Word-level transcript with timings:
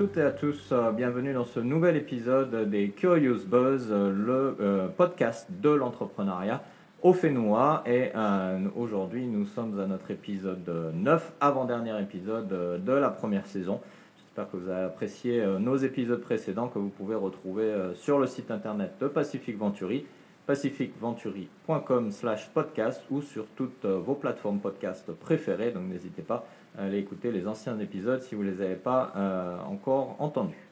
toutes 0.00 0.16
et 0.16 0.22
à 0.22 0.30
tous, 0.30 0.72
euh, 0.72 0.92
bienvenue 0.92 1.34
dans 1.34 1.44
ce 1.44 1.60
nouvel 1.60 1.94
épisode 1.94 2.70
des 2.70 2.88
Curious 2.88 3.44
Buzz, 3.46 3.88
euh, 3.90 4.10
le 4.10 4.56
euh, 4.58 4.88
podcast 4.88 5.46
de 5.50 5.68
l'entrepreneuriat 5.68 6.62
au 7.02 7.12
Fénois. 7.12 7.84
Et 7.84 8.10
aujourd'hui, 8.76 9.26
nous 9.26 9.44
sommes 9.44 9.78
à 9.78 9.84
notre 9.84 10.10
épisode 10.10 10.66
9, 10.94 11.32
avant-dernier 11.42 12.00
épisode 12.00 12.48
de 12.82 12.92
la 12.92 13.10
première 13.10 13.44
saison. 13.44 13.82
J'espère 14.16 14.50
que 14.50 14.56
vous 14.56 14.70
avez 14.70 14.86
apprécié 14.86 15.44
nos 15.58 15.76
épisodes 15.76 16.22
précédents 16.22 16.68
que 16.68 16.78
vous 16.78 16.88
pouvez 16.88 17.14
retrouver 17.14 17.70
sur 17.94 18.18
le 18.18 18.26
site 18.26 18.50
internet 18.50 18.92
de 19.02 19.06
Pacific 19.06 19.58
Venturi, 19.58 20.06
pacificventuri.com 20.46 22.10
slash 22.10 22.48
podcast 22.54 23.02
ou 23.10 23.20
sur 23.20 23.44
toutes 23.54 23.84
vos 23.84 24.14
plateformes 24.14 24.60
podcast 24.60 25.12
préférées. 25.12 25.72
Donc 25.72 25.84
n'hésitez 25.90 26.22
pas 26.22 26.46
aller 26.78 26.98
écouter 26.98 27.30
les 27.30 27.46
anciens 27.46 27.78
épisodes 27.78 28.22
si 28.22 28.34
vous 28.34 28.44
ne 28.44 28.50
les 28.50 28.62
avez 28.62 28.76
pas 28.76 29.12
euh, 29.16 29.58
encore 29.68 30.16
entendus. 30.18 30.66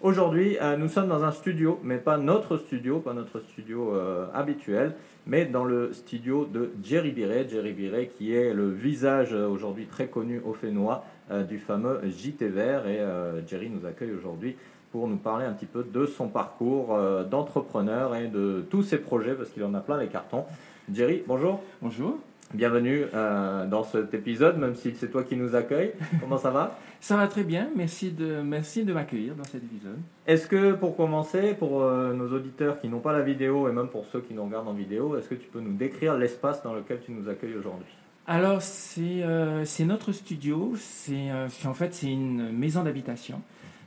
Aujourd'hui, 0.00 0.56
euh, 0.62 0.78
nous 0.78 0.88
sommes 0.88 1.08
dans 1.08 1.24
un 1.24 1.30
studio, 1.30 1.78
mais 1.82 1.98
pas 1.98 2.16
notre 2.16 2.56
studio, 2.56 3.00
pas 3.00 3.12
notre 3.12 3.40
studio 3.40 3.94
euh, 3.94 4.26
habituel, 4.32 4.94
mais 5.26 5.44
dans 5.44 5.64
le 5.64 5.92
studio 5.92 6.46
de 6.46 6.70
Jerry 6.82 7.10
Biret. 7.10 7.48
Jerry 7.50 7.72
Biret 7.72 8.06
qui 8.06 8.34
est 8.34 8.54
le 8.54 8.70
visage 8.70 9.34
aujourd'hui 9.34 9.86
très 9.86 10.08
connu 10.08 10.40
au 10.44 10.54
Fénois 10.54 11.04
du 11.48 11.58
fameux 11.58 12.00
JT 12.08 12.48
Vert. 12.48 12.88
Et 12.88 12.98
Jerry 13.46 13.68
nous 13.68 13.86
accueille 13.86 14.12
aujourd'hui 14.12 14.56
pour 14.90 15.06
nous 15.06 15.18
parler 15.18 15.44
un 15.44 15.52
petit 15.52 15.66
peu 15.66 15.84
de 15.84 16.06
son 16.06 16.28
parcours 16.28 16.98
d'entrepreneur 17.30 18.16
et 18.16 18.26
de 18.28 18.64
tous 18.70 18.82
ses 18.82 18.98
projets, 18.98 19.34
parce 19.34 19.50
qu'il 19.50 19.62
en 19.62 19.74
a 19.74 19.80
plein 19.80 19.98
les 19.98 20.08
cartons. 20.08 20.46
Jerry, 20.90 21.22
bonjour. 21.26 21.60
Bonjour. 21.82 22.18
Bienvenue 22.52 23.04
euh, 23.14 23.64
dans 23.66 23.84
cet 23.84 24.12
épisode, 24.12 24.58
même 24.58 24.74
si 24.74 24.92
c'est 24.96 25.08
toi 25.08 25.22
qui 25.22 25.36
nous 25.36 25.54
accueille. 25.54 25.92
Comment 26.20 26.36
ça 26.36 26.50
va 26.50 26.76
Ça 27.00 27.16
va 27.16 27.28
très 27.28 27.44
bien, 27.44 27.68
merci 27.76 28.10
de, 28.10 28.42
merci 28.42 28.84
de 28.84 28.92
m'accueillir 28.92 29.34
dans 29.36 29.44
cet 29.44 29.62
épisode. 29.62 29.96
Est-ce 30.26 30.46
que 30.48 30.72
pour 30.72 30.96
commencer, 30.96 31.54
pour 31.54 31.80
euh, 31.82 32.12
nos 32.12 32.28
auditeurs 32.34 32.80
qui 32.80 32.88
n'ont 32.88 32.98
pas 32.98 33.12
la 33.12 33.22
vidéo 33.22 33.68
et 33.68 33.72
même 33.72 33.86
pour 33.88 34.04
ceux 34.06 34.20
qui 34.20 34.34
nous 34.34 34.44
regardent 34.44 34.66
en 34.68 34.72
vidéo, 34.74 35.16
est-ce 35.16 35.28
que 35.28 35.36
tu 35.36 35.46
peux 35.48 35.60
nous 35.60 35.72
décrire 35.74 36.18
l'espace 36.18 36.62
dans 36.64 36.74
lequel 36.74 36.98
tu 37.06 37.12
nous 37.12 37.28
accueilles 37.28 37.54
aujourd'hui? 37.56 37.86
Alors, 38.26 38.60
c'est 38.60 39.22
euh, 39.22 39.64
c'est 39.64 39.84
notre 39.84 40.10
studio, 40.12 40.72
c'est 40.76 41.30
euh, 41.30 41.48
c'est- 41.48 41.68
en 41.68 41.74
fait 41.74 41.94
c'est 41.94 42.10
une 42.12 42.50
maison 42.52 42.82
d'habitation 42.82 43.40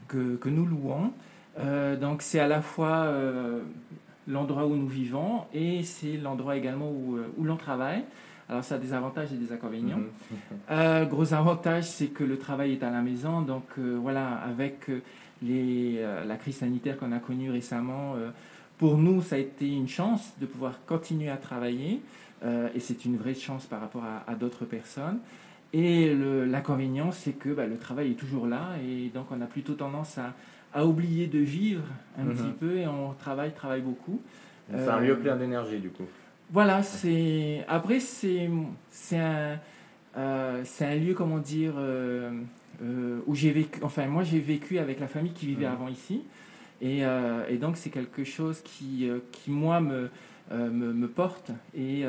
que, 0.08 0.36
que 0.38 0.50
nous 0.50 0.66
louons. 0.66 1.12
Donc, 2.02 2.24
c'est 2.24 2.40
à 2.40 2.48
la 2.48 2.62
fois 2.64 3.14
l'endroit 4.28 4.66
où 4.66 4.76
nous 4.76 4.88
vivons 4.88 5.42
et 5.54 5.84
c'est 5.84 6.18
l'endroit 6.18 6.56
également 6.56 6.90
où, 6.90 7.20
où 7.38 7.44
l'on 7.44 7.58
travaille. 7.58 8.04
Alors, 8.50 8.64
ça 8.64 8.76
a 8.76 8.78
des 8.78 8.94
avantages 8.94 9.32
et 9.34 9.38
des 9.38 9.52
inconvénients. 9.52 10.00
Euh, 10.72 11.06
gros 11.06 11.34
avantage, 11.34 11.84
c'est 11.86 12.08
que 12.08 12.24
le 12.24 12.38
travail 12.38 12.74
est 12.74 12.84
à 12.84 12.90
la 12.90 13.02
maison. 13.02 13.42
Donc 13.42 13.66
euh, 13.78 13.98
voilà, 14.02 14.36
avec 14.36 14.90
euh, 14.90 15.02
les, 15.42 15.96
euh, 16.00 16.24
la 16.26 16.36
crise 16.38 16.58
sanitaire 16.58 16.98
qu'on 16.98 17.12
a 17.12 17.20
connue 17.20 17.52
récemment, 17.52 18.16
pour 18.78 18.98
nous, 18.98 19.22
ça 19.22 19.36
a 19.36 19.40
été 19.40 19.68
une 19.70 19.88
chance 19.88 20.34
de 20.40 20.46
pouvoir 20.46 20.80
continuer 20.86 21.30
à 21.30 21.38
travailler. 21.38 22.02
et 22.76 22.80
c'est 22.80 23.06
une 23.06 23.18
vraie 23.18 23.34
chance 23.36 23.66
par 23.66 23.80
rapport 23.82 24.04
à, 24.04 24.30
à 24.30 24.36
d'autres 24.36 24.66
personnes. 24.66 25.20
Et 25.74 26.14
l'inconvénient, 26.46 27.12
c'est 27.12 27.34
que 27.34 27.50
bah, 27.50 27.66
le 27.66 27.78
travail 27.78 28.12
est 28.12 28.16
toujours 28.16 28.46
là. 28.48 28.70
Et 28.86 29.10
donc, 29.10 29.28
on 29.32 29.42
a 29.42 29.46
plutôt 29.46 29.74
tendance 29.74 30.18
à, 30.18 30.34
à 30.74 30.86
oublier 30.86 31.28
de 31.28 31.40
vivre 31.40 31.84
un 32.18 32.24
Mhm. 32.26 32.36
petit 32.36 32.52
peu. 32.60 32.78
Et 32.78 32.88
on 32.88 33.14
travaille, 33.14 33.54
travaille 33.54 33.82
beaucoup. 33.82 34.22
C'est 34.70 34.88
un 34.88 35.00
lieu 35.00 35.18
plein 35.18 35.36
d'énergie 35.36 35.80
du 35.80 35.90
coup. 35.90 36.06
Voilà, 36.54 36.84
c'est. 36.84 37.66
Après, 37.68 38.00
c'est 38.00 38.48
c'est 38.92 39.18
un, 39.18 39.60
euh, 40.16 40.62
c'est 40.66 40.86
un 40.86 40.96
lieu, 40.96 41.16
comment 41.16 41.40
dire, 41.40 41.74
euh, 41.78 42.32
euh, 42.84 43.20
où 43.26 43.34
j'ai 43.34 43.50
vécu. 43.52 43.80
Enfin, 43.82 44.06
moi, 44.06 44.22
j'ai 44.24 44.40
vécu 44.40 44.78
avec 44.78 45.00
la 45.00 45.08
famille 45.08 45.34
qui 45.34 45.48
vivait 45.48 45.66
avant 45.66 45.88
ici. 45.88 46.22
Et, 46.80 47.04
euh, 47.04 47.48
et 47.50 47.58
donc, 47.58 47.76
c'est 47.78 47.90
quelque 47.90 48.24
chose 48.24 48.62
qui, 48.62 49.10
qui 49.32 49.50
moi, 49.50 49.80
me, 49.82 50.10
me, 50.52 50.94
me 50.94 51.08
porte. 51.08 51.50
Et 51.76 52.04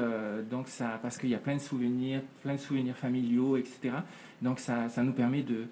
donc, 0.50 0.69
ça. 0.69 0.99
Parce 1.00 1.16
qu'il 1.16 1.31
y 1.31 1.34
a 1.34 1.38
plein 1.38 1.56
de 1.56 1.61
souvenirs, 1.62 2.21
plein 2.43 2.55
de 2.55 2.61
souvenirs 2.61 2.97
familiaux, 2.97 3.56
etc. 3.56 3.94
Donc, 4.43 4.59
ça, 4.61 4.91
ça 4.91 5.03
nous 5.03 5.12
permet 5.12 5.43
de- 5.43 5.65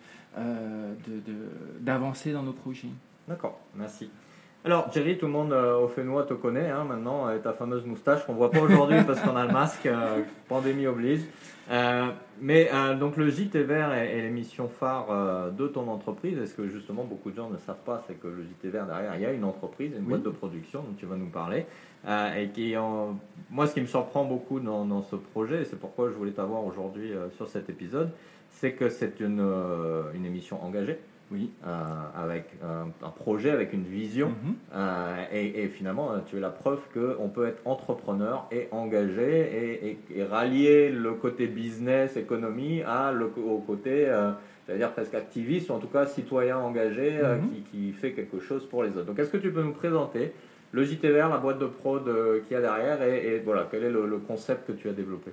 d'avancer 1.80 2.32
dans 2.32 2.42
nos 2.42 2.54
projets. 2.54 2.88
D'accord, 3.28 3.60
merci. 3.76 4.08
Alors 4.64 4.92
Jerry, 4.92 5.18
tout 5.18 5.26
le 5.26 5.32
monde 5.32 5.52
euh, 5.52 5.76
au 5.76 5.88
Fénois 5.88 6.22
te 6.22 6.34
connaît 6.34 6.70
hein, 6.70 6.84
maintenant, 6.84 7.28
et 7.32 7.40
ta 7.40 7.52
fameuse 7.52 7.84
moustache 7.84 8.24
qu'on 8.24 8.34
voit 8.34 8.52
pas 8.52 8.60
aujourd'hui 8.60 8.98
parce 9.04 9.18
qu'on 9.20 9.34
a 9.34 9.44
le 9.44 9.52
masque, 9.52 9.86
euh, 9.86 10.22
pandémie 10.48 10.86
oblige. 10.86 11.22
Euh, 11.68 12.06
mais 12.40 12.70
donc 12.98 13.16
le 13.16 13.28
JT 13.28 13.62
Vert 13.64 13.92
est, 13.92 14.18
est 14.18 14.22
l'émission 14.22 14.68
phare 14.68 15.52
de 15.52 15.66
ton 15.66 15.88
entreprise. 15.88 16.38
Est-ce 16.38 16.54
que 16.54 16.68
justement 16.68 17.02
beaucoup 17.04 17.30
de 17.32 17.36
gens 17.36 17.50
ne 17.50 17.56
savent 17.56 17.82
pas, 17.84 18.04
c'est 18.06 18.14
que 18.14 18.28
le 18.28 18.44
JT 18.44 18.68
Vert 18.68 18.86
derrière, 18.86 19.14
il 19.16 19.22
y 19.22 19.26
a 19.26 19.32
une 19.32 19.44
entreprise, 19.44 19.92
une 19.96 20.02
Oui. 20.02 20.08
boîte 20.10 20.22
de 20.22 20.30
production 20.30 20.80
dont 20.82 20.94
tu 20.96 21.06
vas 21.06 21.16
nous 21.16 21.30
parler. 21.30 21.66
Et 22.36 22.48
qui, 22.48 22.76
en... 22.76 23.16
moi, 23.50 23.68
ce 23.68 23.74
qui 23.74 23.80
me 23.80 23.86
surprend 23.86 24.24
beaucoup 24.24 24.58
dans, 24.58 24.84
dans 24.84 25.02
ce 25.02 25.14
projet, 25.14 25.62
et 25.62 25.64
c'est 25.64 25.78
pourquoi 25.78 26.08
je 26.10 26.14
voulais 26.14 26.32
t'avoir 26.32 26.64
aujourd'hui 26.64 27.12
sur 27.36 27.48
cet 27.48 27.70
épisode, 27.70 28.10
c'est 28.50 28.72
que 28.72 28.88
c'est 28.88 29.20
une, 29.20 29.44
une 30.14 30.26
émission 30.26 30.62
engagée 30.64 30.98
Oui. 31.32 31.50
euh, 31.66 31.68
avec 32.14 32.44
un, 32.62 32.88
un 33.06 33.10
projet, 33.10 33.50
avec 33.50 33.72
une 33.72 33.84
vision. 33.84 34.28
Mhm. 34.28 34.54
Euh, 34.74 35.24
et, 35.32 35.64
et 35.64 35.68
finalement, 35.68 36.12
euh, 36.12 36.18
tu 36.26 36.36
es 36.36 36.40
la 36.40 36.50
preuve 36.50 36.80
qu'on 36.92 37.28
peut 37.28 37.46
être 37.46 37.62
entrepreneur 37.64 38.46
et 38.52 38.68
engagé 38.70 39.40
et, 39.40 39.88
et- 39.88 39.98
et 40.18 40.24
rallier 40.24 40.90
le 40.90 41.14
côté 41.14 41.46
business, 41.46 42.16
économie, 42.16 42.82
à 42.82 43.12
le, 43.12 43.24
au 43.26 43.58
côté, 43.58 44.06
euh, 44.08 44.32
j'allais 44.66 44.78
dire 44.80 44.92
presque 44.92 45.14
activiste, 45.14 45.70
ou 45.70 45.72
en 45.72 45.78
tout 45.78 45.88
cas 45.88 46.06
citoyen 46.06 46.58
engagé 46.58 47.18
euh, 47.18 47.36
Mhm. 47.38 47.48
qui, 47.48 47.60
qui 47.62 47.92
fait 47.92 48.12
quelque 48.12 48.38
chose 48.40 48.66
pour 48.66 48.82
les 48.82 48.90
autres. 48.90 49.06
Donc, 49.06 49.18
est-ce 49.18 49.30
que 49.30 49.38
tu 49.38 49.50
peux 49.50 49.62
nous 49.62 49.72
présenter 49.72 50.32
le 50.72 50.84
JTVR, 50.84 51.28
la 51.28 51.38
boîte 51.38 51.58
de 51.58 51.66
prod 51.66 52.06
euh, 52.08 52.40
qu'il 52.40 52.54
y 52.54 52.56
a 52.56 52.60
derrière, 52.60 53.02
et, 53.02 53.34
et 53.36 53.38
voilà, 53.40 53.66
quel 53.70 53.84
est 53.84 53.90
le, 53.90 54.06
le 54.06 54.18
concept 54.18 54.66
que 54.66 54.72
tu 54.72 54.88
as 54.88 54.92
développé? 54.92 55.30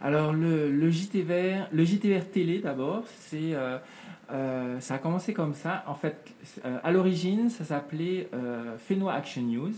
Alors 0.00 0.32
le, 0.32 0.70
le 0.70 0.90
JT 0.90 1.22
vert, 1.22 1.68
le 1.72 1.84
JT 1.84 2.08
vert 2.08 2.30
télé 2.30 2.60
d'abord, 2.60 3.02
c'est 3.06 3.54
euh, 3.54 3.78
euh, 4.30 4.78
ça 4.78 4.94
a 4.94 4.98
commencé 4.98 5.32
comme 5.32 5.54
ça. 5.54 5.82
En 5.88 5.94
fait, 5.94 6.34
euh, 6.64 6.78
à 6.84 6.92
l'origine, 6.92 7.50
ça 7.50 7.64
s'appelait 7.64 8.28
Fénois 8.78 9.14
Action 9.14 9.42
News. 9.42 9.72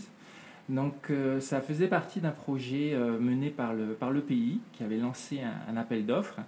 Donc 0.69 1.11
ça 1.39 1.59
faisait 1.59 1.87
partie 1.87 2.21
d'un 2.21 2.31
projet 2.31 2.95
mené 3.19 3.49
par 3.49 3.73
le 3.73 3.87
par 3.87 4.11
le 4.11 4.21
pays 4.21 4.61
qui 4.73 4.83
avait 4.83 4.97
lancé 4.97 5.41
un, 5.41 5.73
un 5.73 5.75
appel 5.75 6.05
d'offres 6.05 6.39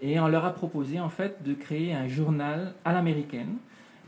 et 0.00 0.18
on 0.20 0.28
leur 0.28 0.44
a 0.44 0.54
proposé 0.54 1.00
en 1.00 1.08
fait 1.08 1.42
de 1.42 1.52
créer 1.52 1.92
un 1.92 2.06
journal 2.08 2.74
à 2.84 2.92
l'américaine. 2.92 3.56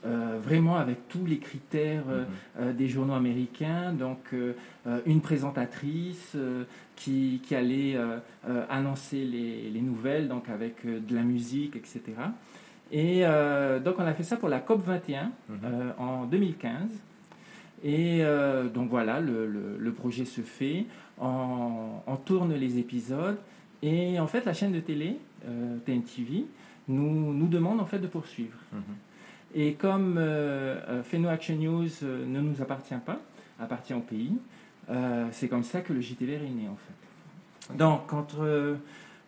Euh, 0.06 0.38
vraiment 0.42 0.76
avec 0.76 1.08
tous 1.08 1.26
les 1.26 1.38
critères 1.38 2.04
euh, 2.08 2.24
euh, 2.60 2.72
des 2.72 2.88
journaux 2.88 3.14
américains, 3.14 3.92
donc 3.92 4.34
une 5.06 5.20
présentatrice 5.20 6.36
qui, 6.96 7.40
qui 7.44 7.54
allait 7.54 7.96
annoncer 8.70 9.24
les, 9.24 9.68
les 9.70 9.80
nouvelles, 9.82 10.28
donc 10.28 10.48
avec 10.48 10.84
de 10.86 11.14
la 11.14 11.22
musique, 11.22 11.76
etc. 11.76 12.00
Et 12.90 13.22
donc 13.84 13.96
on 13.98 14.02
a 14.06 14.14
fait 14.14 14.22
ça 14.22 14.36
pour 14.36 14.48
la 14.48 14.60
COP 14.60 14.84
21 14.86 15.30
Mhm. 15.48 15.58
en 15.98 16.24
2015. 16.24 16.74
Et 17.84 18.24
euh, 18.24 18.68
donc 18.68 18.88
voilà, 18.90 19.20
le, 19.20 19.46
le- 19.46 19.76
le 19.78 19.92
projet 19.92 20.24
se 20.24 20.40
fait, 20.40 20.86
on, 21.20 21.90
on 22.06 22.16
tourne 22.16 22.52
les 22.54 22.78
épisodes, 22.78 23.38
et 23.82 24.18
en 24.18 24.26
fait 24.26 24.44
la 24.46 24.52
chaîne 24.52 24.72
de 24.72 24.80
télé, 24.80 25.16
euh, 25.46 25.76
TNTV, 25.86 26.44
nous, 26.88 27.32
nous 27.34 27.46
demande 27.46 27.78
en 27.80 27.84
fait 27.86 28.00
de 28.00 28.08
poursuivre. 28.08 28.58
Mhm. 28.72 28.82
Et 29.54 29.74
comme 29.74 30.16
euh, 30.18 30.76
euh, 30.88 31.02
Feno 31.02 31.28
Action 31.28 31.56
News 31.56 31.88
euh, 32.02 32.26
ne 32.26 32.40
nous 32.40 32.60
appartient 32.60 32.94
pas, 33.04 33.18
appartient 33.58 33.94
au 33.94 34.00
pays, 34.00 34.36
euh, 34.90 35.26
c'est 35.32 35.48
comme 35.48 35.64
ça 35.64 35.80
que 35.80 35.92
le 35.92 36.00
JTVR 36.00 36.42
est 36.44 36.50
né 36.50 36.68
en 36.68 36.76
fait. 36.76 37.74
Donc, 37.76 38.12
entre, 38.12 38.40
euh, 38.42 38.76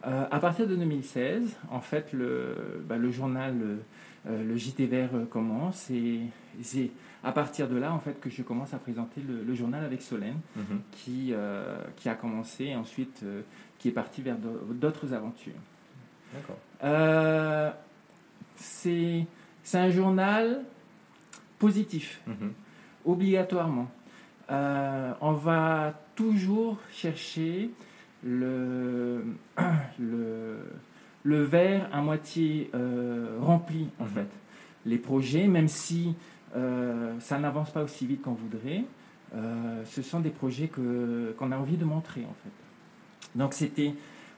à 0.03 0.39
partir 0.41 0.67
de 0.67 0.77
2016, 0.77 1.57
en 1.71 1.81
fait, 1.81 2.13
le, 2.13 2.83
bah, 2.89 2.97
le 2.97 3.11
journal, 3.11 3.55
le 4.29 4.57
JTVR 4.57 5.29
commence 5.31 5.91
et 5.91 6.21
c'est 6.63 6.91
à 7.25 7.33
partir 7.33 7.69
de 7.69 7.77
là 7.77 7.93
en 7.93 7.99
fait 7.99 8.19
que 8.21 8.29
je 8.31 8.43
commence 8.43 8.73
à 8.75 8.79
présenter 8.79 9.21
le, 9.27 9.43
le 9.43 9.55
journal 9.55 9.83
avec 9.85 10.01
Solène 10.03 10.39
Mhm. 10.57 10.81
qui, 10.93 11.33
qui 11.97 12.09
a 12.09 12.15
commencé 12.15 12.65
et 12.67 12.77
ensuite 12.77 13.25
qui 13.79 13.89
est 13.89 13.93
parti 13.93 14.21
vers 14.23 14.37
d'au- 14.37 14.73
d'autres 14.75 15.13
aventures. 15.15 15.53
D'accord. 16.35 16.59
C'est 18.57 19.25
c'est 19.71 19.79
un 19.79 19.91
journal 19.91 20.63
positif, 21.61 22.21
Mhm. 22.27 22.53
obligatoirement. 23.05 23.89
Euh, 24.51 25.13
on 25.21 25.31
va 25.31 25.95
toujours 26.17 26.77
chercher 26.93 27.71
le, 28.25 29.23
le, 30.01 30.57
le 31.23 31.43
verre 31.45 31.89
à 31.93 32.03
moitié 32.03 32.69
euh, 32.75 33.39
rempli, 33.41 33.87
en 34.01 34.05
Mhm. 34.07 34.11
fait. 34.11 34.29
Les 34.87 34.99
projets, 34.99 35.47
même 35.47 35.69
si 35.69 36.17
euh, 36.57 37.15
ça 37.21 37.39
n'avance 37.39 37.71
pas 37.71 37.85
aussi 37.85 38.07
vite 38.07 38.23
qu'on 38.23 38.33
voudrait, 38.33 38.83
ce 39.85 40.03
sont 40.03 40.19
des 40.19 40.31
projets 40.31 40.67
que, 40.67 41.33
qu'on 41.39 41.53
a 41.53 41.57
envie 41.57 41.77
de 41.77 41.85
montrer, 41.85 42.23
en 42.23 42.35
fait. 42.43 43.39
Donc, 43.39 43.55
c'était. 43.55 43.95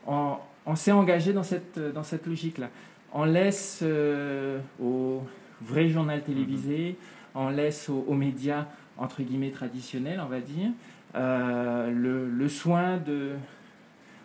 On, 0.07 0.37
on 0.67 0.77
s'est 0.77 0.93
engagé 0.93 1.33
dans 1.33 1.43
cette, 1.43 1.79
dans 1.79 2.03
cette 2.03 2.27
logique-là. 2.27 2.69
On 3.15 3.25
laisse 3.25 3.81
euh, 3.83 4.59
aux, 4.83 5.23
vrai 5.61 5.89
journal 5.89 6.23
télévisé, 6.23 6.97
on 7.35 7.51
laisse 7.51 7.89
aux, 7.89 8.15
médias, 8.15 8.67
entre 8.97 9.23
guillemets, 9.23 9.51
traditionnels, 9.51 10.21
on 10.21 10.29
va 10.29 10.41
dire, 10.41 10.71
le, 11.15 12.49
soin 12.49 12.97
de, 12.97 13.33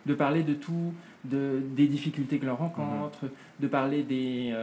de 0.06 0.14
parler 0.14 0.42
de 0.42 0.54
tout, 0.54 0.94
de, 1.24 1.60
des 1.76 1.86
difficultés 1.86 2.38
que 2.38 2.46
l'on 2.46 2.56
rencontre, 2.56 3.26
de 3.60 3.66
parler 3.66 4.02
des, 4.02 4.54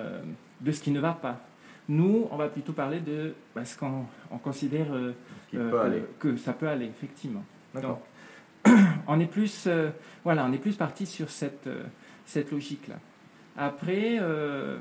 de 0.61 0.71
ce 0.71 0.81
qui 0.81 0.91
ne 0.91 0.99
va 0.99 1.13
pas. 1.13 1.39
Nous, 1.87 2.27
on 2.31 2.35
va 2.35 2.47
plutôt 2.47 2.73
parler 2.73 2.99
de 2.99 3.35
bah, 3.55 3.63
ce 3.63 3.77
qu'on 3.77 4.05
on 4.31 4.37
considère 4.39 4.87
que, 5.51 6.35
ça 6.37 6.53
peut 6.53 6.67
aller, 6.67 6.85
effectivement. 6.85 7.43
Donc, 7.75 7.99
on 9.07 9.19
est 9.19 9.27
plus, 9.27 9.67
voilà, 10.23 10.45
on 10.45 10.51
est 10.51 10.57
plus 10.57 10.75
parti 10.75 11.05
sur 11.05 11.29
cette, 11.29 11.69
cette 12.25 12.51
logique-là. 12.51 12.95
Après, 13.57 14.17
euh, 14.19 14.77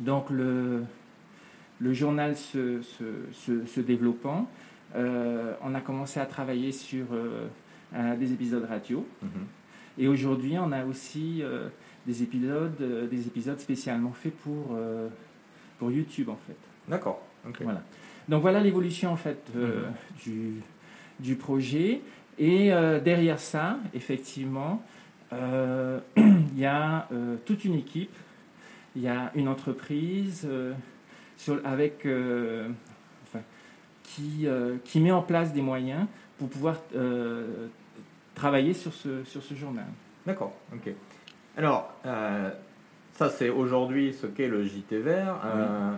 donc 0.00 0.30
le, 0.30 0.84
le 1.78 1.92
journal 1.92 2.36
se, 2.36 2.80
se, 2.82 3.66
se, 3.66 3.80
développant, 3.80 4.48
euh, 4.94 5.54
on 5.62 5.74
a 5.74 5.80
commencé 5.80 6.18
à 6.18 6.26
travailler 6.26 6.72
sur 6.72 7.06
euh, 7.12 8.16
des 8.16 8.32
épisodes 8.32 8.64
radio. 8.64 9.06
Mhm. 9.22 9.30
Et 9.98 10.08
aujourd'hui, 10.08 10.54
on 10.58 10.72
a 10.72 10.86
aussi 10.86 11.42
des, 12.06 12.22
épisodes, 12.22 13.08
des 13.10 13.26
épisodes 13.26 13.58
spécialement 13.60 14.12
faits 14.12 14.34
pour, 14.38 14.74
pour 15.78 15.90
YouTube, 15.90 16.30
en 16.30 16.38
fait. 16.46 16.56
D'accord. 16.88 17.20
Voilà. 17.60 17.82
Donc 18.26 18.40
voilà 18.40 18.60
l'évolution, 18.60 19.12
en 19.12 19.16
fait, 19.16 19.50
mhm. 19.54 19.92
du, 20.24 20.54
du 21.20 21.34
projet. 21.34 22.00
Et 22.38 22.70
derrière 23.04 23.38
ça, 23.38 23.76
effectivement, 23.92 24.82
il 26.16 26.58
y 26.58 26.66
a 26.66 27.06
euh, 27.12 27.36
toute 27.44 27.64
une 27.64 27.74
équipe, 27.74 28.14
il 28.96 29.02
y 29.02 29.08
a 29.08 29.30
une 29.34 29.48
entreprise 29.48 30.46
euh, 30.48 30.74
avec, 31.64 32.06
qui, 34.04 34.46
qui 34.84 35.00
met 35.00 35.10
en 35.10 35.22
place 35.22 35.52
des 35.52 35.62
moyens 35.62 36.06
pour 36.38 36.48
pouvoir 36.48 36.76
travailler 38.34 38.74
sur 38.74 38.92
ce, 38.92 39.24
sur 39.24 39.42
ce 39.42 39.54
journal. 39.54 39.86
D'accord, 40.24 40.52
ok. 40.72 40.92
Alors, 41.56 41.92
ça 43.14 43.28
c'est 43.28 43.48
aujourd'hui 43.48 44.12
ce 44.12 44.26
qu'est 44.26 44.46
le 44.46 44.64
JT 44.64 44.98
Vert. 44.98 45.36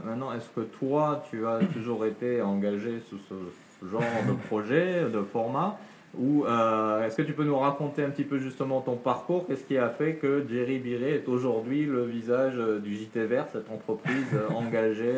Maintenant, 0.06 0.32
est-ce 0.32 0.48
que 0.48 0.60
toi, 0.60 1.24
tu 1.28 1.46
as 1.46 1.58
toujours 1.74 2.06
été 2.06 2.40
engagé 2.40 3.02
sous 3.10 3.18
ce 3.18 3.86
genre 3.86 4.00
de 4.26 4.32
projet, 4.46 5.10
de 5.10 5.22
format? 5.22 5.78
Ou 6.18 6.44
euh, 6.44 7.06
est-ce 7.06 7.16
que 7.16 7.22
tu 7.22 7.32
peux 7.32 7.44
nous 7.44 7.58
raconter 7.58 8.04
un 8.04 8.10
petit 8.10 8.24
peu 8.24 8.38
justement 8.38 8.80
ton 8.80 8.96
parcours? 8.96 9.46
Qu'est-ce 9.46 9.64
qui 9.64 9.78
a 9.78 9.88
fait 9.88 10.14
que 10.14 10.44
Jerry 10.48 10.78
Biré 10.78 11.14
est 11.14 11.28
aujourd'hui 11.28 11.86
le 11.86 12.04
visage 12.04 12.54
euh, 12.56 12.78
du 12.78 12.96
JT 12.96 13.26
Vert, 13.26 13.46
cette 13.52 13.70
entreprise 13.70 14.26
euh, 14.34 14.48
engagée 14.54 15.14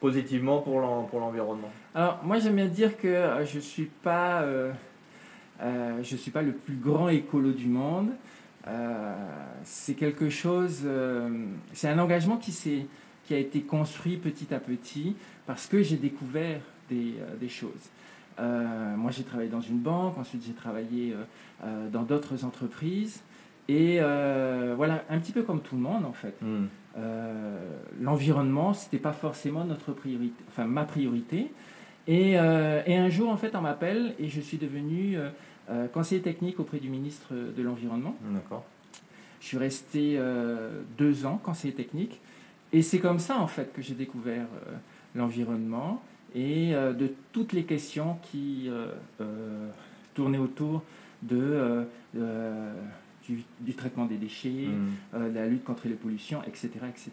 positivement 0.00 0.60
pour 0.60 0.80
l'environnement? 0.80 1.70
Alors 1.94 2.20
moi 2.22 2.38
j'aime 2.38 2.56
bien 2.56 2.66
dire 2.66 2.96
que 2.96 3.24
je 3.44 3.56
ne 3.56 3.60
suis, 3.60 3.90
pas, 4.02 4.44
je 6.02 6.16
suis 6.16 6.30
pas 6.30 6.42
le 6.42 6.52
plus 6.52 6.76
grand 6.76 7.08
écolo 7.08 7.50
du 7.50 7.66
monde. 7.66 8.10
c'est 9.64 9.94
quelque 9.94 10.30
chose, 10.30 10.86
c'est 11.72 11.88
un 11.88 11.98
engagement 11.98 12.36
qui, 12.36 12.86
qui 13.24 13.34
a 13.34 13.38
été 13.38 13.62
construit 13.62 14.16
petit 14.18 14.54
à 14.54 14.60
petit 14.60 15.16
parce 15.46 15.66
que 15.66 15.82
j'ai 15.82 15.96
découvert 15.96 16.60
des, 16.88 17.14
des 17.40 17.48
choses. 17.48 17.90
Euh, 18.38 18.96
moi, 18.96 19.10
j'ai 19.10 19.24
travaillé 19.24 19.50
dans 19.50 19.60
une 19.60 19.78
banque, 19.78 20.18
ensuite 20.18 20.42
j'ai 20.46 20.52
travaillé 20.52 21.12
euh, 21.12 21.24
euh, 21.64 21.88
dans 21.88 22.02
d'autres 22.02 22.44
entreprises. 22.44 23.22
Et 23.68 23.98
voilà, 24.76 25.04
un 25.10 25.18
petit 25.18 25.32
peu 25.32 25.42
comme 25.42 25.60
tout 25.60 25.76
le 25.76 25.82
monde 25.82 26.06
en 26.06 26.14
fait. 26.14 26.34
Hmm. 26.40 26.68
L'environnement, 28.00 28.72
c'était 28.72 28.98
pas 28.98 29.12
forcément 29.12 29.64
notre 29.66 29.92
priorité, 29.92 30.42
enfin 30.48 30.64
ma 30.64 30.84
priorité. 30.84 31.52
Et, 32.06 32.30
et 32.32 32.96
un 32.96 33.08
jour, 33.10 33.28
en 33.28 33.36
fait, 33.36 33.54
on 33.54 33.60
m'appelle 33.60 34.14
et 34.18 34.28
je 34.28 34.40
suis 34.40 34.56
devenu 34.56 35.18
conseiller 35.92 36.22
technique 36.22 36.58
auprès 36.58 36.78
du 36.78 36.88
ministre 36.88 37.34
de 37.34 37.62
l'Environnement. 37.62 38.16
D'accord. 38.32 38.64
Je 39.42 39.48
suis 39.48 39.58
resté 39.58 40.18
deux 40.96 41.26
ans 41.26 41.36
conseiller 41.36 41.74
technique. 41.74 42.22
Et 42.72 42.80
c'est 42.80 43.00
comme 43.00 43.18
ça, 43.18 43.38
en 43.38 43.48
fait, 43.48 43.70
que 43.74 43.82
j'ai 43.82 43.94
découvert 43.94 44.46
l'environnement 45.14 46.02
et 46.34 46.74
euh, 46.74 46.92
de 46.92 47.12
toutes 47.32 47.52
les 47.52 47.64
questions 47.64 48.18
qui 48.22 48.68
euh, 48.68 48.92
euh, 49.20 49.68
tournaient 50.14 50.38
autour 50.38 50.82
de, 51.22 51.86
du, 53.26 53.74
traitement 53.74 54.06
des 54.06 54.16
déchets, 54.16 54.68
mm. 54.68 55.30
de 55.30 55.34
la 55.34 55.46
lutte 55.46 55.64
contre 55.64 55.88
les 55.88 55.94
pollutions, 55.94 56.42
etc. 56.44 56.70
etc. 56.88 57.10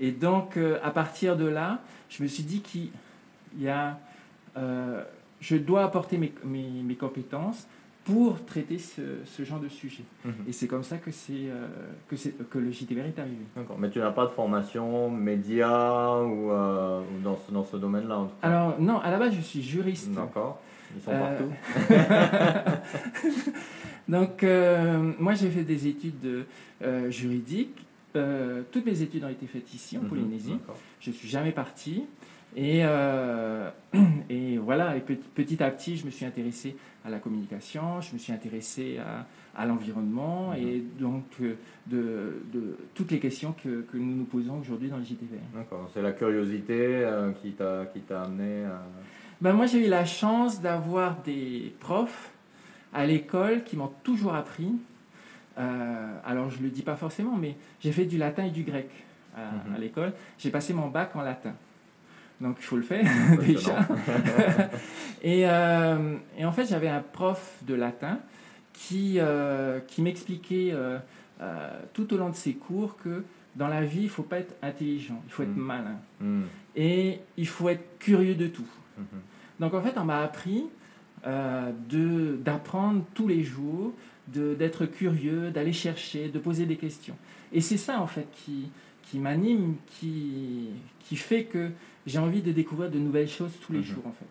Et 0.00 0.10
donc, 0.12 0.58
à 0.82 0.90
partir 0.90 1.36
de 1.36 1.46
là, 1.46 1.80
je 2.08 2.22
me 2.22 2.28
suis 2.28 2.42
dit 2.42 2.60
qu'il 2.60 2.90
y 3.58 3.68
a, 3.68 4.00
je 5.40 5.56
dois 5.56 5.84
apporter 5.84 6.18
mes, 6.18 6.32
mes, 6.44 6.94
compétences 6.96 7.68
pour 8.12 8.44
traiter 8.44 8.78
ce, 8.78 9.02
ce, 9.24 9.44
genre 9.44 9.60
de 9.60 9.68
sujet. 9.68 10.02
Mm-hmm. 10.26 10.48
Et 10.48 10.52
c'est 10.52 10.66
comme 10.66 10.82
ça 10.82 10.96
que, 10.96 11.10
c'est, 11.10 11.48
que, 12.08 12.16
c'est, 12.16 12.48
que 12.48 12.58
le 12.58 12.70
JTVR 12.70 13.04
est 13.04 13.18
arrivé. 13.18 13.44
D'accord, 13.54 13.76
mais 13.78 13.90
tu 13.90 13.98
n'as 13.98 14.10
pas 14.10 14.24
de 14.24 14.30
formation 14.30 15.10
média 15.10 16.22
ou, 16.22 16.50
dans 17.22 17.36
ce, 17.36 17.52
dans 17.52 17.64
ce 17.64 17.76
domaine-là 17.76 18.28
Alors 18.42 18.80
non, 18.80 18.98
à 18.98 19.10
la 19.10 19.18
base 19.18 19.34
je 19.34 19.42
suis 19.42 19.62
juriste. 19.62 20.12
D'accord, 20.12 20.60
ils 20.96 21.02
sont 21.02 21.10
partout. 21.10 21.52
Donc 24.08 24.42
euh, 24.42 25.12
moi 25.18 25.34
j'ai 25.34 25.50
fait 25.50 25.62
des 25.62 25.86
études 25.86 26.46
euh, 26.82 27.10
juridiques. 27.10 27.84
Euh, 28.16 28.62
toutes 28.72 28.86
mes 28.86 29.02
études 29.02 29.22
ont 29.24 29.28
été 29.28 29.46
faites 29.46 29.72
ici 29.74 29.98
en 29.98 30.02
mhm, 30.02 30.08
Polynésie. 30.08 30.58
Je 31.00 31.10
ne 31.10 31.14
suis 31.14 31.28
jamais 31.28 31.52
parti. 31.52 32.04
Et, 32.56 32.80
et 34.30 34.56
voilà, 34.56 34.96
et 34.96 35.00
petit, 35.00 35.62
à 35.62 35.70
petit, 35.70 35.98
je 35.98 36.06
me 36.06 36.10
suis 36.10 36.24
intéressé 36.24 36.76
à 37.08 37.10
la 37.10 37.18
communication, 37.18 38.00
je 38.00 38.12
me 38.12 38.18
suis 38.18 38.32
intéressé 38.32 38.98
à, 38.98 39.26
à 39.60 39.66
l'environnement 39.66 40.50
mhm. 40.50 40.56
et 40.56 40.84
donc 41.00 41.24
de, 41.40 42.42
de, 42.52 42.76
toutes 42.94 43.10
les 43.10 43.18
questions 43.18 43.52
que, 43.52 43.82
que 43.82 43.96
nous 43.96 44.14
nous 44.14 44.24
posons 44.24 44.60
aujourd'hui 44.60 44.88
dans 44.88 44.98
le 44.98 45.04
JTV. 45.04 45.38
D'accord, 45.54 45.90
c'est 45.92 46.02
la 46.02 46.12
curiosité 46.12 47.08
qui 47.42 47.52
t'a 47.52 48.22
amené 48.22 48.64
à... 48.64 48.82
Ben 49.40 49.52
moi 49.52 49.66
j'ai 49.66 49.86
eu 49.86 49.88
la 49.88 50.04
chance 50.04 50.60
d'avoir 50.60 51.22
des 51.22 51.72
profs 51.80 52.30
à 52.92 53.06
l'école 53.06 53.64
qui 53.64 53.76
m'ont 53.76 53.92
toujours 54.02 54.34
appris. 54.34 54.72
Euh, 55.58 56.18
alors 56.24 56.50
je 56.50 56.58
ne 56.58 56.64
le 56.64 56.70
dis 56.70 56.82
pas 56.82 56.96
forcément, 56.96 57.36
mais 57.36 57.56
j'ai 57.80 57.92
fait 57.92 58.04
du 58.04 58.18
latin 58.18 58.44
et 58.44 58.50
du 58.50 58.62
grec 58.62 58.88
à, 59.36 59.70
mhm. 59.70 59.80
l'école. 59.80 60.12
J'ai 60.38 60.50
passé 60.50 60.72
mon 60.72 60.88
bac 60.88 61.14
en 61.16 61.22
latin. 61.22 61.54
Donc 62.40 62.56
il 62.60 62.64
faut 62.64 62.76
le 62.76 62.82
faire 62.82 63.04
déjà. 63.46 63.86
et, 65.22 65.48
euh, 65.48 66.16
et, 66.36 66.44
en 66.44 66.52
fait 66.52 66.66
j'avais 66.66 66.88
un 66.88 67.00
prof 67.00 67.58
de 67.66 67.74
latin 67.74 68.18
qui, 68.72 69.16
euh, 69.18 69.80
qui 69.80 70.02
m'expliquait 70.02 70.74
tout 71.92 72.14
au 72.14 72.16
long 72.16 72.30
de 72.30 72.36
ses 72.36 72.54
cours 72.54 72.96
que 72.96 73.24
dans 73.56 73.68
la 73.68 73.82
vie 73.84 74.02
il 74.02 74.04
ne 74.04 74.08
faut 74.08 74.22
pas 74.22 74.38
être 74.38 74.54
intelligent, 74.62 75.20
il 75.26 75.32
faut 75.32 75.42
être 75.42 75.56
mhm. 75.56 75.64
malin. 75.64 75.96
Mhm. 76.20 76.44
Et 76.76 77.20
il 77.36 77.48
faut 77.48 77.68
être 77.68 77.98
curieux 77.98 78.34
de 78.34 78.46
tout. 78.46 78.68
Donc 79.60 79.74
en 79.74 79.82
fait 79.82 79.94
on 79.96 80.04
m'a 80.04 80.22
appris 80.22 80.64
euh, 81.26 81.72
d'apprendre 82.44 83.04
tous 83.14 83.26
les 83.26 83.42
jours, 83.42 83.92
d'être 84.28 84.86
curieux, 84.86 85.50
d'aller 85.50 85.72
chercher, 85.72 86.28
de 86.28 86.38
poser 86.38 86.64
des 86.66 86.76
questions. 86.76 87.16
Et 87.52 87.60
c'est 87.60 87.76
ça 87.76 88.00
en 88.00 88.06
fait 88.06 88.26
qui, 88.32 88.70
qui 89.10 89.18
m'anime, 89.18 89.76
qui, 89.86 90.70
qui 91.00 91.16
fait 91.16 91.44
que 91.44 91.70
j'ai 92.06 92.18
envie 92.18 92.42
de 92.42 92.52
découvrir 92.52 92.90
de 92.90 92.98
nouvelles 92.98 93.28
choses 93.28 93.52
tous 93.64 93.72
les 93.72 93.80
mhm. 93.80 93.84
jours 93.84 94.06
en 94.06 94.12
fait. 94.12 94.26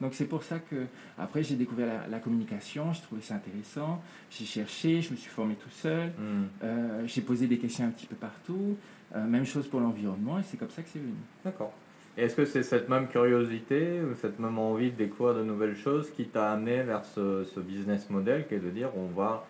Donc 0.00 0.14
c'est 0.14 0.26
pour 0.26 0.44
ça 0.44 0.60
que 0.60 0.86
après 1.18 1.42
j'ai 1.42 1.56
découvert 1.56 2.08
la, 2.08 2.20
communication, 2.20 2.92
j'ai 2.92 3.02
trouvé 3.02 3.22
ça 3.22 3.34
intéressant, 3.34 4.00
j'ai 4.30 4.44
cherché, 4.44 5.02
je 5.02 5.10
me 5.10 5.16
suis 5.16 5.30
formé 5.30 5.56
tout 5.56 5.70
seul, 5.70 6.12
mhm. 6.16 6.48
euh, 6.62 7.02
j'ai 7.06 7.22
posé 7.22 7.48
des 7.48 7.58
questions 7.58 7.84
un 7.84 7.90
petit 7.90 8.06
peu 8.06 8.14
partout, 8.14 8.76
euh, 9.16 9.26
même 9.26 9.44
chose 9.44 9.66
pour 9.66 9.80
l'environnement 9.80 10.38
et 10.38 10.42
c'est 10.44 10.58
comme 10.58 10.70
ça 10.70 10.82
que 10.82 10.88
c'est 10.92 11.00
venu. 11.00 11.14
D'accord. 11.44 11.72
Est-ce 12.16 12.36
que 12.36 12.44
c'est 12.44 12.62
cette 12.62 12.88
même 12.88 13.08
curiosité 13.08 14.00
ou 14.00 14.14
cette 14.14 14.38
même 14.38 14.58
envie 14.58 14.90
de 14.90 14.96
découvrir 14.96 15.36
de 15.36 15.44
nouvelles 15.44 15.76
choses 15.76 16.10
qui 16.10 16.26
t'a 16.26 16.52
amené 16.52 16.82
vers 16.82 17.04
ce, 17.04 17.60
business 17.60 18.10
model 18.10 18.46
qui 18.46 18.54
est 18.54 18.60
de 18.60 18.70
dire 18.70 18.90
on 18.96 19.06
va 19.06 19.46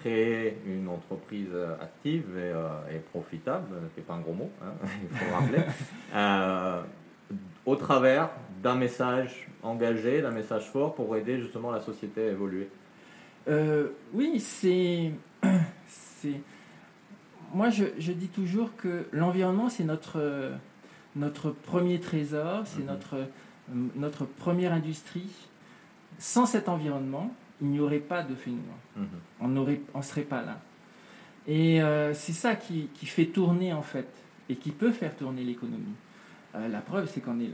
créer 0.00 0.58
une 0.66 0.88
entreprise 0.88 1.54
active 1.80 2.24
et, 2.36 2.52
euh, 2.52 2.98
profitable, 3.12 3.68
qui 3.94 4.00
n'est 4.00 4.06
pas 4.06 4.14
un 4.14 4.20
gros 4.20 4.32
mot, 4.32 4.50
hein, 4.62 4.72
il 5.02 5.16
faut 5.16 5.24
le 5.24 5.32
rappeler, 5.32 5.62
euh, 6.14 6.82
au 7.66 7.76
travers 7.76 8.30
d'un 8.62 8.74
message 8.74 9.48
engagé, 9.62 10.22
d'un 10.22 10.30
message 10.30 10.68
fort 10.70 10.94
pour 10.94 11.14
aider 11.16 11.38
justement 11.40 11.70
la 11.70 11.80
société 11.80 12.28
à 12.28 12.32
évoluer 12.32 12.68
euh, 13.48 13.88
Oui, 14.12 14.40
c'est... 14.40 15.12
Moi, 17.52 17.70
je, 17.70 17.84
je, 17.98 18.12
dis 18.12 18.28
toujours 18.28 18.76
que 18.76 19.06
l'environnement, 19.12 19.68
c'est 19.70 19.82
notre 19.82 20.52
notre 21.16 21.50
premier 21.50 22.00
trésor, 22.00 22.62
c'est 22.66 22.80
mhm. 22.80 22.86
notre, 22.86 23.16
notre 23.96 24.24
première 24.24 24.72
industrie. 24.72 25.30
Sans 26.18 26.46
cet 26.46 26.68
environnement, 26.68 27.32
il 27.60 27.68
n'y 27.68 27.80
aurait 27.80 27.98
pas 27.98 28.22
de 28.22 28.34
phénomène. 28.34 28.64
Mhm. 28.96 29.06
On 29.40 29.48
ne 29.48 29.76
on 29.94 30.02
serait 30.02 30.22
pas 30.22 30.42
là. 30.42 30.60
Et 31.46 31.82
euh, 31.82 32.14
c'est 32.14 32.32
ça 32.32 32.54
qui, 32.54 32.88
qui, 32.94 33.06
fait 33.06 33.26
tourner 33.26 33.72
en 33.72 33.82
fait 33.82 34.08
et 34.48 34.56
qui 34.56 34.70
peut 34.70 34.92
faire 34.92 35.16
tourner 35.16 35.42
l'économie. 35.42 35.94
la 36.54 36.80
preuve, 36.80 37.08
c'est 37.08 37.20
qu'on 37.20 37.38
est 37.40 37.50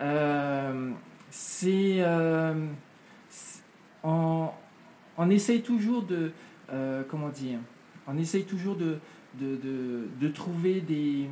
là. 0.00 0.72
c'est 1.30 2.04
on, 4.02 5.30
essaye 5.30 5.62
toujours 5.62 6.02
de 6.02 6.32
comment 7.08 7.28
dire 7.28 7.58
on 8.06 8.18
essaye 8.18 8.44
toujours 8.44 8.76
de, 8.76 8.98
de, 9.38 10.28
trouver 10.28 10.80
des, 10.80 11.28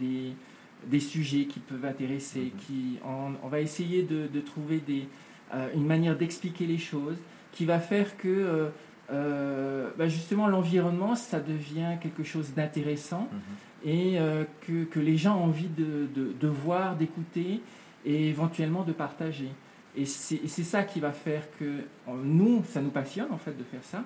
des, 0.00 1.00
sujets 1.00 1.46
qui 1.46 1.60
peuvent 1.60 1.84
intéresser, 1.84 2.52
mhm. 2.54 2.60
qui, 2.60 2.98
on, 3.04 3.48
va 3.48 3.60
essayer 3.60 4.02
de, 4.02 4.40
trouver 4.40 4.78
des, 4.78 5.08
euh, 5.52 5.68
une 5.74 5.86
manière 5.86 6.16
d'expliquer 6.16 6.66
les 6.66 6.78
choses 6.78 7.16
qui 7.54 7.64
va 7.64 7.78
faire 7.78 8.16
que 8.16 8.28
euh, 8.28 8.68
euh, 9.12 9.90
bah, 9.96 10.08
justement 10.08 10.48
l'environnement, 10.48 11.14
ça 11.14 11.40
devient 11.40 11.96
quelque 12.02 12.24
chose 12.24 12.52
d'intéressant 12.54 13.28
mhm. 13.32 13.90
et 13.90 14.18
que, 14.66 14.84
que, 14.84 15.00
les 15.00 15.16
gens 15.16 15.38
ont 15.38 15.44
envie 15.44 15.68
de, 15.68 16.08
de 16.14 16.48
voir, 16.48 16.96
d'écouter 16.96 17.60
et 18.04 18.28
éventuellement 18.28 18.82
de 18.82 18.92
partager. 18.92 19.48
Et 19.96 20.06
c'est 20.06 20.48
ça 20.48 20.82
qui 20.82 20.98
va 21.00 21.12
faire 21.12 21.42
que 21.58 21.80
nous, 22.24 22.64
ça 22.68 22.80
nous 22.80 22.90
passionne 22.90 23.30
en 23.30 23.38
fait 23.38 23.56
de 23.56 23.62
faire 23.62 23.84
ça. 23.84 24.04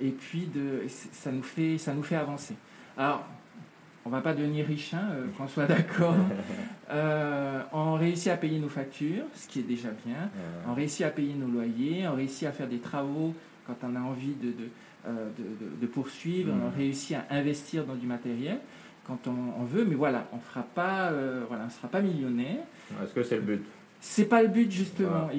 et 0.00 0.10
puis 0.10 0.46
de, 0.46 0.84
ça, 0.88 1.30
nous 1.30 1.42
fait, 1.42 1.76
ça 1.76 1.92
nous 1.92 2.02
fait 2.02 2.16
avancer. 2.16 2.54
Alors, 2.96 3.26
on 4.04 4.10
va 4.10 4.20
pas 4.20 4.34
devenir 4.34 4.66
riche, 4.66 4.94
hein, 4.94 5.08
euh, 5.12 5.26
qu'on 5.36 5.48
soit 5.48 5.66
d'accord. 5.66 6.14
Euh, 6.92 7.62
on 7.72 7.94
réussit 7.94 8.32
à 8.32 8.36
payer 8.36 8.58
nos 8.58 8.68
factures, 8.68 9.22
ce 9.32 9.46
qui 9.46 9.60
est 9.60 9.62
déjà 9.62 9.90
bien. 10.04 10.28
On 10.66 10.74
réussit 10.74 11.06
à 11.06 11.10
payer 11.10 11.34
nos 11.34 11.46
loyers, 11.46 12.08
on 12.08 12.16
réussit 12.16 12.48
à 12.48 12.50
faire 12.50 12.66
des 12.66 12.80
travaux 12.80 13.32
quand 13.64 13.76
on 13.84 13.94
a 13.94 14.00
envie 14.00 14.34
de, 14.34 14.48
de, 14.48 14.68
euh, 15.06 15.86
poursuivre, 15.92 16.52
on 16.52 16.68
mm. 16.68 16.74
réussit 16.76 17.16
à 17.16 17.26
investir 17.30 17.84
dans 17.84 17.94
du 17.94 18.08
matériel 18.08 18.58
quand 19.06 19.28
on, 19.28 19.62
veut, 19.62 19.84
mais 19.84 19.94
voilà, 19.94 20.26
on 20.32 20.40
fera 20.40 20.64
pas, 20.64 21.12
voilà, 21.46 21.66
ne 21.66 21.70
sera 21.70 21.86
pas 21.86 22.00
millionnaire. 22.00 22.64
Est-ce 23.00 23.14
que 23.14 23.22
c'est 23.22 23.36
le 23.36 23.42
but? 23.42 23.62
C'est 24.00 24.24
pas 24.24 24.42
le 24.42 24.48
but 24.48 24.68
justement. 24.68 25.30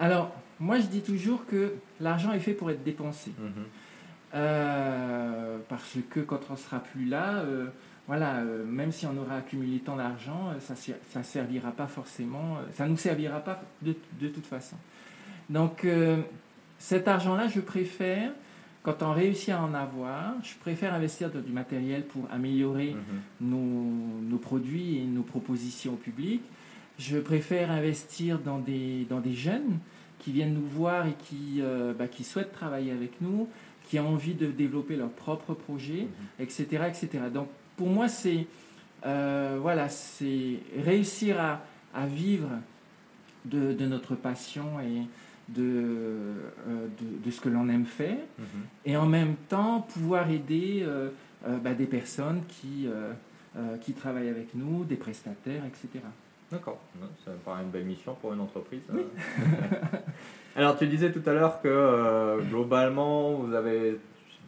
Alors, 0.00 0.34
moi 0.58 0.80
je 0.80 0.86
dis 0.86 1.02
toujours 1.02 1.46
que 1.46 1.74
l'argent 2.00 2.32
est 2.32 2.40
fait 2.40 2.54
pour 2.54 2.72
être 2.72 2.82
dépensé. 2.82 3.30
Mm-hmm. 3.30 3.85
Euh, 4.34 5.58
parce 5.68 5.98
que 6.10 6.20
quand 6.20 6.40
on 6.50 6.56
sera 6.56 6.80
plus 6.80 7.04
là, 7.04 7.36
euh, 7.36 7.66
voilà, 8.06 8.38
euh, 8.38 8.64
même 8.64 8.92
si 8.92 9.06
on 9.06 9.16
aura 9.16 9.36
accumulé 9.36 9.78
tant 9.78 9.96
d'argent, 9.96 10.52
ça 10.60 10.74
ne 11.18 11.24
servira 11.24 11.70
pas 11.70 11.86
forcément, 11.86 12.58
ça 12.72 12.86
nous 12.86 12.96
servira 12.96 13.40
pas 13.40 13.62
de, 13.82 13.94
de 14.20 14.28
toute 14.28 14.46
façon. 14.46 14.76
Donc 15.48 15.86
cet 16.78 17.06
argent-là, 17.06 17.46
je 17.46 17.60
préfère, 17.60 18.32
quand 18.82 19.02
on 19.02 19.12
réussit 19.12 19.50
à 19.50 19.62
en 19.62 19.74
avoir, 19.74 20.34
je 20.42 20.54
préfère 20.56 20.92
investir 20.92 21.30
dans 21.30 21.40
du 21.40 21.52
matériel 21.52 22.04
pour 22.04 22.28
améliorer 22.32 22.94
mhm. 22.94 23.48
nos, 23.48 24.28
nos, 24.28 24.38
produits 24.38 24.98
et 24.98 25.04
nos 25.04 25.22
propositions 25.22 25.92
au 25.92 25.96
public. 25.96 26.42
Je 26.98 27.18
préfère 27.18 27.70
investir 27.70 28.40
dans 28.40 28.58
des, 28.58 29.06
dans 29.08 29.20
des 29.20 29.34
jeunes 29.34 29.78
qui 30.18 30.32
viennent 30.32 30.54
nous 30.54 30.66
voir 30.66 31.06
et 31.06 31.14
qui, 31.14 31.62
bah, 31.96 32.08
qui 32.08 32.24
souhaitent 32.24 32.52
travailler 32.52 32.90
avec 32.90 33.20
nous, 33.20 33.48
qui 33.86 33.98
ont 33.98 34.08
envie 34.08 34.34
de 34.34 34.46
développer 34.46 34.96
leur 34.96 35.10
propre 35.10 35.54
projet, 35.54 36.08
etc., 36.38 36.66
mhm. 36.72 36.84
etc. 36.84 37.08
Donc 37.32 37.48
pour 37.76 37.88
moi, 37.88 38.08
c'est 38.08 38.46
euh, 39.04 39.58
voilà, 39.60 39.88
c'est 39.88 40.58
réussir 40.84 41.40
à, 41.40 41.60
à 41.94 42.06
vivre 42.06 42.48
de, 43.44 43.72
de, 43.72 43.86
notre 43.86 44.16
passion 44.16 44.80
et 44.80 45.02
de, 45.48 45.62
euh, 45.62 46.88
de, 47.00 47.24
de 47.24 47.30
ce 47.30 47.40
que 47.40 47.48
l'on 47.48 47.68
aime 47.68 47.86
faire, 47.86 48.18
mhm. 48.38 48.46
et 48.84 48.96
en 48.96 49.06
même 49.06 49.36
temps 49.48 49.82
pouvoir 49.82 50.30
aider 50.30 50.82
euh, 50.84 51.10
bah, 51.62 51.74
des 51.74 51.86
personnes 51.86 52.42
qui, 52.48 52.88
qui 53.80 53.92
travaillent 53.92 54.28
avec 54.28 54.54
nous, 54.54 54.84
des 54.84 54.96
prestataires, 54.96 55.62
etc. 55.64 56.04
D'accord, 56.50 56.80
ça 57.24 57.30
me 57.30 57.36
paraît 57.36 57.62
une 57.62 57.70
belle 57.70 57.84
mission 57.84 58.14
pour 58.20 58.32
une 58.32 58.40
entreprise. 58.40 58.82
Alors, 60.56 60.78
tu 60.78 60.86
disais 60.86 61.12
tout 61.12 61.22
à 61.26 61.34
l'heure 61.34 61.60
que 61.60 61.68
euh, 61.68 62.40
globalement, 62.40 63.34
vous 63.34 63.52
avez, 63.52 63.98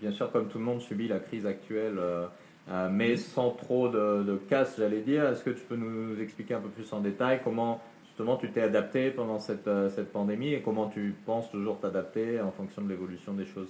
bien 0.00 0.10
sûr, 0.10 0.32
comme 0.32 0.48
tout 0.48 0.56
le 0.56 0.64
monde, 0.64 0.80
subi 0.80 1.06
la 1.06 1.18
crise 1.18 1.44
actuelle, 1.44 1.98
euh, 1.98 2.26
euh, 2.70 2.88
mais 2.90 3.16
sans 3.16 3.50
trop 3.50 3.90
de, 3.90 4.40
casse, 4.48 4.76
j'allais 4.78 5.02
dire. 5.02 5.26
Est-ce 5.26 5.44
que 5.44 5.50
tu 5.50 5.60
peux 5.68 5.76
nous 5.76 6.18
expliquer 6.18 6.54
un 6.54 6.60
peu 6.60 6.70
plus 6.70 6.90
en 6.94 7.00
détail 7.00 7.42
comment, 7.44 7.82
justement, 8.06 8.38
tu 8.38 8.50
t'es 8.50 8.62
adapté 8.62 9.10
pendant 9.10 9.38
cette, 9.38 9.68
cette 9.94 10.10
pandémie 10.10 10.54
et 10.54 10.62
comment 10.62 10.88
tu 10.88 11.14
penses 11.26 11.50
toujours 11.50 11.78
t'adapter 11.78 12.40
en 12.40 12.52
fonction 12.52 12.80
de 12.80 12.88
l'évolution 12.88 13.34
des 13.34 13.44
choses? 13.44 13.68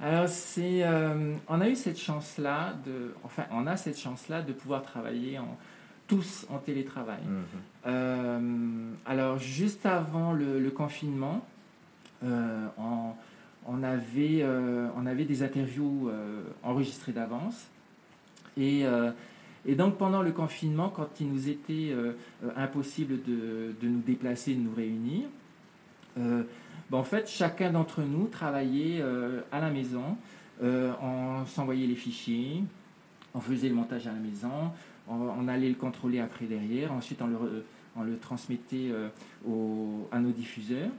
Alors, 0.00 0.28
c'est, 0.28 0.84
on 1.48 1.60
a 1.60 1.68
eu 1.68 1.76
cette 1.76 1.98
chance-là 1.98 2.74
de, 2.84 3.14
enfin, 3.22 3.44
on 3.52 3.68
a 3.68 3.76
cette 3.76 3.98
chance-là 3.98 4.42
de 4.42 4.52
pouvoir 4.52 4.82
travailler 4.82 5.38
en, 5.38 5.56
tous 6.08 6.44
en 6.50 6.58
télétravail. 6.58 7.22
Mhm. 7.84 8.96
alors, 9.06 9.38
juste 9.38 9.86
avant 9.86 10.32
le 10.32 10.70
confinement, 10.70 11.44
euh, 12.24 12.66
on, 13.66 13.82
avait, 13.82 14.42
euh, 14.42 14.88
on 14.96 15.06
avait 15.06 15.24
des 15.24 15.42
interviews 15.42 16.08
euh, 16.08 16.42
enregistrées 16.62 17.12
d'avance. 17.12 17.68
Et, 18.56 18.84
donc 19.76 19.98
pendant 19.98 20.22
le 20.22 20.32
confinement, 20.32 20.88
quand 20.88 21.20
il 21.20 21.28
nous 21.28 21.48
était 21.48 21.94
impossible 22.56 23.22
de, 23.22 23.74
nous 23.82 24.00
déplacer, 24.00 24.54
de 24.54 24.60
nous 24.60 24.74
réunir, 24.74 25.28
ben, 26.16 26.44
en 26.90 27.04
fait, 27.04 27.28
chacun 27.28 27.70
d'entre 27.70 28.02
nous 28.02 28.26
travaillait 28.26 29.00
à 29.52 29.60
la 29.60 29.70
maison. 29.70 30.16
on 30.60 31.46
s'envoyait 31.46 31.86
les 31.86 31.94
fichiers, 31.94 32.64
on 33.34 33.40
faisait 33.40 33.68
le 33.68 33.76
montage 33.76 34.08
à 34.08 34.12
la 34.12 34.18
maison, 34.18 34.72
on, 35.06 35.46
allait 35.46 35.68
le 35.68 35.76
contrôler 35.76 36.18
après 36.18 36.46
derrière, 36.46 36.92
ensuite 36.92 37.20
on 37.22 38.02
le 38.02 38.18
transmettait 38.18 38.90
à 40.10 40.18
nos 40.18 40.30
diffuseurs. 40.30 40.90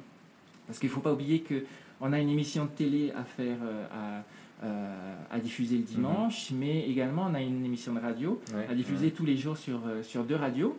Parce 0.70 0.78
qu'il 0.78 0.90
ne 0.90 0.94
faut 0.94 1.02
pas 1.02 1.14
oublier 1.14 1.44
qu'on 1.44 2.14
a 2.14 2.20
une 2.20 2.30
émission 2.30 2.66
de 2.66 2.70
télé 2.70 3.12
à 3.18 3.24
faire, 3.24 3.58
euh, 3.64 4.22
euh, 4.64 5.16
à, 5.32 5.40
diffuser 5.40 5.78
le 5.78 5.82
dimanche, 5.82 6.52
mhm. 6.52 6.60
mais 6.60 6.88
également 6.88 7.26
on 7.28 7.34
a 7.34 7.42
une 7.42 7.66
émission 7.66 7.92
de 7.92 8.00
radio 8.00 8.40
à 8.70 8.76
diffuser 8.76 9.10
tous 9.10 9.26
les 9.26 9.36
jours 9.36 9.58
sur, 9.58 9.80
euh, 9.88 10.04
sur 10.04 10.24
deux 10.24 10.36
radios. 10.36 10.78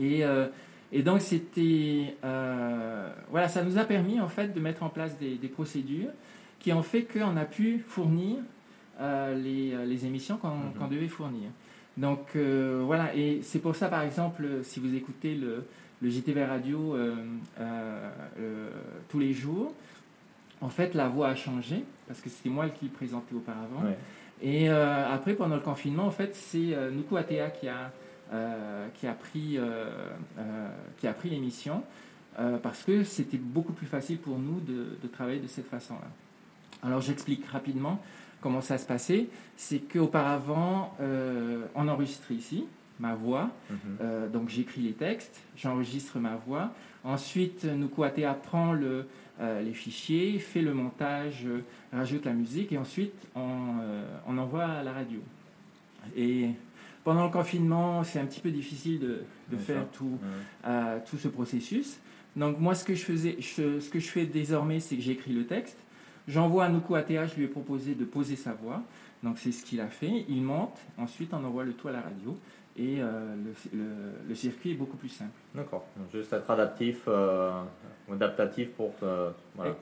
Et, 0.00 0.22
et 0.92 1.02
donc 1.02 1.20
c'était, 1.22 2.14
voilà, 2.22 3.48
ça 3.48 3.64
nous 3.64 3.78
a 3.78 3.84
permis 3.84 4.20
en 4.20 4.28
fait 4.28 4.54
de 4.54 4.60
mettre 4.60 4.84
en 4.84 4.88
place 4.90 5.18
des, 5.18 5.48
procédures 5.48 6.10
qui 6.60 6.72
ont 6.72 6.84
fait 6.84 7.02
qu'on 7.02 7.36
a 7.36 7.44
pu 7.44 7.80
fournir 7.86 8.36
les, 9.00 9.74
les, 9.86 10.06
émissions 10.06 10.36
mhm. 10.36 10.78
qu'on 10.78 10.86
devait 10.86 11.08
fournir. 11.08 11.50
Donc 11.96 12.36
voilà, 12.36 13.14
et 13.16 13.40
c'est 13.42 13.58
pour 13.58 13.74
ça 13.74 13.88
par 13.88 14.02
exemple, 14.02 14.46
si 14.62 14.78
vous 14.78 14.94
écoutez 14.94 15.34
le, 15.34 15.64
le 16.02 16.08
JTV 16.08 16.44
Radio 16.44 16.94
euh, 16.94 17.14
euh, 17.60 18.10
euh, 18.38 18.70
tous 19.08 19.18
les 19.18 19.32
jours. 19.32 19.72
En 20.60 20.68
fait, 20.68 20.94
la 20.94 21.08
voix 21.08 21.28
a 21.28 21.34
changé 21.34 21.84
parce 22.06 22.20
que 22.20 22.28
c'était 22.28 22.48
moi 22.48 22.68
qui 22.68 22.86
le 22.86 22.90
présentais 22.90 23.34
auparavant. 23.34 23.82
Et 24.42 24.68
après, 24.68 25.34
pendant 25.34 25.56
le 25.56 25.62
confinement, 25.62 26.06
en 26.06 26.10
fait, 26.10 26.34
c'est 26.34 26.76
Nuku 26.92 27.16
Atea 27.16 27.50
qui 27.50 27.68
a, 27.68 27.90
qui 28.94 29.06
a 29.06 29.12
pris, 29.12 29.58
qui 30.98 31.06
a 31.06 31.12
pris 31.14 31.30
l'émission 31.30 31.82
parce 32.62 32.82
que 32.82 33.04
c'était 33.04 33.38
beaucoup 33.38 33.72
plus 33.72 33.86
facile 33.86 34.18
pour 34.18 34.38
nous 34.38 34.60
de, 34.60 34.98
de 35.02 35.08
travailler 35.08 35.40
de 35.40 35.46
cette 35.46 35.68
façon-là. 35.68 36.08
Alors, 36.82 37.00
j'explique 37.00 37.46
rapidement 37.46 38.02
comment 38.42 38.60
ça 38.60 38.76
se 38.76 38.84
passait. 38.84 39.28
C'est 39.56 39.78
qu'auparavant, 39.78 40.94
on 41.74 41.88
enregistrait 41.88 42.34
ici, 42.34 42.66
ma 43.00 43.14
voix. 43.14 43.50
Mhm. 43.68 43.76
Euh, 44.00 44.28
donc 44.28 44.48
j'écris 44.48 44.82
les 44.82 44.92
textes, 44.92 45.40
j'enregistre 45.56 46.18
ma 46.18 46.36
voix. 46.36 46.72
Ensuite, 47.02 47.64
Nukuate 47.64 48.24
apprend 48.24 48.72
le, 48.72 49.06
euh, 49.40 49.62
les 49.62 49.72
fichiers, 49.72 50.38
fait 50.38 50.60
le 50.60 50.74
montage, 50.74 51.46
euh, 51.46 51.62
rajoute 51.92 52.26
la 52.26 52.34
musique 52.34 52.72
et 52.72 52.78
ensuite 52.78 53.14
on, 53.34 54.38
envoie 54.38 54.66
à 54.66 54.82
la 54.82 54.92
radio. 54.92 55.20
Et 56.16 56.50
pendant 57.04 57.24
le 57.24 57.30
confinement, 57.30 58.04
c'est 58.04 58.20
un 58.20 58.26
petit 58.26 58.40
peu 58.40 58.50
difficile 58.50 59.00
de, 59.00 59.22
de 59.50 59.56
faire 59.56 59.86
tout, 59.90 60.18
tout 61.10 61.16
ce 61.18 61.28
processus. 61.28 61.98
Donc 62.36 62.58
moi, 62.58 62.74
ce 62.74 62.84
que 62.84 62.94
je, 62.94 63.02
faisais, 63.02 63.36
ce 63.40 63.90
que 63.90 63.98
je 63.98 64.08
fais 64.08 64.24
désormais, 64.24 64.80
c'est 64.80 64.96
que 64.96 65.02
j'écris 65.02 65.32
le 65.32 65.44
texte. 65.44 65.76
J'envoie 66.28 66.66
à 66.66 66.68
Nukuatea, 66.68 67.26
je 67.26 67.34
lui 67.34 67.44
ai 67.44 67.48
proposé 67.48 67.94
de 67.94 68.04
poser 68.04 68.36
sa 68.36 68.52
voix. 68.52 68.82
Donc 69.22 69.38
c'est 69.38 69.52
ce 69.52 69.64
qu'il 69.64 69.80
a 69.80 69.88
fait. 69.88 70.24
Il 70.28 70.42
monte, 70.42 70.78
ensuite 70.96 71.34
on 71.34 71.44
envoie 71.44 71.64
le 71.64 71.72
tout 71.72 71.88
à 71.88 71.92
la 71.92 72.00
radio 72.00 72.38
et 72.76 72.98
euh, 73.00 73.34
le, 74.28 74.34
circuit 74.34 74.72
est 74.72 74.74
beaucoup 74.74 74.96
plus 74.96 75.08
simple. 75.08 75.30
D'accord, 75.54 75.84
juste 76.12 76.32
être 76.32 76.50
adaptif, 76.50 77.02
euh, 77.08 77.50
adaptatif 78.10 78.70
pour 78.70 78.92
euh, 79.02 79.30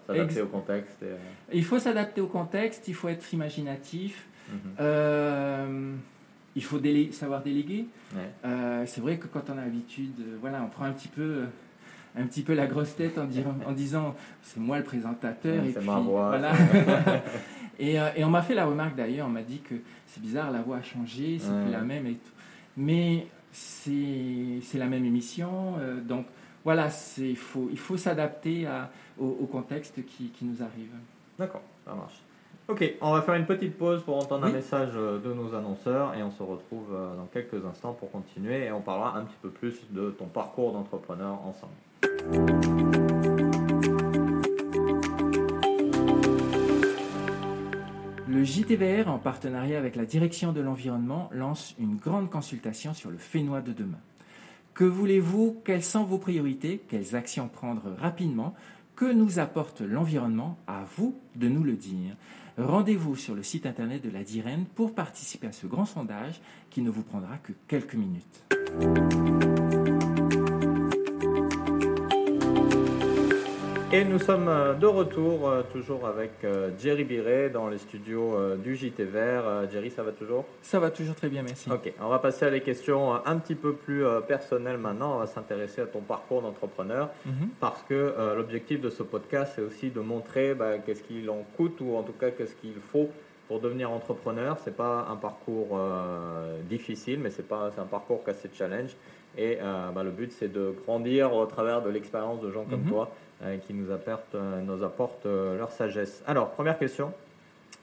s'adapter 0.06 0.42
au 0.42 0.46
contexte. 0.46 1.04
Il 1.52 1.64
faut 1.64 1.78
s'adapter 1.78 2.20
au 2.20 2.26
contexte, 2.26 2.88
il 2.88 2.94
faut 2.94 3.08
être 3.08 3.32
imaginatif, 3.32 4.26
mhm. 4.50 5.98
il 6.56 6.64
faut 6.64 6.80
savoir 7.12 7.42
déléguer. 7.42 7.86
c'est 8.86 9.00
vrai 9.00 9.18
que 9.18 9.26
quand 9.26 9.50
on 9.50 9.58
a 9.58 9.62
l'habitude, 9.62 10.14
voilà, 10.40 10.62
on 10.62 10.68
prend 10.68 10.84
un 10.84 10.92
petit 10.92 11.08
peu 11.08 11.44
un 12.16 12.26
petit 12.26 12.42
peu 12.42 12.54
la 12.54 12.66
grosse 12.66 12.96
tête 12.96 13.16
en, 13.18 13.26
disant, 13.72 14.16
c'est 14.42 14.58
moi 14.58 14.78
le 14.78 14.82
présentateur 14.82 15.62
et 15.62 15.72
puis, 15.72 15.86
Voilà. 15.86 16.52
Et, 17.78 18.00
euh, 18.00 18.08
et 18.16 18.24
on 18.24 18.30
m'a 18.30 18.42
fait 18.42 18.54
la 18.54 18.66
remarque 18.66 18.96
d'ailleurs, 18.96 19.28
on 19.28 19.30
m'a 19.30 19.42
dit 19.42 19.60
que 19.60 19.76
c'est 20.06 20.20
bizarre, 20.20 20.50
la 20.50 20.62
voix 20.62 20.78
a 20.78 20.82
changé, 20.82 21.38
c'est 21.38 21.50
Ouais. 21.50 21.62
plus 21.62 21.72
la 21.72 21.82
même 21.82 22.06
et 22.06 22.14
tout. 22.14 22.32
Mais 22.78 23.26
c'est 23.52 24.78
la 24.78 24.86
même 24.86 25.04
émission, 25.04 25.74
euh, 25.80 26.00
donc 26.00 26.26
voilà, 26.64 26.88
faut, 26.88 27.68
il 27.70 27.78
faut 27.78 27.96
s'adapter 27.96 28.66
au, 29.18 29.26
au 29.26 29.46
contexte 29.46 30.04
qui, 30.06 30.28
qui 30.28 30.44
nous 30.44 30.62
arrive. 30.62 30.92
D'accord, 31.38 31.62
ça 31.84 31.94
marche. 31.94 32.22
Ok, 32.68 32.84
on 33.00 33.12
va 33.12 33.22
faire 33.22 33.34
une 33.34 33.46
petite 33.46 33.78
pause 33.78 34.02
pour 34.02 34.18
entendre 34.18 34.46
un 34.46 34.52
message 34.52 34.90
euh, 34.94 35.18
de 35.18 35.32
nos 35.32 35.54
annonceurs 35.54 36.14
et 36.14 36.22
on 36.22 36.30
se 36.30 36.42
retrouve 36.42 36.92
euh, 36.92 37.16
dans 37.16 37.24
quelques 37.24 37.64
instants 37.64 37.94
pour 37.94 38.10
continuer 38.10 38.66
et 38.66 38.72
on 38.72 38.82
parlera 38.82 39.16
un 39.16 39.24
petit 39.24 39.38
peu 39.40 39.48
plus 39.48 39.74
de 39.90 40.10
ton 40.10 40.26
parcours 40.26 40.72
d'entrepreneur 40.72 41.38
ensemble. 41.46 42.77
Le 48.38 48.44
JTVR, 48.44 49.08
en 49.08 49.18
partenariat 49.18 49.78
avec 49.78 49.96
la 49.96 50.04
Direction 50.04 50.52
de 50.52 50.60
l'Environnement, 50.60 51.28
lance 51.32 51.74
une 51.80 51.96
grande 51.96 52.30
consultation 52.30 52.94
sur 52.94 53.10
le 53.10 53.18
Fénois 53.18 53.62
de 53.62 53.72
demain. 53.72 53.98
Que 54.74 54.84
voulez-vous? 54.84 55.60
Quelles 55.64 55.82
sont 55.82 56.04
vos 56.04 56.18
priorités? 56.18 56.80
Quelles 56.86 57.16
actions 57.16 57.48
prendre 57.48 57.90
rapidement? 57.98 58.54
Que 58.94 59.12
nous 59.12 59.40
apporte 59.40 59.80
l'environnement? 59.80 60.56
À 60.68 60.84
vous 60.96 61.18
de 61.34 61.48
nous 61.48 61.64
le 61.64 61.72
dire. 61.72 62.14
Rendez-vous 62.58 63.16
sur 63.16 63.34
le 63.34 63.42
site 63.42 63.66
internet 63.66 64.04
de 64.04 64.10
la 64.10 64.22
DIREN 64.22 64.66
pour 64.72 64.94
participer 64.94 65.48
à 65.48 65.52
ce 65.52 65.66
grand 65.66 65.84
sondage 65.84 66.40
qui 66.70 66.80
ne 66.80 66.90
vous 66.90 67.02
prendra 67.02 67.38
que 67.38 67.52
quelques 67.66 67.96
minutes. 67.96 69.47
Et 73.90 74.04
nous 74.04 74.18
sommes 74.18 74.48
euh, 74.48 74.74
de 74.74 74.84
retour, 74.84 75.48
euh, 75.48 75.62
toujours 75.72 76.06
avec 76.06 76.32
euh, 76.44 76.68
Jerry 76.78 77.04
Biret 77.04 77.48
dans 77.48 77.68
les 77.68 77.78
studios 77.78 78.34
du 78.62 78.76
JT 78.76 79.02
Vert. 79.04 79.66
Jerry, 79.72 79.90
ça 79.90 80.02
va 80.02 80.12
toujours? 80.12 80.44
Ça 80.60 80.78
va 80.78 80.90
toujours 80.90 81.14
très 81.14 81.28
bien, 81.30 81.42
merci. 81.42 81.70
Ok, 81.72 81.90
on 81.98 82.08
va 82.08 82.18
passer 82.18 82.44
à 82.44 82.50
des 82.50 82.60
questions 82.60 83.14
un 83.24 83.38
petit 83.38 83.54
peu 83.54 83.72
plus 83.72 84.04
personnelles 84.26 84.76
maintenant. 84.76 85.16
On 85.16 85.18
va 85.20 85.26
s'intéresser 85.26 85.80
à 85.80 85.86
ton 85.86 86.00
parcours 86.00 86.42
d'entrepreneur. 86.42 87.08
Mhm. 87.24 87.48
parce 87.60 87.82
que 87.82 87.94
euh, 87.94 88.34
l'objectif 88.36 88.80
de 88.80 88.90
ce 88.90 89.02
podcast, 89.02 89.52
c'est 89.56 89.62
aussi 89.62 89.88
de 89.90 90.00
montrer 90.00 90.54
bah, 90.54 90.78
qu'est-ce 90.84 91.02
qu'il 91.02 91.28
en 91.30 91.42
coûte 91.56 91.78
ou 91.80 91.96
en 91.96 92.02
tout 92.02 92.12
cas 92.12 92.30
qu'est-ce 92.30 92.54
qu'il 92.56 92.74
faut 92.92 93.08
pour 93.48 93.60
devenir 93.60 93.90
entrepreneur. 93.90 94.58
C'est 94.62 94.76
pas 94.76 95.06
un 95.10 95.16
parcours 95.16 95.68
euh, 95.78 96.60
difficile, 96.68 97.20
mais 97.20 97.30
c'est 97.30 97.48
pas 97.48 97.70
un 97.78 97.84
parcours 97.84 98.22
qui 98.22 98.30
a 98.30 98.34
ses 98.34 98.50
challenges. 98.52 98.94
Et 99.38 99.58
euh, 99.62 99.90
bah, 99.94 100.02
le 100.02 100.10
but, 100.10 100.32
c'est 100.32 100.52
de 100.52 100.74
grandir 100.84 101.32
au 101.34 101.46
travers 101.46 101.80
de 101.82 101.88
l'expérience 101.90 102.40
de 102.42 102.50
gens 102.50 102.64
comme 102.64 102.82
Mhm. 102.82 102.90
toi 102.90 103.10
qui 103.66 103.74
nous 103.74 103.90
apportent, 103.92 104.34
euh, 104.34 105.26
euh, 105.26 105.58
leur 105.58 105.70
sagesse. 105.70 106.22
Alors, 106.26 106.50
première 106.50 106.78
question. 106.78 107.12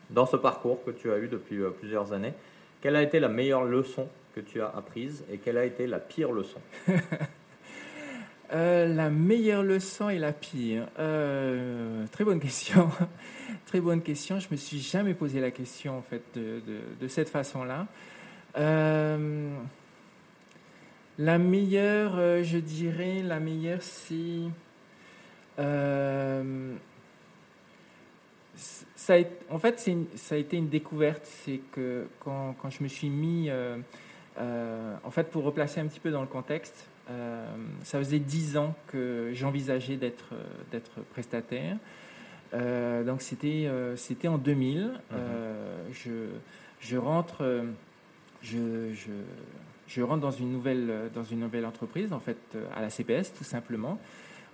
Dans 0.09 0.25
ce 0.25 0.35
parcours 0.35 0.83
que 0.83 0.91
tu 0.91 1.11
as 1.11 1.17
eu 1.17 1.27
depuis 1.27 1.59
euh, 1.59 1.69
plusieurs 1.69 2.13
années, 2.13 2.33
quelle 2.81 2.95
a 2.95 3.01
été 3.01 3.19
la 3.19 3.29
meilleure 3.29 3.63
leçon 3.63 4.07
que 4.35 4.41
tu 4.41 4.61
as 4.61 4.67
apprise 4.67 5.23
et 5.31 5.37
quelle 5.37 5.57
a 5.57 5.65
été 5.65 5.87
la 5.87 5.99
pire 5.99 6.31
leçon? 6.31 6.59
Euh, 8.53 8.87
la 8.93 9.09
meilleure 9.09 9.63
leçon 9.63 10.09
et 10.09 10.19
la 10.19 10.31
pire 10.31 10.87
Euh, 10.99 12.05
Très 12.11 12.23
bonne 12.23 12.39
question. 12.39 12.91
très 13.65 13.81
bonne 13.81 14.01
question. 14.01 14.39
Je 14.39 14.47
me 14.51 14.55
suis 14.55 14.79
jamais 14.79 15.15
posé 15.15 15.39
la 15.39 15.49
question 15.49 15.97
en 15.97 16.03
fait 16.03 16.21
de, 16.35 17.07
cette 17.07 17.29
façon-là. 17.29 17.87
Euh, 18.57 19.49
la 21.17 21.37
meilleure, 21.37 22.17
euh, 22.17 22.43
je 22.43 22.57
dirais, 22.57 23.23
la 23.23 23.39
meilleure, 23.39 23.81
c'est 23.81 24.43
euh, 25.59 26.73
ça 28.55 29.15
a 29.15 29.19
en 29.49 29.59
fait, 29.59 29.83
une- 29.87 30.07
ça 30.15 30.35
a 30.35 30.37
été 30.37 30.57
une 30.57 30.69
découverte. 30.69 31.25
C'est 31.25 31.59
que 31.71 32.07
quand, 32.19 32.55
quand 32.61 32.69
je 32.69 32.83
me 32.83 32.87
suis 32.87 33.09
mis, 33.09 33.49
euh, 33.49 33.77
euh, 34.39 34.95
en 35.03 35.11
fait, 35.11 35.29
pour 35.29 35.43
replacer 35.43 35.79
un 35.79 35.87
petit 35.87 35.99
peu 35.99 36.11
dans 36.11 36.21
le 36.21 36.27
contexte, 36.27 36.87
ça 37.83 37.99
faisait 37.99 38.17
dix 38.17 38.57
ans 38.57 38.73
que 38.87 39.29
j'envisageais 39.33 39.95
d'être 39.95 40.33
prestataire. 41.13 41.77
Donc 42.51 43.21
c'était 43.21 43.69
c'était 43.95 44.27
en 44.27 44.39
2000. 44.39 44.89
Euh, 45.13 45.83
je, 45.93 46.09
je 46.79 46.97
rentre 46.97 47.63
je, 48.41 48.91
je, 48.93 49.11
je 49.87 50.01
rentre 50.01 50.21
dans 50.21 50.31
une 50.31 50.51
nouvelle 50.51 51.11
dans 51.13 51.23
une 51.23 51.41
nouvelle 51.41 51.67
entreprise 51.67 52.11
en 52.11 52.19
fait 52.19 52.37
à 52.75 52.81
la 52.81 52.89
CPS 52.89 53.33
tout 53.37 53.43
simplement 53.43 53.99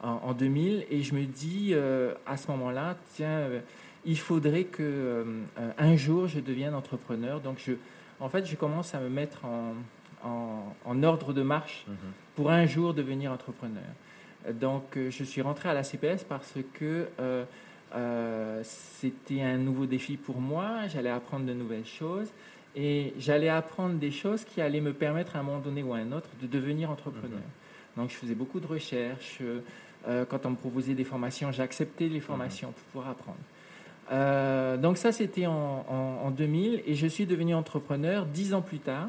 en, 0.02 0.20
en 0.24 0.34
2000 0.34 0.86
et 0.90 1.02
je 1.02 1.14
me 1.16 1.26
dis 1.26 1.72
euh, 1.72 2.14
à 2.26 2.38
ce 2.38 2.50
moment-là 2.52 2.96
tiens 3.14 3.30
euh, 3.30 3.60
il 4.06 4.18
faudrait 4.18 4.64
que 4.64 4.82
euh, 4.82 5.24
un 5.78 5.96
jour 5.96 6.28
je 6.28 6.40
devienne 6.40 6.74
entrepreneur 6.74 7.40
donc 7.40 7.58
je 7.66 7.74
en 8.20 8.30
fait 8.30 8.46
je 8.46 8.56
commence 8.56 8.96
à 8.96 9.00
me 9.00 9.10
mettre 9.10 9.46
en, 9.46 9.74
en, 10.24 10.76
en 10.86 11.04
ordre 11.04 11.34
de 11.34 11.42
marche 11.42 11.86
pour 12.36 12.52
un 12.52 12.66
jour 12.66 12.94
devenir 12.94 13.32
entrepreneur. 13.32 13.84
Donc, 14.50 14.98
je 14.98 15.24
suis 15.24 15.42
rentré 15.42 15.70
à 15.70 15.74
la 15.74 15.84
CPS 15.84 16.24
parce 16.24 16.56
que 16.74 17.08
euh, 17.20 17.46
euh, 17.96 18.62
c'était 18.64 19.42
un 19.42 19.58
nouveau 19.58 19.86
défi 19.86 20.18
pour 20.18 20.40
moi. 20.40 20.88
J'allais 20.88 21.10
apprendre 21.10 21.46
de 21.46 21.54
nouvelles 21.54 21.86
choses 21.86 22.30
et 22.76 23.14
j'allais 23.20 23.50
apprendre 23.50 23.96
des 23.96 24.12
choses 24.12 24.44
qui 24.44 24.62
allaient 24.62 24.82
me 24.82 24.94
permettre 24.94 25.36
à 25.36 25.40
un 25.40 25.44
moment 25.44 25.60
donné 25.60 25.84
ou 25.84 25.94
à 25.94 25.98
un 25.98 26.12
autre 26.12 26.30
de 26.42 26.48
devenir 26.48 26.90
entrepreneur. 26.90 27.40
Donc, 27.98 28.10
je 28.10 28.16
faisais 28.16 28.36
beaucoup 28.36 28.60
de 28.60 28.68
recherches. 28.68 29.40
Euh, 30.08 30.26
quand 30.26 30.46
on 30.46 30.52
me 30.52 30.56
proposait 30.56 30.94
des 30.96 31.04
formations, 31.04 31.52
j'acceptais 31.52 32.08
les 32.08 32.20
formations 32.20 32.72
pour 32.72 32.84
pouvoir 32.86 33.10
apprendre. 33.10 33.38
Euh, 34.12 34.76
donc 34.78 34.98
ça, 34.98 35.12
c'était 35.12 35.46
en, 35.46 35.86
en- 35.88 36.26
en 36.28 36.32
2000 36.32 36.82
et 36.86 36.96
je 36.96 37.08
suis 37.08 37.26
devenu 37.26 37.54
entrepreneur 37.54 38.26
dix 38.26 38.54
ans 38.54 38.62
plus 38.62 38.80
tard. 38.80 39.08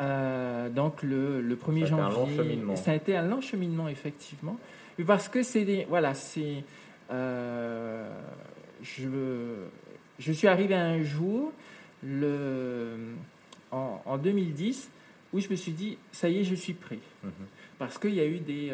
Euh, 0.00 0.68
donc 0.68 1.02
le, 1.02 1.40
le 1.40 1.56
1er 1.56 1.86
Ça 1.86 1.94
a 1.94 1.94
été 1.94 1.94
un 1.94 2.08
long 2.08 2.10
janvier, 2.10 2.36
cheminement. 2.36 2.76
ça 2.76 2.90
a 2.90 2.94
été 2.94 3.16
un 3.16 3.22
long 3.26 3.40
cheminement 3.40 3.88
effectivement, 3.88 4.58
parce 5.06 5.28
que 5.28 5.42
c'est 5.42 5.86
voilà, 5.88 6.12
c'est, 6.14 6.64
euh, 7.10 8.08
je, 8.82 9.08
je 10.18 10.32
suis 10.32 10.48
arrivé 10.48 10.74
un 10.74 11.02
jour, 11.02 11.52
le, 12.04 12.96
en, 13.70 14.02
en 14.04 14.18
2010, 14.18 14.90
où 15.32 15.40
je 15.40 15.48
me 15.48 15.56
suis 15.56 15.72
dit, 15.72 15.98
ça 16.12 16.28
y 16.28 16.40
est, 16.40 16.44
je 16.44 16.54
suis 16.54 16.74
prêt, 16.74 16.98
Mhm. 17.24 17.30
parce 17.78 17.98
qu'il 17.98 18.14
y 18.14 18.20
a 18.20 18.26
eu 18.26 18.38
des, 18.38 18.72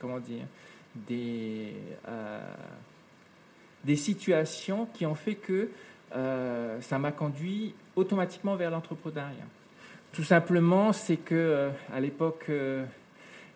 comment 0.00 0.18
dire, 0.18 0.44
des, 0.94 1.72
euh, 2.08 2.40
des 3.84 3.96
situations 3.96 4.86
qui 4.94 5.06
ont 5.06 5.14
fait 5.14 5.34
que 5.34 5.70
euh, 6.14 6.80
ça 6.80 6.98
m'a 6.98 7.12
conduit 7.12 7.74
automatiquement 7.96 8.56
vers 8.56 8.70
l'entrepreneuriat. 8.70 9.44
Tout 10.12 10.24
simplement, 10.24 10.92
c'est 10.92 11.18
que 11.18 11.34
euh, 11.34 11.70
à 11.92 12.00
l'époque, 12.00 12.50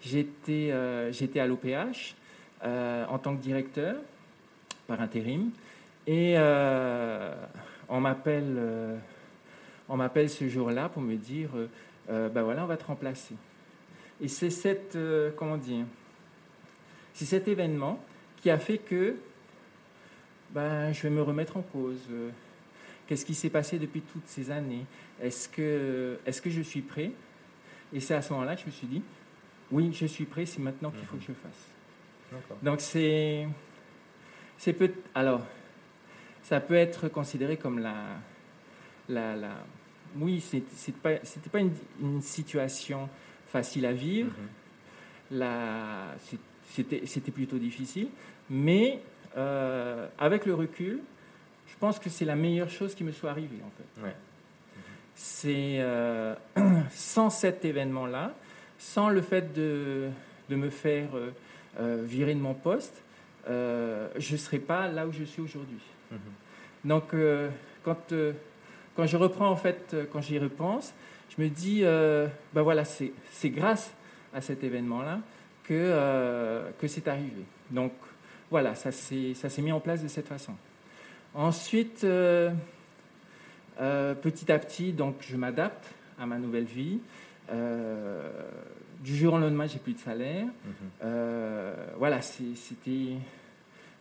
j'étais 0.03 0.71
à 0.73 1.47
l'OPH 1.47 2.15
en 2.63 3.19
tant 3.19 3.37
que 3.37 3.43
directeur 3.43 3.97
par 4.87 5.01
intérim 5.01 5.51
et 6.07 6.37
on 7.89 8.01
m'appelle 8.01 8.59
on 9.89 9.97
m'appelle 9.97 10.31
ce 10.31 10.49
jour-là 10.49 10.89
pour 10.89 11.03
me 11.03 11.17
dire 11.17 11.51
ben 12.09 12.43
voilà 12.43 12.65
on 12.65 12.67
va 12.67 12.77
te 12.77 12.85
remplacer 12.85 13.35
et 14.21 14.29
c'est 14.29 14.51
cette 14.51 14.97
comment 15.37 15.57
dire 15.57 15.87
c'est 17.15 17.25
cet 17.25 17.49
événement 17.49 18.03
qui 18.41 18.51
a 18.51 18.59
fait 18.59 18.79
que 18.79 19.17
ben, 20.51 20.93
je 20.93 21.03
vais 21.03 21.11
me 21.11 21.23
remettre 21.23 21.57
en 21.57 21.63
cause. 21.63 22.01
Qu'est-ce 23.07 23.25
qui 23.25 23.35
s'est 23.35 23.51
passé 23.51 23.79
depuis 23.79 24.01
toutes 24.01 24.27
ces 24.27 24.51
années? 24.51 24.85
Est-ce 25.21 25.49
que, 25.49 26.19
est 26.25 26.41
que 26.41 26.51
je 26.51 26.63
suis 26.63 26.83
prêt? 26.83 27.13
Et 27.93 28.01
c'est 28.01 28.15
à 28.15 28.23
ce 28.23 28.33
moment-là 28.33 28.55
que 28.55 28.63
je 28.63 28.67
me 28.67 28.71
suis 28.71 28.87
dit, 28.87 29.03
oui, 29.71 29.93
je 29.93 30.07
suis 30.07 30.25
prêt, 30.25 30.47
c'est 30.47 30.61
maintenant 30.61 30.91
qu'il 30.91 31.05
faut 31.05 31.17
que 31.17 31.23
je 31.23 31.33
fasse. 31.33 31.69
D'accord. 32.31 32.57
Donc 32.63 32.81
c'est, 32.81 33.47
c'est 34.57 34.73
peut, 34.73 34.93
alors, 35.15 35.45
ça 36.43 36.61
peut 36.61 36.75
être 36.75 37.09
considéré 37.09 37.57
comme 37.57 37.79
la, 37.79 37.95
la, 39.09 39.37
la 39.37 39.55
oui, 40.17 40.41
c'est 40.41 40.95
pas, 40.97 41.17
c'était 41.23 41.51
pas 41.51 41.61
une, 41.61 41.73
une 42.01 42.23
situation 42.23 43.09
facile 43.47 43.87
à 43.87 43.93
vivre. 43.93 44.31
Mhm. 44.31 45.39
La- 45.39 46.15
c'était, 46.75 47.31
plutôt 47.31 47.59
difficile, 47.59 48.09
mais 48.49 49.01
euh, 49.37 50.07
avec 50.19 50.47
le 50.47 50.55
recul, 50.55 51.01
je 51.67 51.77
pense 51.79 51.99
que 51.99 52.09
c'est 52.11 52.25
la 52.25 52.37
meilleure 52.37 52.71
chose 52.71 52.95
qui 52.95 53.05
me 53.05 53.13
soit 53.13 53.31
arrivée 53.31 53.61
en 53.65 53.71
fait. 53.71 54.03
Ouais. 54.03 54.15
C'est 55.15 55.77
euh, 55.79 56.35
sans 56.91 57.31
cet 57.31 57.65
événement-là, 57.65 58.35
sans 58.79 59.11
le 59.11 59.21
fait 59.21 59.53
de, 59.53 60.09
de 60.49 60.57
me 60.57 60.71
faire 60.71 61.09
euh, 61.15 62.03
virer 62.05 62.35
de 62.35 62.41
mon 62.41 62.55
poste, 62.55 63.03
je 63.47 64.33
ne 64.33 64.37
serais 64.37 64.59
pas 64.59 64.89
là 64.89 65.07
où 65.07 65.13
je 65.13 65.25
suis 65.25 65.43
aujourd'hui. 65.43 65.81
Mhm. 66.11 66.19
Donc, 66.85 67.15
quand, 67.85 68.15
quand 68.97 69.07
je 69.07 69.17
reprends, 69.17 69.49
en 69.49 69.57
fait, 69.57 69.97
quand 70.13 70.21
j'y 70.21 70.39
repense, 70.39 70.95
je 71.37 71.43
me 71.43 71.49
dis, 71.49 71.83
ben 71.83 72.63
voilà, 72.63 72.85
c'est 72.85 73.51
grâce 73.51 73.93
à 74.33 74.41
cet 74.41 74.65
événement-là 74.65 75.21
que, 75.65 75.75
euh, 75.75 76.71
que 76.79 76.87
c'est 76.89 77.09
arrivé. 77.09 77.45
Donc, 77.71 77.93
voilà, 78.51 78.75
ça 78.75 78.93
s'est 78.93 79.63
mis 79.63 79.73
en 79.73 79.81
place 79.81 80.03
de 80.03 80.09
cette 80.09 80.29
façon. 80.29 80.53
Ensuite, 81.35 82.01
petit 82.01 82.53
à 84.53 84.59
petit, 84.59 84.93
donc 84.93 85.17
je 85.21 85.37
m'adapte 85.37 85.87
à 86.19 86.27
ma 86.27 86.39
nouvelle 86.39 86.65
vie. 86.65 86.99
du 89.01 89.17
jour 89.17 89.33
au 89.35 89.39
lendemain, 89.39 89.67
j'ai 89.67 89.79
plus 89.79 89.95
de 89.95 89.99
salaire. 89.99 90.45
Mhm. 90.45 90.51
voilà, 91.97 92.21
c'était 92.21 93.17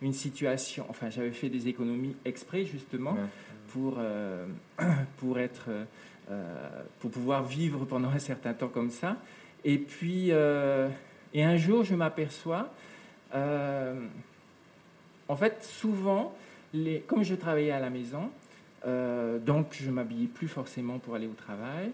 une 0.02 0.12
situation. 0.12 0.84
Enfin, 0.90 1.08
j'avais 1.08 1.32
fait 1.32 1.48
des 1.48 1.68
économies 1.68 2.14
exprès 2.26 2.66
justement 2.66 3.16
pour 3.68 3.98
pour 5.16 5.38
être 5.38 5.70
pour 7.00 7.10
pouvoir 7.10 7.44
vivre 7.44 7.86
pendant 7.86 8.10
un 8.10 8.18
certain 8.18 8.52
temps 8.52 8.68
comme 8.68 8.90
ça. 8.90 9.16
Et 9.64 9.78
puis, 9.78 10.28
euh, 10.30 10.88
et 11.34 11.44
un 11.44 11.56
jour, 11.56 11.84
je 11.84 11.94
m'aperçois, 11.94 12.68
euh, 13.34 13.94
en 15.28 15.36
fait, 15.36 15.62
souvent, 15.62 16.34
les, 16.74 17.00
comme 17.00 17.22
je 17.22 17.34
travaillais 17.34 17.70
à 17.70 17.80
la 17.80 17.90
maison, 17.90 18.30
euh, 18.86 19.38
donc 19.38 19.68
je 19.72 19.90
m'habillais 19.90 20.26
plus 20.26 20.48
forcément 20.48 20.98
pour 20.98 21.14
aller 21.14 21.26
au 21.26 21.34
travail. 21.34 21.90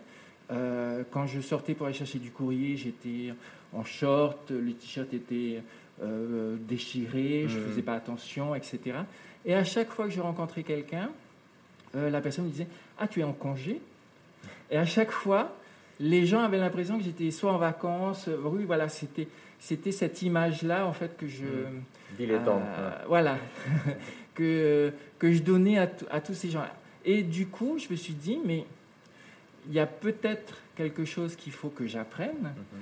quand 1.10 1.26
je 1.26 1.40
sortais 1.40 1.74
pour 1.74 1.86
aller 1.86 1.94
chercher 1.94 2.18
du 2.18 2.30
courrier, 2.30 2.76
j'étais 2.76 3.34
en 3.74 3.84
short, 3.84 4.50
le 4.50 4.72
t-shirt 4.72 5.12
était 5.12 5.62
déchiré, 6.00 7.44
je 7.48 7.58
ne 7.58 7.64
mmh. 7.64 7.68
faisais 7.68 7.82
pas 7.82 7.94
attention, 7.94 8.54
etc. 8.54 8.80
Et 9.44 9.54
à 9.54 9.64
chaque 9.64 9.90
fois 9.90 10.06
que 10.06 10.12
je 10.12 10.20
rencontrais 10.20 10.62
quelqu'un, 10.62 11.10
la 11.92 12.20
personne 12.22 12.46
me 12.46 12.50
disait 12.50 12.68
Ah, 12.98 13.06
tu 13.06 13.20
es 13.20 13.24
en 13.24 13.34
congé? 13.34 13.82
Et 14.70 14.78
à 14.78 14.86
chaque 14.86 15.10
fois, 15.10 15.52
les 16.00 16.26
gens 16.26 16.40
avaient 16.40 16.58
l'impression 16.58 16.98
que 16.98 17.04
j'étais 17.04 17.30
soit 17.30 17.52
en 17.52 17.58
vacances, 17.58 18.28
euh, 18.28 18.38
oui, 18.44 18.64
voilà, 18.64 18.88
c'était, 18.88 19.28
c'était 19.58 19.92
cette 19.92 20.22
image-là, 20.22 20.86
en 20.86 20.92
fait, 20.92 21.16
que 21.16 21.26
je. 21.26 21.44
Mmh. 21.44 21.82
Dilettante. 22.16 22.62
Euh, 22.78 22.90
voilà, 23.06 23.36
que, 24.34 24.92
que 25.18 25.32
je 25.32 25.42
donnais 25.42 25.78
à, 25.78 25.88
à 26.10 26.20
tous 26.20 26.34
ces 26.34 26.50
gens-là. 26.50 26.74
Et 27.04 27.22
du 27.22 27.46
coup, 27.46 27.78
je 27.78 27.88
me 27.90 27.96
suis 27.96 28.14
dit, 28.14 28.38
mais 28.44 28.64
il 29.66 29.74
y 29.74 29.80
a 29.80 29.86
peut-être 29.86 30.62
quelque 30.76 31.04
chose 31.04 31.36
qu'il 31.36 31.52
faut 31.52 31.68
que 31.68 31.86
j'apprenne, 31.86 32.42
mmh. 32.42 32.76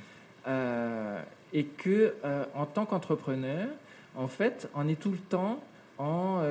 euh, 0.49 1.21
et 1.53 1.65
que, 1.65 2.15
en 2.55 2.67
tant 2.67 2.85
qu'entrepreneur, 2.85 3.69
en 4.17 4.29
fait, 4.29 4.69
on 4.75 4.89
est 4.89 5.01
tout 5.01 5.11
le 5.11 5.19
temps 5.19 5.63
en 5.99 6.43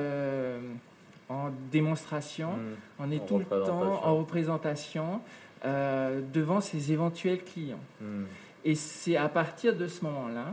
en 1.28 1.50
démonstration, 1.72 2.52
mmh. 2.52 2.76
on 3.00 3.10
est 3.10 3.26
tout 3.26 3.38
le 3.38 3.44
temps 3.44 4.04
en 4.04 4.16
représentation. 4.16 5.20
Euh, 5.64 6.20
devant 6.34 6.60
ses 6.60 6.92
éventuels 6.92 7.42
clients. 7.42 7.80
Hmm. 8.02 8.24
Et 8.64 8.74
c'est 8.74 9.16
à 9.16 9.28
partir 9.28 9.74
de 9.74 9.88
ce 9.88 10.04
moment-là 10.04 10.52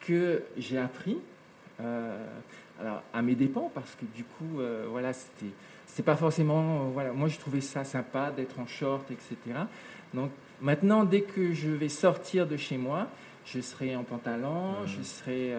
que 0.00 0.42
j'ai 0.58 0.76
appris, 0.76 1.18
euh, 1.80 2.26
alors 2.80 3.00
à 3.14 3.22
mes 3.22 3.36
dépens, 3.36 3.70
parce 3.72 3.94
que 3.94 4.04
du 4.12 4.24
coup, 4.24 4.58
euh, 4.58 4.86
voilà, 4.90 5.12
c'était, 5.12 5.52
c'est 5.86 6.02
pas 6.02 6.16
forcément, 6.16 6.88
voilà, 6.88 7.12
moi 7.12 7.28
je 7.28 7.38
trouvais 7.38 7.60
ça 7.60 7.84
sympa 7.84 8.32
d'être 8.32 8.58
en 8.58 8.66
short, 8.66 9.08
etc. 9.12 9.36
Donc 10.14 10.32
maintenant, 10.60 11.04
dès 11.04 11.20
que 11.20 11.52
je 11.52 11.70
vais 11.70 11.88
sortir 11.88 12.48
de 12.48 12.56
chez 12.56 12.76
moi, 12.76 13.06
je 13.46 13.60
serai 13.60 13.94
en 13.94 14.02
pantalon, 14.02 14.72
hmm. 14.82 14.86
je 14.86 15.02
serai, 15.02 15.54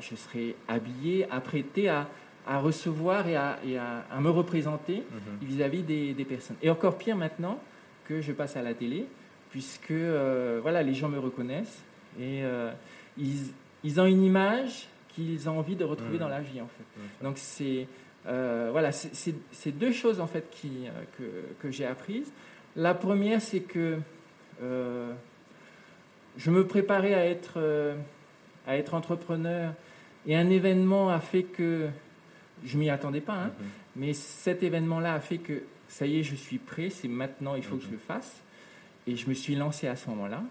je 0.00 0.14
serai 0.14 0.54
habillé, 0.68 1.26
apprêté 1.32 1.88
à 1.88 2.06
à 2.46 2.58
recevoir 2.60 3.26
et 3.28 3.36
à, 3.36 3.58
à, 4.10 4.20
me 4.20 4.30
représenter 4.30 5.02
mhm. 5.10 5.48
vis-à-vis 5.48 5.82
des, 5.82 6.24
personnes. 6.24 6.56
Et 6.62 6.70
encore 6.70 6.96
pire 6.96 7.16
maintenant 7.16 7.60
que 8.04 8.20
je 8.20 8.32
passe 8.32 8.56
à 8.56 8.62
la 8.62 8.72
télé, 8.72 9.06
puisque 9.50 9.90
euh, 9.90 10.60
voilà, 10.62 10.82
les 10.82 10.94
gens 10.94 11.08
me 11.08 11.18
reconnaissent 11.18 11.82
et 12.18 12.44
euh, 12.44 12.70
ils, 13.18 13.52
ils, 13.82 14.00
ont 14.00 14.06
une 14.06 14.22
image 14.22 14.86
qu'ils 15.08 15.48
ont 15.48 15.58
envie 15.58 15.76
de 15.76 15.84
retrouver 15.84 16.14
mhm. 16.14 16.20
dans 16.20 16.28
la 16.28 16.40
vie 16.40 16.60
en 16.60 16.68
fait. 16.68 17.24
Donc 17.24 17.38
c'est 17.38 17.88
euh, 18.28 18.68
voilà, 18.70 18.92
c'est 18.92 19.72
deux 19.72 19.92
choses 19.92 20.20
en 20.20 20.26
fait 20.26 20.48
qui, 20.50 20.86
que, 21.18 21.24
que 21.60 21.70
j'ai 21.70 21.84
apprises. 21.84 22.32
La 22.76 22.94
première, 22.94 23.40
c'est 23.40 23.60
que 23.60 23.98
je 24.60 26.50
me 26.50 26.66
préparais 26.66 27.14
à 27.14 27.26
être, 27.26 27.58
à 28.66 28.76
être 28.76 28.94
entrepreneur 28.94 29.72
et 30.26 30.36
un 30.36 30.50
événement 30.50 31.08
a 31.08 31.20
fait 31.20 31.44
que 31.44 31.88
je 32.64 32.78
m'y 32.78 32.90
attendais 32.90 33.20
pas, 33.20 33.34
hein. 33.34 33.50
mhm. 33.58 33.66
mais 33.96 34.12
cet 34.12 34.62
événement-là 34.62 35.14
a 35.14 35.20
fait 35.20 35.38
que 35.38 35.62
ça 35.88 36.06
y 36.06 36.18
est, 36.18 36.22
je 36.22 36.34
suis 36.34 36.58
prêt, 36.58 36.90
c'est 36.90 37.08
maintenant, 37.08 37.54
il 37.54 37.62
faut 37.62 37.76
que 37.76 37.84
je 37.84 37.90
le 37.90 37.98
fasse. 37.98 38.42
Et 39.06 39.16
je 39.16 39.28
me 39.28 39.34
suis 39.34 39.54
lancé 39.54 39.86
à 39.86 39.94
ce 39.94 40.08
moment-là. 40.10 40.42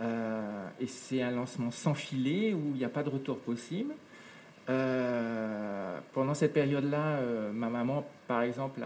Euh, 0.00 0.66
et 0.80 0.86
c'est 0.86 1.22
un 1.22 1.30
lancement 1.30 1.70
sans 1.70 1.94
filet 1.94 2.52
où 2.52 2.70
il 2.72 2.78
n'y 2.78 2.84
a 2.84 2.88
pas 2.88 3.02
de 3.02 3.10
retour 3.10 3.38
possible. 3.38 3.94
Euh, 4.68 5.98
pendant 6.12 6.34
cette 6.34 6.52
période-là, 6.52 7.18
euh, 7.18 7.52
ma 7.52 7.68
maman, 7.68 8.06
par 8.26 8.42
exemple, 8.42 8.80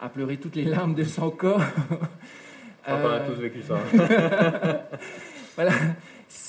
a, 0.00 0.08
pleuré 0.08 0.38
toutes 0.38 0.56
les 0.56 0.64
larmes 0.64 0.94
de 0.94 1.04
son 1.04 1.30
corps. 1.30 1.62
on 2.86 2.92
a 2.92 3.20
tous 3.20 3.40
vécu 3.40 3.62
ça. 3.62 3.78
Voilà. 5.56 5.72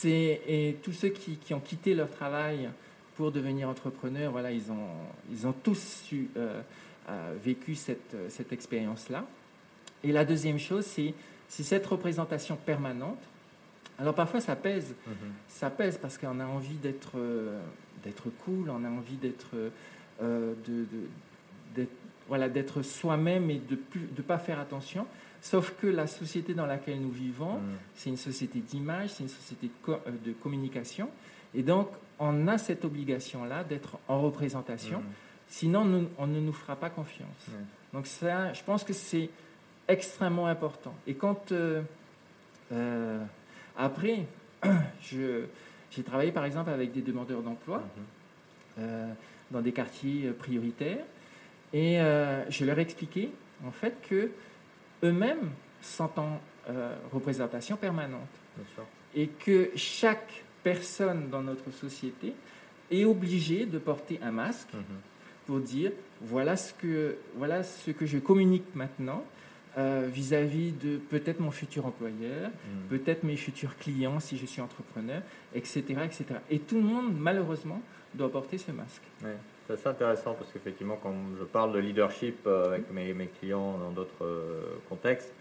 Et 0.06 0.78
tous 0.84 0.94
ceux 0.94 1.10
qui, 1.10 1.36
qui, 1.36 1.54
ont 1.54 1.60
quitté 1.60 1.94
leur 1.94 2.10
travail 2.10 2.70
pour 3.16 3.32
devenir 3.32 3.70
entrepreneur, 3.70 4.32
voilà, 4.32 4.52
ils 4.52 4.72
ont, 4.72 4.88
ils 5.32 5.46
ont 5.46 5.54
tous 5.54 6.04
euh, 6.14 6.62
euh, 7.10 7.34
vécu 7.44 7.76
cette, 7.76 8.16
cette 8.30 8.52
expérience-là. 8.54 9.26
Et 10.04 10.12
la 10.12 10.26
deuxième 10.26 10.60
chose, 10.60 10.86
c'est, 10.86 11.14
cette 11.48 11.86
représentation 11.86 12.56
permanente. 12.56 13.20
Alors 14.00 14.16
parfois, 14.16 14.42
ça 14.42 14.56
pèse. 14.56 14.92
Mm-hmm. 14.92 15.14
Ça 15.48 15.70
pèse 15.70 15.98
parce 15.98 16.18
qu'on 16.18 16.40
a 16.40 16.46
envie 16.46 16.76
d'être, 16.76 17.12
euh, 17.18 17.60
d'être 18.04 18.30
cool, 18.46 18.70
on 18.70 18.84
a 18.84 18.90
envie 18.90 19.18
d'être, 19.18 19.56
de, 20.22 20.86
d'être, 21.76 21.92
voilà, 22.28 22.50
d'être 22.50 22.82
soi-même 22.82 23.50
et 23.50 23.60
de 23.60 23.78
ne 23.96 24.08
de 24.16 24.22
pas 24.22 24.40
faire 24.40 24.60
attention. 24.60 25.06
Sauf 25.42 25.74
que 25.82 25.88
la 25.88 26.08
société 26.08 26.54
dans 26.54 26.68
laquelle 26.68 27.02
nous 27.02 27.12
vivons, 27.12 27.58
mm. 27.58 27.78
c'est 27.96 28.10
une 28.10 28.18
société 28.18 28.60
d'image, 28.60 29.10
c'est 29.10 29.24
une 29.24 29.30
société 29.30 29.70
de, 29.88 30.30
de 30.30 30.34
communication. 30.34 31.10
Et 31.54 31.64
donc, 31.64 31.90
on 32.22 32.48
a 32.48 32.58
cette 32.60 32.86
obligation-là 32.86 33.64
d'être 33.64 33.98
en 34.08 34.22
représentation, 34.22 35.00
mmh. 35.00 35.14
sinon 35.48 36.08
on 36.20 36.28
ne 36.28 36.40
nous 36.40 36.54
fera 36.54 36.76
pas 36.76 36.92
confiance. 36.92 37.48
Donc 37.94 38.06
ça, 38.06 38.54
je 38.54 38.64
pense 38.64 38.84
que 38.84 38.94
c'est 38.94 39.30
extrêmement 39.88 40.46
important. 40.46 40.94
Et 41.08 41.16
quand, 41.16 41.52
euh, 41.52 41.82
euh, 42.72 43.20
après, 43.76 44.28
j'ai 45.02 46.04
travaillé 46.06 46.32
par 46.32 46.46
exemple 46.46 46.70
avec 46.70 46.94
des 46.94 47.02
demandeurs 47.02 47.42
d'emploi 47.42 47.80
mmh. 47.80 47.82
euh, 48.80 49.14
dans 49.50 49.62
des 49.62 49.72
quartiers 49.72 50.30
prioritaires, 50.32 51.04
et 51.74 51.98
je 52.50 52.66
leur 52.66 52.78
ai 52.80 52.82
expliqué 52.82 53.32
en 53.66 53.72
fait 53.72 53.96
que 54.08 54.30
eux-mêmes 55.04 55.50
sont 55.82 56.10
en 56.18 56.40
représentation 57.12 57.76
permanente. 57.76 58.22
Et 59.16 59.28
que 59.28 59.72
chaque 59.76 60.44
personne 60.64 61.30
dans 61.30 61.42
notre 61.42 61.72
société 61.72 62.34
est 62.92 63.06
obligé 63.06 63.66
de 63.66 63.80
porter 63.80 64.20
un 64.22 64.32
masque 64.32 64.74
mhm. 64.74 64.84
pour 65.46 65.60
dire 65.60 65.92
voilà 66.22 66.56
ce 66.56 66.74
que, 66.74 67.16
voilà 67.36 67.64
ce 67.64 67.92
que 67.92 68.06
je 68.06 68.20
communique 68.20 68.76
maintenant 68.76 69.24
euh, 69.78 70.10
vis-à-vis 70.12 70.72
de 70.72 70.98
peut-être 70.98 71.40
mon 71.40 71.52
futur 71.52 71.86
employeur, 71.86 72.50
mhm. 72.50 72.88
peut-être 72.90 73.24
mes 73.24 73.38
futurs 73.38 73.78
clients 73.78 74.20
si 74.20 74.38
je 74.38 74.46
suis 74.46 74.62
entrepreneur, 74.62 75.22
etc., 75.56 75.84
etc. 76.04 76.26
Et 76.50 76.60
tout 76.60 76.76
le 76.76 76.84
monde, 76.84 77.16
malheureusement, 77.18 77.82
doit 78.14 78.32
porter 78.32 78.58
ce 78.58 78.72
masque. 78.72 79.02
C'est 79.68 79.74
assez 79.74 79.88
intéressant 79.88 80.34
parce 80.34 80.52
qu'effectivement, 80.52 80.98
quand 81.02 81.14
je 81.40 81.44
parle 81.44 81.74
de 81.74 81.80
leadership 81.80 82.40
euh, 82.48 82.68
avec 82.68 82.92
mes, 82.92 83.14
mes, 83.14 83.28
clients 83.28 83.78
dans 83.78 83.92
d'autres 83.92 84.26
euh, 84.26 84.62
contextes, 84.90 85.34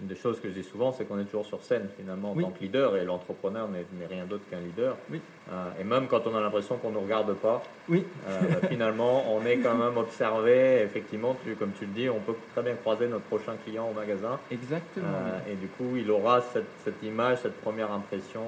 une 0.00 0.08
des 0.08 0.16
choses 0.16 0.40
que 0.40 0.48
je 0.48 0.54
dis 0.54 0.62
souvent, 0.62 0.92
c'est 0.92 1.04
qu'on 1.04 1.18
est 1.18 1.24
toujours 1.24 1.46
sur 1.46 1.62
scène 1.62 1.88
finalement 1.96 2.32
en 2.32 2.34
tant 2.34 2.50
que 2.50 2.60
leader 2.60 2.96
et 2.96 3.04
l'entrepreneur 3.04 3.68
n'est 3.68 4.06
rien 4.06 4.24
d'autre 4.24 4.44
qu'un 4.50 4.60
leader. 4.60 4.96
Oui. 5.10 5.20
Euh, 5.50 5.70
et 5.80 5.84
même 5.84 6.08
quand 6.08 6.26
on 6.26 6.34
a 6.36 6.40
l'impression 6.40 6.76
qu'on 6.76 6.88
ne 6.90 6.94
nous 6.94 7.00
regarde 7.00 7.32
pas, 7.34 7.62
oui. 7.88 8.04
Euh, 8.28 8.40
finalement 8.68 9.24
on 9.32 9.44
est 9.46 9.58
quand 9.58 9.74
même 9.74 9.96
observé. 9.96 10.82
Effectivement, 10.82 11.36
tu, 11.44 11.54
comme 11.54 11.70
tu 11.78 11.86
le 11.86 11.92
dis, 11.92 12.08
on 12.08 12.18
peut 12.18 12.34
très 12.52 12.62
bien 12.62 12.74
croiser 12.74 13.06
notre 13.06 13.24
prochain 13.24 13.54
client 13.64 13.88
au 13.88 13.94
magasin. 13.94 14.38
Exactement. 14.50 15.06
Euh, 15.06 15.52
et 15.52 15.54
du 15.54 15.68
coup, 15.68 15.96
il 15.96 16.10
aura 16.10 16.40
cette, 16.40 16.66
cette 16.84 17.02
image, 17.02 17.38
cette 17.42 17.60
première 17.60 17.92
impression 17.92 18.42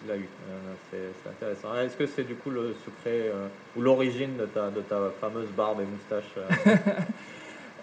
qu'il 0.00 0.10
a 0.12 0.16
eue. 0.16 0.28
c'est 0.90 1.30
intéressant. 1.30 1.74
Est-ce 1.76 1.96
que 1.96 2.06
c'est 2.06 2.24
du 2.24 2.34
coup 2.34 2.50
le 2.50 2.74
secret 2.84 3.30
ou 3.76 3.80
l'origine 3.80 4.36
de 4.36 4.46
ta, 4.46 4.70
de 4.70 4.80
ta 4.80 5.10
fameuse 5.20 5.48
barbe 5.56 5.80
et 5.80 5.84
moustache 5.84 6.34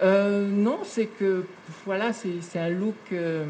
Euh, 0.01 0.47
non, 0.47 0.79
c'est 0.83 1.05
que 1.05 1.45
voilà, 1.85 2.11
c'est 2.13 2.59
un 2.59 2.69
look, 2.69 2.95
euh, 3.13 3.45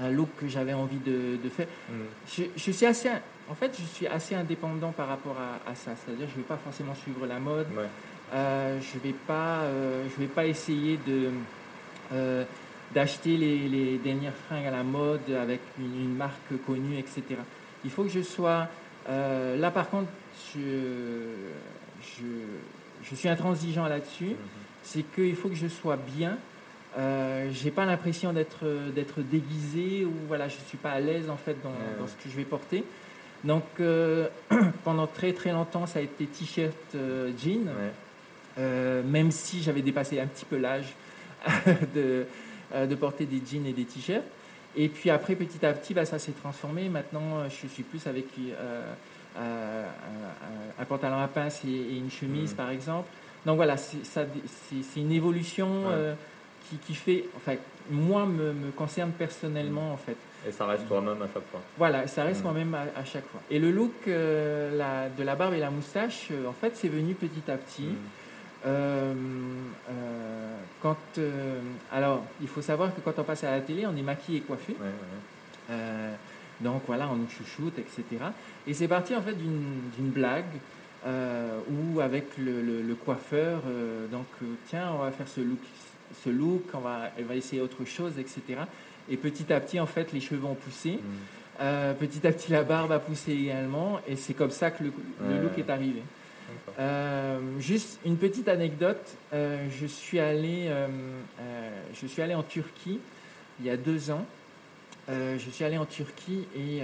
un 0.00 0.10
look 0.10 0.28
que 0.38 0.48
j'avais 0.48 0.72
envie 0.72 0.98
de, 0.98 1.38
faire. 1.48 1.66
Mm. 1.88 2.44
Je, 2.56 2.70
suis 2.70 2.86
assez, 2.86 3.08
en 3.48 3.54
fait, 3.54 3.76
je 3.78 3.84
suis 3.84 4.06
assez 4.06 4.34
indépendant 4.34 4.92
par 4.92 5.08
rapport 5.08 5.36
à, 5.66 5.74
ça. 5.74 5.92
C'est-à-dire, 5.96 6.26
je 6.28 6.38
ne 6.38 6.42
vais 6.42 6.48
pas 6.48 6.56
forcément 6.56 6.94
suivre 6.94 7.26
la 7.26 7.38
mode. 7.38 7.66
Euh, 8.32 8.78
je 8.80 8.98
vais 9.00 9.14
pas, 9.26 9.62
je 10.04 10.20
vais 10.20 10.28
pas 10.28 10.46
essayer 10.46 10.98
de 11.06 11.30
d'acheter 12.94 13.36
les, 13.36 13.98
dernières 13.98 14.34
fringues 14.46 14.66
à 14.66 14.70
la 14.70 14.84
mode 14.84 15.28
avec 15.40 15.60
une, 15.78 16.14
marque 16.14 16.64
connue, 16.64 16.98
etc. 16.98 17.22
Il 17.84 17.90
faut 17.90 18.04
que 18.04 18.10
je 18.10 18.22
sois 18.22 18.68
là. 19.08 19.70
Par 19.72 19.90
contre, 19.90 20.10
je, 20.54 20.60
je 22.00 22.26
je 23.10 23.14
suis 23.14 23.28
intransigeant 23.28 23.86
là-dessus. 23.86 24.30
Mhm. 24.30 24.36
C'est 24.84 25.02
qu'il 25.14 25.34
faut 25.34 25.48
que 25.48 25.54
je 25.56 25.66
sois 25.68 25.96
bien. 25.96 26.36
Euh, 26.96 27.48
j'ai 27.52 27.72
pas 27.72 27.84
l'impression 27.86 28.32
d'être 28.32 28.64
d'être 28.94 29.20
déguisé 29.20 30.04
ou 30.04 30.12
voilà, 30.28 30.46
je 30.48 30.56
suis 30.68 30.78
pas 30.78 30.90
à 30.92 31.00
l'aise 31.00 31.28
en 31.28 31.36
fait 31.36 31.56
dans, 31.62 31.70
Ouais. 31.70 31.76
dans 31.98 32.06
ce 32.06 32.12
que 32.14 32.28
je 32.30 32.36
vais 32.36 32.44
porter. 32.44 32.84
Donc 33.42 33.64
euh, 33.80 34.28
pendant 34.84 35.06
très 35.08 35.32
très 35.32 35.50
longtemps, 35.52 35.86
ça 35.86 35.98
a 35.98 36.02
été 36.02 36.26
t-shirt, 36.26 36.72
euh, 36.94 37.32
jean. 37.36 37.64
Ouais. 37.66 37.92
Euh, 38.58 39.02
même 39.02 39.32
si 39.32 39.62
j'avais 39.62 39.82
dépassé 39.82 40.20
un 40.20 40.26
petit 40.28 40.44
peu 40.44 40.56
l'âge 40.56 40.94
de, 41.94 42.26
euh, 42.74 42.86
de 42.86 42.94
porter 42.94 43.26
des 43.26 43.42
jeans 43.44 43.66
et 43.66 43.72
des 43.72 43.84
t-shirts. 43.84 44.22
Et 44.76 44.88
puis 44.88 45.10
après, 45.10 45.34
petit 45.34 45.64
à 45.66 45.72
petit, 45.72 45.94
bah, 45.94 46.04
ça 46.04 46.18
s'est 46.20 46.32
transformé. 46.32 46.88
Maintenant, 46.88 47.48
je 47.48 47.66
suis 47.66 47.82
plus 47.82 48.06
avec 48.06 48.26
un, 49.36 50.84
pantalon 50.84 51.18
à 51.18 51.28
pince 51.28 51.62
et, 51.64 51.70
et 51.70 51.96
une 51.98 52.10
chemise, 52.10 52.50
Mhm. 52.50 52.56
par 52.56 52.70
exemple. 52.70 53.08
Donc 53.46 53.56
voilà, 53.56 53.76
c'est 53.76 53.96
une 54.96 55.12
évolution 55.12 55.68
Ouais. 55.86 55.92
euh, 55.92 56.14
qui, 56.68 56.76
qui 56.78 56.94
fait, 56.94 57.24
enfin, 57.36 57.54
moi, 57.90 58.24
me, 58.26 58.52
me 58.52 58.70
concerne 58.70 59.10
personnellement, 59.12 59.92
en 59.92 59.96
fait. 59.98 60.16
Et 60.48 60.52
ça 60.52 60.66
reste 60.66 60.86
toi-même 60.88 61.20
à 61.22 61.26
chaque 61.26 61.46
fois. 61.50 61.60
Voilà, 61.78 62.06
ça 62.06 62.24
reste 62.24 62.38
Mhm. 62.40 62.44
moi-même 62.44 62.74
à, 62.74 62.84
à 63.00 63.04
chaque 63.04 63.26
fois. 63.26 63.40
Et 63.50 63.58
le 63.58 63.70
look 63.70 63.92
euh, 64.08 64.76
la- 64.76 65.08
de 65.10 65.22
la 65.22 65.34
barbe 65.36 65.54
et 65.54 65.58
la 65.60 65.70
moustache, 65.70 66.28
euh, 66.30 66.46
en 66.48 66.52
fait, 66.52 66.72
c'est 66.76 66.88
venu 66.88 67.14
petit 67.14 67.50
à 67.50 67.56
petit. 67.56 67.88
Euh, 68.66 69.12
euh, 69.90 70.56
quand, 70.82 70.96
euh, 71.18 71.60
alors, 71.92 72.24
il 72.40 72.48
faut 72.48 72.62
savoir 72.62 72.94
que 72.94 73.00
quand 73.02 73.18
on 73.18 73.24
passe 73.24 73.44
à 73.44 73.50
la 73.50 73.60
télé, 73.60 73.86
on 73.86 73.94
est 73.96 74.02
maquillé 74.02 74.38
et 74.38 74.40
coiffé. 74.42 74.74
Ouais, 74.80 74.86
ouais. 74.86 75.74
Donc 76.60 76.82
voilà, 76.86 77.08
on 77.10 77.16
nous 77.16 77.28
chouchoute, 77.28 77.78
etc. 77.78 78.04
Et 78.66 78.74
c'est 78.74 78.86
parti 78.88 79.14
en 79.14 79.20
fait 79.22 79.34
d'une 79.34 80.08
blague 80.10 80.44
euh, 81.06 81.58
où 81.70 82.00
avec 82.00 82.36
le, 82.38 82.62
le- 82.62 82.82
le 82.82 82.94
coiffeur, 82.94 83.60
euh, 83.66 84.06
donc 84.08 84.26
euh, 84.42 84.46
tiens, 84.68 84.90
on 84.94 84.98
va 85.02 85.10
faire 85.10 85.28
ce 85.28 85.40
look, 85.40 85.58
ce 86.24 86.30
look, 86.30 86.62
on 86.72 86.78
va, 86.78 87.10
essayer 87.34 87.60
autre 87.60 87.84
chose, 87.84 88.18
etc. 88.18 88.60
Et 89.10 89.16
petit 89.16 89.52
à 89.52 89.60
petit, 89.60 89.78
en 89.80 89.86
fait, 89.86 90.12
les 90.12 90.20
cheveux 90.20 90.44
ont 90.46 90.54
poussé. 90.54 90.92
Mhm. 90.92 91.00
Euh, 91.60 91.92
petit 91.92 92.26
à 92.26 92.32
petit, 92.32 92.50
la 92.50 92.62
barbe 92.64 92.90
a 92.92 92.98
poussé 92.98 93.32
également. 93.32 94.00
Et 94.08 94.16
c'est 94.16 94.34
comme 94.34 94.50
ça 94.50 94.70
que 94.70 94.82
le, 94.84 94.92
le 95.28 95.42
look 95.42 95.58
est 95.58 95.68
arrivé. 95.70 96.02
Juste 97.60 98.00
une 98.04 98.16
petite 98.16 98.48
anecdote. 98.48 99.16
je, 99.32 99.86
suis 99.86 100.18
allé, 100.18 100.70
je 102.00 102.06
suis 102.06 102.22
allé 102.22 102.34
en 102.34 102.42
Turquie 102.42 102.98
il 103.60 103.66
y 103.66 103.70
a 103.70 103.76
deux 103.76 104.10
ans. 104.10 104.24
Je 105.08 105.50
suis 105.50 105.64
allé 105.64 105.76
en 105.78 105.84
Turquie 105.86 106.46
et 106.56 106.80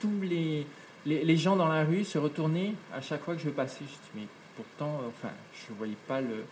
tous 0.00 0.20
les, 0.22 0.66
les, 1.08 1.36
gens 1.36 1.56
dans 1.56 1.68
la 1.68 1.84
rue 1.84 2.04
se 2.04 2.18
retournaient 2.18 2.74
à 2.94 3.00
chaque 3.00 3.22
fois 3.22 3.34
que 3.34 3.40
je 3.40 3.50
passais. 3.50 3.80
Je 3.80 3.84
dis, 3.84 4.10
mais 4.14 4.26
pourtant, 4.56 5.00
euh, 5.02 5.08
enfin, 5.08 5.32
je 5.54 5.72
ne 5.72 5.78
voyais 5.78 5.96
pas 6.06 6.20
le, 6.20 6.44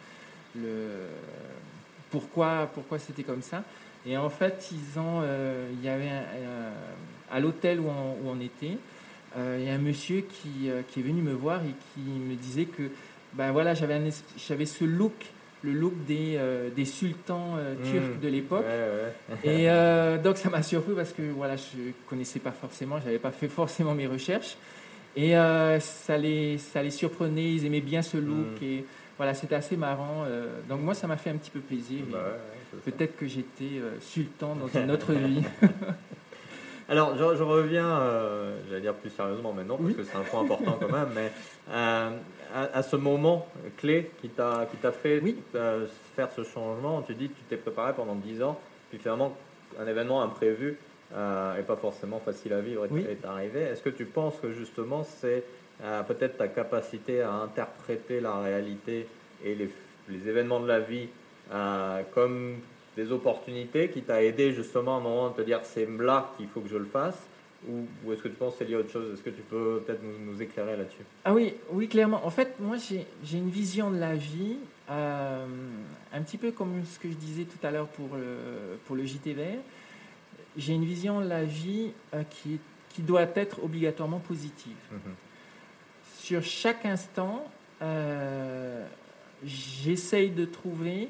pourquoi, 2.10 2.70
pourquoi 2.72 2.98
c'était 2.98 3.22
comme 3.22 3.42
ça. 3.42 3.62
Et 4.06 4.16
en 4.16 4.30
fait, 4.30 4.70
ils 4.72 4.98
ont, 4.98 5.20
euh, 5.22 5.68
il 5.72 5.84
y 5.84 5.88
avait 5.88 6.08
un- 6.08 6.72
à 7.30 7.40
l'hôtel 7.40 7.80
où 7.80 7.90
on, 8.24 8.40
était, 8.40 8.78
euh, 9.36 9.58
il 9.60 9.66
y 9.66 9.68
a 9.68 9.74
un 9.74 9.78
monsieur 9.78 10.20
qui, 10.20 10.70
euh, 10.70 10.80
est 10.80 11.00
venu 11.00 11.22
me 11.22 11.32
voir 11.32 11.60
et 11.62 11.74
qui 11.94 12.00
me 12.00 12.34
disait 12.36 12.66
que 12.66 12.90
ben 13.32 13.52
voilà, 13.52 13.74
j'avais 13.74 14.00
j'avais 14.48 14.64
ce 14.64 14.84
look, 14.84 15.12
le 15.62 15.72
look 15.72 15.94
des, 16.06 16.34
euh, 16.36 16.68
des 16.70 16.84
sultans 16.84 17.54
euh, 17.56 17.74
turcs 17.90 18.16
Mm. 18.16 18.20
de 18.20 18.28
l'époque. 18.28 18.64
Ouais, 18.66 19.44
ouais. 19.44 19.50
Et 19.62 19.70
euh, 19.70 20.18
donc 20.22 20.36
ça 20.36 20.50
m'a 20.50 20.62
surpris 20.62 20.92
parce 20.94 21.12
que 21.12 21.22
voilà, 21.22 21.56
je 21.56 21.92
connaissais 22.08 22.38
pas 22.40 22.52
forcément, 22.52 23.00
j'avais 23.04 23.18
pas 23.18 23.32
fait 23.32 23.48
forcément 23.48 23.94
mes 23.94 24.06
recherches. 24.06 24.56
Et 25.16 25.32
ça, 25.80 26.18
les, 26.18 26.58
ça 26.58 26.82
les 26.82 26.90
surprenait, 26.90 27.52
ils 27.54 27.64
aimaient 27.64 27.80
bien 27.80 28.02
ce 28.02 28.18
look. 28.18 28.60
Mm. 28.60 28.64
Et 28.64 28.84
voilà, 29.16 29.32
c'était 29.32 29.54
assez 29.54 29.76
marrant. 29.76 30.26
donc 30.68 30.82
moi, 30.82 30.92
ça 30.92 31.06
m'a 31.06 31.16
fait 31.16 31.30
un 31.30 31.36
petit 31.36 31.50
peu 31.50 31.60
plaisir. 31.60 32.00
Bah 32.12 32.18
ouais. 32.18 32.80
Peut-être 32.92 33.16
que 33.16 33.26
j'étais 33.26 33.80
sultan 34.00 34.56
dans 34.56 34.68
une 34.78 34.90
autre 34.90 35.12
vie. 35.14 35.42
Alors, 36.88 37.16
je, 37.16 37.36
je 37.36 37.42
reviens, 37.42 37.88
euh, 37.88 38.56
j'allais 38.68 38.80
dire 38.82 38.94
plus 38.94 39.10
sérieusement 39.10 39.52
maintenant, 39.52 39.76
parce 39.76 39.88
Oui. 39.88 39.96
que 39.96 40.04
c'est 40.04 40.16
un 40.16 40.22
point 40.22 40.42
important 40.42 40.78
quand 40.80 40.88
même, 40.92 41.08
mais 41.14 41.32
euh, 41.70 42.10
à, 42.54 42.62
à 42.78 42.82
ce 42.82 42.94
moment 42.94 43.48
clé 43.76 44.10
qui 44.20 44.28
t'a 44.28 44.66
fait 44.92 45.20
Oui. 45.20 45.36
euh, 45.56 45.86
faire 46.14 46.30
ce 46.30 46.44
changement, 46.44 47.02
tu 47.02 47.14
dis 47.14 47.28
que 47.28 47.34
tu 47.34 47.42
t'es 47.48 47.56
préparé 47.56 47.92
pendant 47.92 48.14
10 48.14 48.40
ans, 48.42 48.58
puis 48.90 48.98
finalement, 48.98 49.36
un 49.80 49.86
événement 49.86 50.22
imprévu 50.22 50.78
et 51.12 51.62
pas 51.62 51.76
forcément 51.76 52.18
facile 52.20 52.52
à 52.52 52.60
vivre 52.60 52.84
est, 52.84 52.90
Oui. 52.90 53.06
est 53.08 53.24
arrivé. 53.24 53.60
Est-ce 53.62 53.82
que 53.82 53.90
tu 53.90 54.04
penses 54.06 54.34
que 54.40 54.50
justement, 54.52 55.04
c'est 55.04 55.44
peut-être 56.08 56.36
ta 56.38 56.48
capacité 56.48 57.20
à 57.22 57.32
interpréter 57.32 58.20
la 58.20 58.38
réalité 58.40 59.06
et 59.44 59.54
les, 59.54 59.70
les 60.08 60.28
événements 60.28 60.60
de 60.60 60.66
la 60.68 60.80
vie 60.80 61.08
comme 62.12 62.56
des 62.96 63.12
opportunités 63.12 63.90
qui 63.90 64.02
t'a 64.02 64.22
aidé 64.22 64.52
justement 64.52 64.96
à 64.96 64.98
un 64.98 65.02
moment 65.02 65.30
de 65.30 65.34
te 65.36 65.42
dire 65.42 65.60
c'est 65.64 65.86
là 65.98 66.32
qu'il 66.36 66.48
faut 66.48 66.60
que 66.60 66.68
je 66.68 66.76
le 66.76 66.86
fasse 66.86 67.18
ou, 67.68 67.86
ou 68.04 68.12
est-ce 68.12 68.22
que 68.22 68.28
tu 68.28 68.34
penses 68.34 68.54
que 68.54 68.58
c'est 68.60 68.64
lié 68.64 68.74
à 68.74 68.78
autre 68.78 68.90
chose 68.90 69.12
Est-ce 69.12 69.22
que 69.22 69.30
tu 69.30 69.42
peux 69.42 69.82
peut-être 69.84 70.02
nous, 70.02 70.32
nous 70.32 70.42
éclairer 70.42 70.76
là-dessus? 70.76 71.02
Ah 71.24 71.34
oui, 71.34 71.54
oui, 71.70 71.88
clairement. 71.88 72.24
En 72.24 72.30
fait, 72.30 72.60
moi, 72.60 72.76
j'ai 72.76 73.06
j'ai 73.24 73.38
une 73.38 73.50
vision 73.50 73.90
de 73.90 73.98
la 73.98 74.14
vie, 74.14 74.56
euh, 74.90 75.46
un 76.12 76.22
petit 76.22 76.38
peu 76.38 76.52
comme 76.52 76.84
ce 76.84 76.98
que 76.98 77.08
je 77.08 77.16
disais 77.16 77.44
tout 77.44 77.64
à 77.66 77.70
l'heure 77.70 77.88
pour 77.88 78.16
le, 78.16 78.78
pour 78.86 78.94
le 78.94 79.04
JT 79.04 79.32
vert. 79.32 79.58
J'ai 80.56 80.74
une 80.74 80.84
vision 80.84 81.20
de 81.20 81.28
la 81.28 81.44
vie 81.44 81.92
euh, 82.14 82.22
qui, 82.30 82.60
qui 82.90 83.02
doit 83.02 83.26
être 83.34 83.62
obligatoirement 83.62 84.20
positive. 84.20 84.76
Sur 86.18 86.42
chaque 86.42 86.86
instant, 86.86 87.46
euh, 87.82 88.86
j'essaye 89.44 90.30
de 90.30 90.44
trouver 90.44 91.08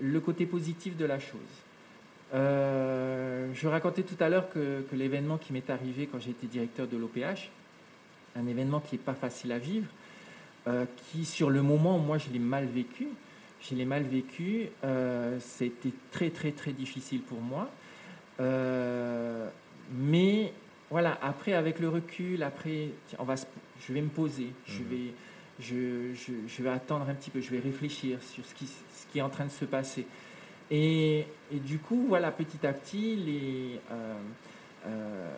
le 0.00 0.20
côté 0.20 0.46
positif 0.46 0.96
de 0.96 1.04
la 1.04 1.18
chose. 1.18 1.40
Euh, 2.34 3.48
je 3.54 3.68
racontais 3.68 4.02
tout 4.02 4.16
à 4.22 4.28
l'heure 4.28 4.48
que, 4.50 4.82
que 4.90 4.96
l'événement 4.96 5.38
qui 5.38 5.52
m'est 5.52 5.70
arrivé 5.70 6.08
quand 6.10 6.18
j'étais 6.20 6.46
directeur 6.46 6.86
de 6.88 6.96
l'OPH, 6.96 7.50
un 8.36 8.46
événement 8.46 8.80
qui 8.80 8.96
n'est 8.96 9.02
pas 9.02 9.14
facile 9.14 9.52
à 9.52 9.58
vivre, 9.58 9.86
euh, 10.66 10.84
qui 11.12 11.24
sur 11.24 11.50
le 11.50 11.62
moment, 11.62 11.98
moi 11.98 12.18
je 12.18 12.30
l'ai 12.30 12.38
mal 12.38 12.66
vécu. 12.66 13.06
Je 13.62 13.74
l'ai 13.74 13.84
mal 13.86 14.02
vécu, 14.02 14.66
euh, 14.84 15.38
c'était 15.40 15.92
très 16.10 16.28
très 16.30 16.50
très 16.52 16.72
difficile 16.72 17.20
pour 17.22 17.40
moi. 17.40 17.70
Mais 19.96 20.52
voilà, 20.90 21.18
après 21.22 21.52
avec 21.54 21.78
le 21.78 21.88
recul, 21.88 22.42
après, 22.42 22.88
on 23.18 23.24
va 23.24 23.36
je 23.86 23.92
vais 23.92 24.00
me 24.02 24.08
poser, 24.08 24.48
je, 24.66 24.78
Mhm. 24.82 24.88
vais, 24.88 25.14
je, 25.60 26.12
je, 26.14 26.32
je 26.46 26.62
vais 26.62 26.70
attendre 26.70 27.08
un 27.08 27.14
petit 27.14 27.30
peu, 27.30 27.40
je 27.40 27.50
vais 27.50 27.60
réfléchir 27.60 28.18
sur 28.22 28.44
ce 28.44 28.54
qui, 28.54 28.66
ce 28.66 29.06
qui 29.12 29.18
est 29.18 29.22
en 29.22 29.28
train 29.30 29.44
de 29.46 29.50
se 29.50 29.64
passer. 29.64 30.06
Et, 30.70 31.26
et 31.52 31.58
du 31.58 31.78
coup, 31.78 32.06
voilà, 32.08 32.30
petit 32.30 32.66
à 32.66 32.72
petit, 32.72 33.16
les, 33.16 33.80
euh, 33.92 34.14
euh, 34.86 35.34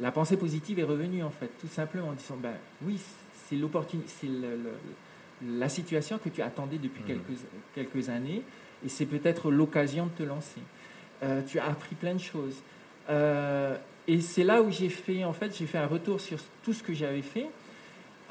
la 0.00 0.10
pensée 0.12 0.36
positive 0.36 0.78
est 0.78 0.84
revenue, 0.84 1.22
en 1.22 1.30
fait, 1.30 1.50
tout 1.60 1.68
simplement 1.68 2.08
en 2.08 2.12
disant, 2.12 2.36
ben 2.36 2.54
oui, 2.82 2.98
c'est 3.48 3.56
l'opportunité, 3.56 4.08
c'est 4.20 4.28
la 5.46 5.68
situation 5.68 6.18
que 6.18 6.28
tu 6.28 6.42
attendais 6.42 6.78
depuis 6.78 7.02
Mhm. 7.02 7.06
quelques, 7.06 7.38
quelques 7.74 8.08
années, 8.08 8.42
et 8.84 8.88
c'est 8.88 9.06
peut-être 9.06 9.50
l'occasion 9.50 10.06
de 10.06 10.10
te 10.10 10.22
lancer. 10.24 10.60
Euh, 11.22 11.42
tu 11.46 11.58
as 11.58 11.66
appris 11.66 11.94
plein 11.94 12.14
de 12.14 12.20
choses. 12.20 12.56
Et 14.08 14.20
c'est 14.22 14.44
là 14.44 14.62
où 14.62 14.70
j'ai 14.70 14.88
fait, 14.88 15.24
en 15.24 15.32
fait, 15.34 15.56
j'ai 15.56 15.66
fait 15.66 15.78
un 15.78 15.86
retour 15.86 16.20
sur 16.20 16.38
tout 16.62 16.72
ce 16.72 16.82
que 16.82 16.94
j'avais 16.94 17.22
fait. 17.22 17.46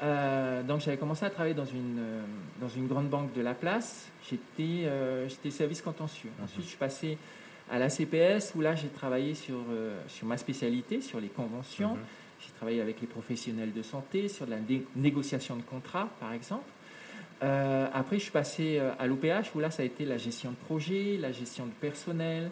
Euh, 0.02 0.62
donc 0.62 0.80
j'avais 0.80 0.96
commencé 0.96 1.24
à 1.24 1.30
travailler 1.30 1.54
dans 1.54 1.64
une, 1.64 1.98
euh, 1.98 2.20
dans 2.60 2.68
une 2.68 2.86
grande 2.86 3.08
banque 3.08 3.32
de 3.34 3.40
la 3.40 3.54
place. 3.54 4.06
J'étais 4.30 4.86
euh, 4.86 5.28
j'étais 5.28 5.50
service 5.50 5.82
contentieux. 5.82 6.30
Ensuite, 6.42 6.62
je 6.62 6.68
suis 6.68 6.76
passé 6.76 7.18
à 7.70 7.78
la 7.78 7.88
CPS 7.88 8.52
où 8.54 8.60
là, 8.60 8.74
j'ai 8.74 8.88
travaillé 8.88 9.34
sur, 9.34 9.56
sur 10.06 10.26
ma 10.26 10.36
spécialité, 10.38 11.00
sur 11.00 11.20
les 11.20 11.28
conventions. 11.28 11.94
Mhm. 11.94 12.00
J'ai 12.40 12.52
travaillé 12.54 12.80
avec 12.80 13.00
les 13.00 13.06
professionnels 13.08 13.72
de 13.72 13.82
santé, 13.82 14.28
sur 14.28 14.46
de 14.46 14.52
la 14.52 14.58
négociation 14.96 15.56
de 15.56 15.62
contrats, 15.62 16.08
par 16.20 16.32
exemple. 16.32 16.64
Après, 17.40 18.16
je 18.16 18.22
suis 18.22 18.30
passé 18.30 18.80
à 18.98 19.06
l'OPH 19.06 19.54
où 19.54 19.58
là, 19.60 19.70
ça 19.70 19.82
a 19.82 19.86
été 19.86 20.04
la 20.06 20.16
gestion 20.18 20.50
de 20.52 20.56
projet, 20.56 21.18
la 21.20 21.30
gestion 21.32 21.66
de 21.66 21.72
personnel. 21.72 22.50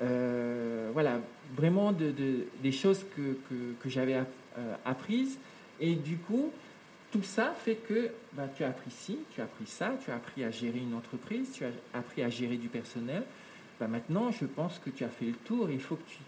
Voilà, 0.00 1.18
vraiment 1.56 1.92
de, 1.92 2.10
de- 2.10 2.46
des 2.62 2.72
choses 2.72 3.04
que, 3.16 3.34
que, 3.50 3.74
que 3.82 3.88
j'avais 3.90 4.14
app- 4.14 4.28
apprises. 4.86 5.36
Et 5.80 5.94
du 5.94 6.16
coup, 6.16 6.50
tout 7.14 7.22
ça 7.22 7.54
fait 7.56 7.76
que 7.76 8.10
bah, 8.32 8.48
tu 8.56 8.64
as 8.64 8.68
appris 8.70 8.90
ci, 8.90 9.20
tu 9.32 9.40
as 9.40 9.44
appris 9.44 9.68
ça, 9.68 9.92
tu 10.04 10.10
as 10.10 10.16
appris 10.16 10.42
à 10.42 10.50
gérer 10.50 10.80
une 10.80 10.94
entreprise, 10.94 11.52
tu 11.52 11.64
as 11.64 11.70
appris 11.96 12.24
à 12.24 12.28
gérer 12.28 12.56
du 12.56 12.66
personnel. 12.66 13.22
Bah, 13.78 13.86
maintenant, 13.86 14.32
je 14.32 14.44
pense 14.46 14.80
que 14.80 14.90
tu 14.90 15.04
as 15.04 15.08
fait 15.08 15.26
le 15.26 15.34
tour 15.44 15.70
il 15.70 15.80
faut 15.80 15.94
que 15.94 16.02
tu, 16.08 16.18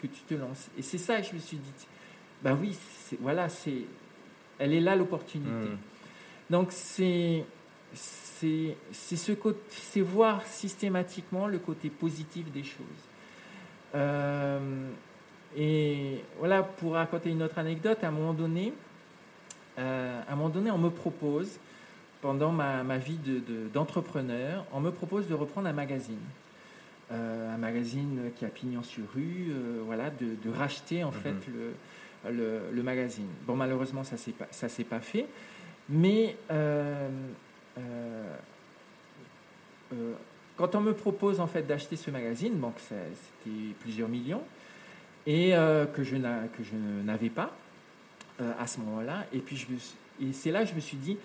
que 0.00 0.06
tu 0.06 0.20
te 0.22 0.34
lances. 0.34 0.68
Et 0.78 0.82
c'est 0.82 0.96
ça 0.96 1.20
que 1.20 1.26
je 1.26 1.34
me 1.34 1.40
suis 1.40 1.56
dit. 1.56 1.86
Bah 2.40 2.56
oui, 2.60 2.76
c'est- 3.00 3.18
voilà, 3.20 3.48
c'est, 3.48 3.82
elle 4.60 4.74
est 4.74 4.80
là 4.80 4.94
l'opportunité. 4.94 5.50
Mhm. 5.50 5.78
Donc 6.50 6.68
c'est 6.70 7.44
c'est 7.92 8.76
c'est 8.92 9.16
ce 9.16 9.32
côté, 9.32 9.58
c'est 9.70 10.02
voir 10.02 10.46
systématiquement 10.46 11.48
le 11.48 11.58
côté 11.58 11.90
positif 11.90 12.48
des 12.52 12.62
choses. 12.62 13.02
Euh, 13.96 14.88
et 15.56 16.22
voilà, 16.38 16.62
pour 16.62 16.92
raconter 16.92 17.30
une 17.30 17.42
autre 17.42 17.58
anecdote, 17.58 17.98
à 18.04 18.08
un 18.08 18.12
moment 18.12 18.34
donné, 18.34 18.72
euh, 19.78 20.20
à 20.28 20.32
un 20.32 20.36
moment 20.36 20.48
donné, 20.48 20.70
on 20.70 20.78
me 20.78 20.90
propose 20.90 21.58
pendant 22.20 22.50
ma, 22.50 22.82
ma 22.82 22.98
vie 22.98 23.18
d'entrepreneur, 23.72 24.62
de, 24.62 24.68
on 24.72 24.80
me 24.80 24.90
propose 24.90 25.28
de 25.28 25.34
reprendre 25.34 25.68
un 25.68 25.72
magazine. 25.72 26.18
un 27.10 27.56
magazine 27.56 28.30
qui 28.36 28.44
a 28.44 28.48
pignon 28.48 28.82
sur 28.82 29.04
rue, 29.14 29.52
voilà, 29.86 30.10
de, 30.10 30.34
de, 30.42 30.50
racheter 30.50 31.04
en 31.04 31.12
fait 31.12 31.30
mhm. 31.30 31.54
le, 31.54 32.32
le, 32.32 32.60
le, 32.72 32.82
magazine. 32.82 33.28
Bon, 33.46 33.54
malheureusement, 33.54 34.02
ça 34.02 34.16
ne 34.16 34.68
s'est 34.68 34.84
pas 34.84 35.00
fait, 35.00 35.26
mais 35.88 36.36
quand 40.58 40.74
on 40.74 40.80
me 40.80 40.92
propose 40.92 41.38
en 41.38 41.46
fait 41.46 41.62
d'acheter 41.62 41.96
ce 41.96 42.10
magazine, 42.10 42.58
donc 42.60 42.74
c'était 42.80 43.74
plusieurs 43.80 44.08
millions, 44.08 44.42
et 45.26 45.54
euh, 45.54 45.86
que 45.86 46.02
je 46.02 46.16
n'avais 46.16 47.30
pas 47.30 47.52
euh, 48.40 48.52
à 48.58 48.66
ce 48.66 48.78
moment-là, 48.80 49.26
et 49.32 49.38
puis 49.38 49.56
je 49.56 49.66
et 50.20 50.32
c'est 50.32 50.50
là 50.50 50.64
que 50.64 50.70
je 50.70 50.74
me 50.74 50.80
suis 50.80 50.96
dit, 50.96 51.16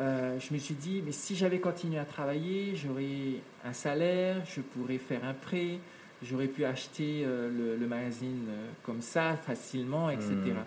euh, 0.00 0.38
je 0.38 0.54
me 0.54 0.58
suis 0.58 0.74
dit, 0.74 1.02
mais 1.04 1.10
si 1.10 1.34
j'avais 1.34 1.58
continué 1.58 1.98
à 1.98 2.04
travailler, 2.04 2.76
j'aurais 2.76 3.40
un 3.64 3.72
salaire, 3.72 4.36
je 4.46 4.60
pourrais 4.60 4.98
faire 4.98 5.24
un 5.24 5.34
prêt, 5.34 5.78
j'aurais 6.22 6.46
pu 6.46 6.64
acheter 6.64 7.24
le, 7.24 7.86
magazine 7.88 8.46
comme 8.84 9.00
ça 9.00 9.36
facilement, 9.36 10.10
etc. 10.10 10.30
Hmm. 10.32 10.58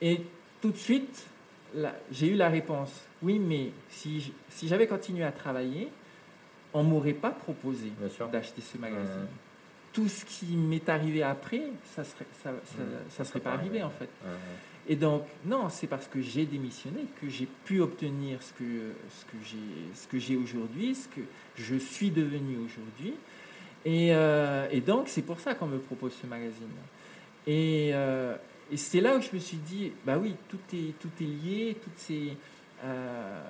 Et 0.00 0.20
tout 0.62 0.70
de 0.70 0.76
suite, 0.76 1.26
j'ai 2.12 2.28
eu 2.28 2.36
la 2.36 2.48
réponse, 2.48 2.92
oui, 3.22 3.40
mais 3.40 3.72
si, 3.88 4.32
si 4.48 4.68
j'avais 4.68 4.86
continué 4.86 5.24
à 5.24 5.32
travailler, 5.32 5.88
on 6.72 6.82
m'aurait 6.82 7.14
pas 7.14 7.30
proposé 7.30 7.92
d'acheter 8.32 8.60
ce 8.60 8.78
magazine. 8.78 9.28
Tout 9.94 10.08
ce 10.08 10.26
qui 10.26 10.56
m'est 10.56 10.88
arrivé 10.90 11.22
après, 11.22 11.62
ça 11.96 12.04
serait, 12.04 12.26
ça, 12.42 12.50
ça, 13.08 13.24
serait 13.24 13.40
pas 13.40 13.52
arrivé 13.52 13.82
en 13.82 13.90
fait. 13.90 14.10
Et 14.86 14.96
donc, 14.96 15.22
non, 15.46 15.68
c'est 15.70 15.86
parce 15.86 16.06
que 16.06 16.20
j'ai 16.20 16.44
démissionné 16.44 17.06
que 17.20 17.28
j'ai 17.28 17.48
pu 17.64 17.80
obtenir 17.80 18.42
ce 18.42 18.52
que, 18.52 18.92
ce 19.08 19.24
que 19.24 19.42
j'ai, 19.42 19.94
ce 19.94 20.06
que 20.06 20.18
j'ai 20.18 20.36
aujourd'hui, 20.36 20.94
ce 20.94 21.08
que 21.08 21.22
je 21.56 21.76
suis 21.76 22.10
devenu 22.10 22.58
aujourd'hui. 22.58 23.14
Et, 23.86 24.14
euh, 24.14 24.68
et, 24.70 24.80
donc, 24.80 25.08
c'est 25.08 25.22
pour 25.22 25.40
ça 25.40 25.54
qu'on 25.54 25.66
me 25.66 25.78
propose 25.78 26.12
ce 26.20 26.26
magazine. 26.26 26.68
Et, 27.46 27.90
euh, 27.94 28.36
et, 28.70 28.76
c'est 28.76 29.00
là 29.00 29.16
où 29.16 29.22
je 29.22 29.30
me 29.32 29.38
suis 29.38 29.56
dit, 29.56 29.92
bah 30.04 30.18
oui, 30.18 30.34
tout 30.48 30.58
est, 30.74 30.98
tout 30.98 31.10
est 31.20 31.24
lié, 31.24 31.76
toutes 31.82 31.98
ces, 31.98 32.36
euh, 32.82 33.42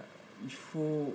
il 0.45 0.53
faut 0.53 1.15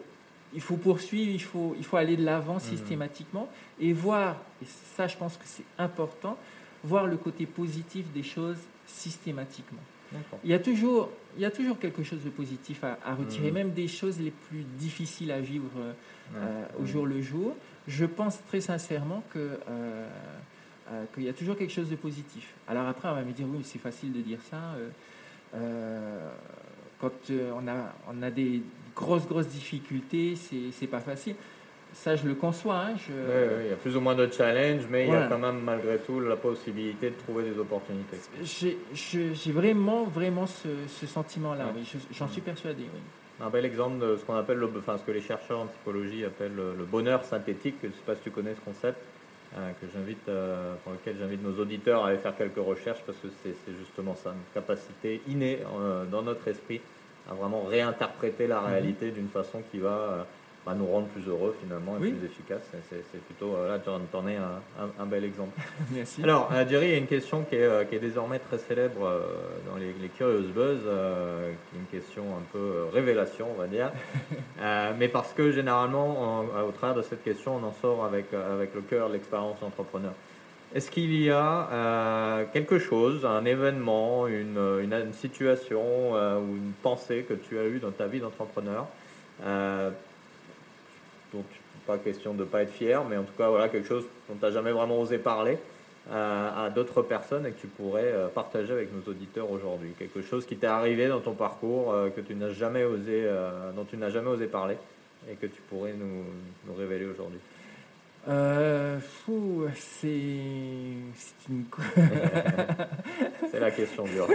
il 0.53 0.61
faut 0.61 0.77
poursuivre, 0.77 1.31
il 1.31 1.41
faut, 1.41 1.75
il 1.77 1.83
faut 1.83 1.97
aller 1.97 2.17
de 2.17 2.23
l'avant 2.23 2.55
mmh. 2.55 2.61
systématiquement 2.61 3.49
et 3.79 3.93
voir, 3.93 4.37
et 4.61 4.65
ça 4.95 5.07
je 5.07 5.15
pense 5.15 5.37
que 5.37 5.43
c'est 5.45 5.65
important, 5.77 6.37
voir 6.83 7.05
le 7.05 7.17
côté 7.17 7.45
positif 7.45 8.11
des 8.13 8.23
choses 8.23 8.57
systématiquement. 8.87 9.81
Il 10.43 10.49
y, 10.49 10.55
a 10.55 10.59
toujours, 10.59 11.11
il 11.35 11.43
y 11.43 11.45
a 11.45 11.51
toujours 11.51 11.77
quelque 11.77 12.01
chose 12.01 12.23
de 12.23 12.31
positif 12.31 12.83
à, 12.83 13.13
retirer, 13.13 13.51
mmh. 13.51 13.53
même 13.53 13.71
des 13.73 13.87
choses 13.87 14.19
les 14.19 14.31
plus 14.31 14.63
difficiles 14.79 15.31
à 15.31 15.39
vivre 15.39 15.69
euh, 16.35 16.65
au 16.81 16.85
jour 16.85 17.05
le 17.05 17.21
jour. 17.21 17.55
Je 17.87 18.05
pense 18.05 18.43
très 18.47 18.59
sincèrement 18.59 19.23
que, 19.31 19.37
euh, 19.69 20.07
euh, 20.91 21.05
qu'il 21.13 21.25
y 21.25 21.29
a 21.29 21.33
toujours 21.33 21.55
quelque 21.55 21.73
chose 21.73 21.91
de 21.91 21.95
positif. 21.95 22.55
Alors 22.67 22.87
après, 22.87 23.07
on 23.07 23.13
va 23.13 23.21
me 23.21 23.33
dire, 23.33 23.45
oui, 23.47 23.61
c'est 23.63 23.77
facile 23.77 24.11
de 24.11 24.21
dire 24.21 24.39
ça. 24.49 24.75
quand 26.99 27.11
on, 27.29 27.67
a, 27.67 27.93
on 28.11 28.23
a 28.23 28.31
des, 28.31 28.63
grosses, 28.99 29.27
grosses 29.27 29.47
difficultés, 29.47 30.35
c'est 30.35 30.87
pas 30.87 30.99
facile. 30.99 31.35
Ça, 31.91 32.15
je 32.15 32.27
le 32.27 32.35
conçois. 32.35 32.85
Hein, 32.85 32.95
il 33.07 33.69
y 33.69 33.73
a 33.73 33.75
plus 33.75 33.95
ou 33.97 34.01
moins 34.01 34.13
de 34.13 34.29
challenges, 34.31 34.83
mais 34.91 35.07
il 35.07 35.11
y 35.11 35.15
a 35.15 35.27
quand 35.27 35.39
même 35.39 35.61
malgré 35.61 35.97
tout 35.97 36.19
la 36.19 36.35
possibilité 36.35 37.09
de 37.09 37.15
trouver 37.15 37.49
des 37.49 37.57
opportunités. 37.57 38.17
J'ai 38.43 39.51
vraiment, 39.51 40.03
vraiment 40.03 40.45
ce, 40.45 41.07
sentiment-là. 41.07 41.71
Oui. 41.75 41.83
J'en 42.11 42.27
suis 42.27 42.41
persuadé. 42.41 42.83
Oui. 42.83 42.99
Un 43.41 43.49
bel 43.49 43.65
exemple 43.65 44.05
de 44.05 44.17
ce 44.17 44.25
qu'on 44.25 44.35
appelle, 44.35 44.57
le, 44.57 44.69
enfin, 44.77 44.97
ce 44.97 45.03
que 45.03 45.11
les 45.11 45.21
chercheurs 45.21 45.61
en 45.61 45.67
psychologie 45.67 46.25
appellent 46.25 46.55
le, 46.55 46.85
bonheur 46.85 47.23
synthétique. 47.23 47.75
Je 47.81 47.87
ne 47.87 47.93
sais 47.93 47.99
pas 48.05 48.15
si 48.15 48.21
tu 48.21 48.31
connais 48.31 48.53
ce 48.53 48.61
concept. 48.61 48.99
Euh, 49.57 49.71
que 49.81 49.87
j'invite, 49.91 50.29
euh, 50.29 50.75
pour 50.83 50.93
lequel 50.93 51.15
j'invite 51.19 51.41
nos 51.43 51.59
auditeurs 51.59 52.05
à 52.05 52.09
aller 52.09 52.19
faire 52.19 52.37
quelques 52.37 52.63
recherches 52.63 53.01
parce 53.03 53.17
que 53.17 53.29
c'est 53.41 53.75
justement 53.79 54.13
ça, 54.13 54.29
une 54.29 54.53
capacité 54.53 55.23
innée 55.27 55.57
euh, 55.75 56.05
dans 56.05 56.21
notre 56.21 56.47
esprit 56.47 56.81
à 57.29 57.33
vraiment 57.33 57.63
réinterpréter 57.63 58.47
la 58.47 58.61
mhm. 58.61 58.67
réalité 58.67 59.11
d'une 59.11 59.29
façon 59.29 59.61
qui 59.71 59.79
va, 59.79 59.89
euh, 59.89 60.23
va, 60.65 60.73
nous 60.73 60.87
rendre 60.87 61.07
plus 61.07 61.27
heureux 61.27 61.55
finalement 61.61 61.97
et 61.97 61.99
plus 61.99 62.25
efficace. 62.25 62.61
C'est 62.89 63.21
plutôt, 63.25 63.55
euh, 63.55 63.67
là, 63.67 63.79
tu 63.79 63.89
en 63.89 64.27
es 64.27 64.35
un, 64.35 64.61
un, 64.99 65.05
bel 65.05 65.23
exemple. 65.23 65.59
Merci. 65.91 66.23
Alors, 66.23 66.49
euh, 66.51 66.67
Jerry, 66.67 66.87
il 66.87 66.91
y 66.91 66.95
a 66.95 66.97
une 66.97 67.07
question 67.07 67.43
qui 67.43 67.55
est, 67.55 67.89
qui 67.89 67.95
est 67.95 67.99
désormais 67.99 68.39
très 68.39 68.57
célèbre 68.57 69.21
dans 69.69 69.77
les, 69.77 69.93
les, 70.01 70.09
Curious 70.09 70.47
Buzz, 70.53 70.79
qui 70.81 71.75
est 71.75 71.79
une 71.79 71.99
question 71.99 72.23
un 72.23 72.43
peu 72.51 72.85
révélation, 72.91 73.47
on 73.55 73.59
va 73.59 73.67
dire. 73.67 73.91
mais 74.99 75.07
parce 75.07 75.33
que 75.33 75.51
généralement, 75.51 76.45
au 76.67 76.71
travers 76.71 76.95
de 76.95 77.03
cette 77.03 77.23
question, 77.23 77.57
on 77.57 77.67
en 77.67 77.73
sort 77.73 78.05
avec, 78.05 78.33
avec 78.33 78.73
le 78.73 78.81
cœur 78.81 79.09
de 79.09 79.13
l'expérience 79.13 79.61
entrepreneur. 79.61 80.13
Est-ce 80.75 80.91
qu'il 80.91 81.19
y 81.19 81.31
a 81.31 81.67
euh, 81.71 82.45
quelque 82.53 82.77
chose, 82.77 83.25
un 83.25 83.43
événement, 83.43 84.27
une, 84.27 85.13
situation 85.13 85.81
euh, 86.15 86.39
ou 86.39 86.57
une 86.57 86.73
pensée 86.83 87.25
que 87.27 87.33
tu 87.33 87.57
as 87.57 87.65
eue 87.65 87.79
dans 87.79 87.89
ta 87.89 88.05
vie 88.05 88.19
d'entrepreneur 88.19 88.85
euh, 89.43 89.89
dont 91.33 91.43
pas 91.87 91.97
question 91.97 92.35
de 92.35 92.41
ne 92.41 92.45
pas 92.45 92.61
être 92.61 92.71
fier, 92.71 93.03
mais 93.09 93.17
en 93.17 93.23
tout 93.23 93.33
cas 93.35 93.49
voilà 93.49 93.67
quelque 93.67 93.87
chose 93.87 94.05
dont 94.27 94.35
tu 94.35 94.45
n'as 94.45 94.51
jamais 94.51 94.71
vraiment 94.71 94.99
osé 94.99 95.17
parler 95.17 95.57
à 96.11 96.69
d'autres 96.73 97.03
personnes 97.03 97.45
et 97.45 97.51
que 97.51 97.61
tu 97.61 97.67
pourrais 97.67 98.13
partager 98.33 98.71
avec 98.71 98.89
nos 98.93 99.11
auditeurs 99.11 99.51
aujourd'hui? 99.51 99.91
Quelque 99.97 100.21
chose 100.21 100.45
qui 100.45 100.55
t'est 100.55 100.67
arrivé 100.67 101.07
dans 101.07 101.19
ton 101.19 101.33
parcours 101.33 101.95
que 102.15 102.21
tu 102.21 102.33
n'as 102.33 102.49
jamais 102.49 102.83
osé, 102.83 103.27
dont 103.75 103.85
tu 103.85 103.97
n'as 103.97 104.09
jamais 104.09 104.29
osé 104.29 104.47
parler 104.47 104.75
et 105.31 105.35
que 105.35 105.45
tu 105.45 105.61
pourrais 105.69 105.93
nous 105.93 106.73
révéler 106.75 107.05
aujourd'hui? 107.05 107.39
Euh, 108.27 108.99
c'est 109.73 110.07
une... 111.49 111.65
c'est 113.51 113.59
la 113.59 113.71
question 113.71 114.03
dure. 114.03 114.27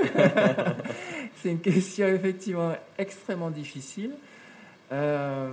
c'est 1.37 1.51
une 1.51 1.61
question 1.61 2.09
effectivement 2.09 2.75
extrêmement 2.97 3.51
difficile 3.51 4.13
euh, 4.93 5.51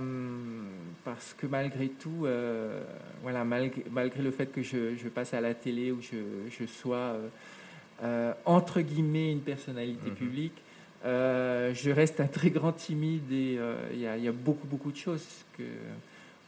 parce 1.04 1.34
que 1.34 1.46
malgré 1.46 1.88
tout, 1.88 2.24
euh, 2.24 2.82
voilà, 3.22 3.44
malgré, 3.44 3.84
malgré, 3.90 4.22
le 4.22 4.30
fait 4.30 4.46
que 4.46 4.62
je, 4.62 4.96
je, 4.96 5.08
passe 5.08 5.34
à 5.34 5.40
la 5.40 5.54
télé 5.54 5.92
ou 5.92 6.00
je, 6.00 6.16
je 6.50 6.66
sois 6.66 7.16
entre 8.44 8.80
guillemets 8.80 9.30
une 9.30 9.42
personnalité 9.42 10.10
mhm. 10.10 10.16
publique, 10.16 10.62
je 11.04 11.90
reste 11.90 12.20
un 12.20 12.26
très 12.26 12.50
grand 12.50 12.72
timide 12.72 13.30
et 13.30 13.58
il 13.92 13.98
y, 13.98 14.02
y, 14.24 14.28
a 14.28 14.32
beaucoup 14.32 14.66
beaucoup 14.66 14.90
de 14.90 14.96
choses 14.96 15.44
que, 15.56 15.62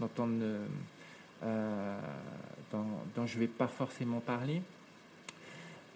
dont 0.01 0.11
on 0.18 0.27
ne 0.27 0.57
euh, 1.44 1.96
dont, 2.72 3.26
je 3.26 3.35
ne 3.37 3.40
vais 3.40 3.48
pas 3.48 3.68
forcément 3.68 4.20
parler. 4.20 4.62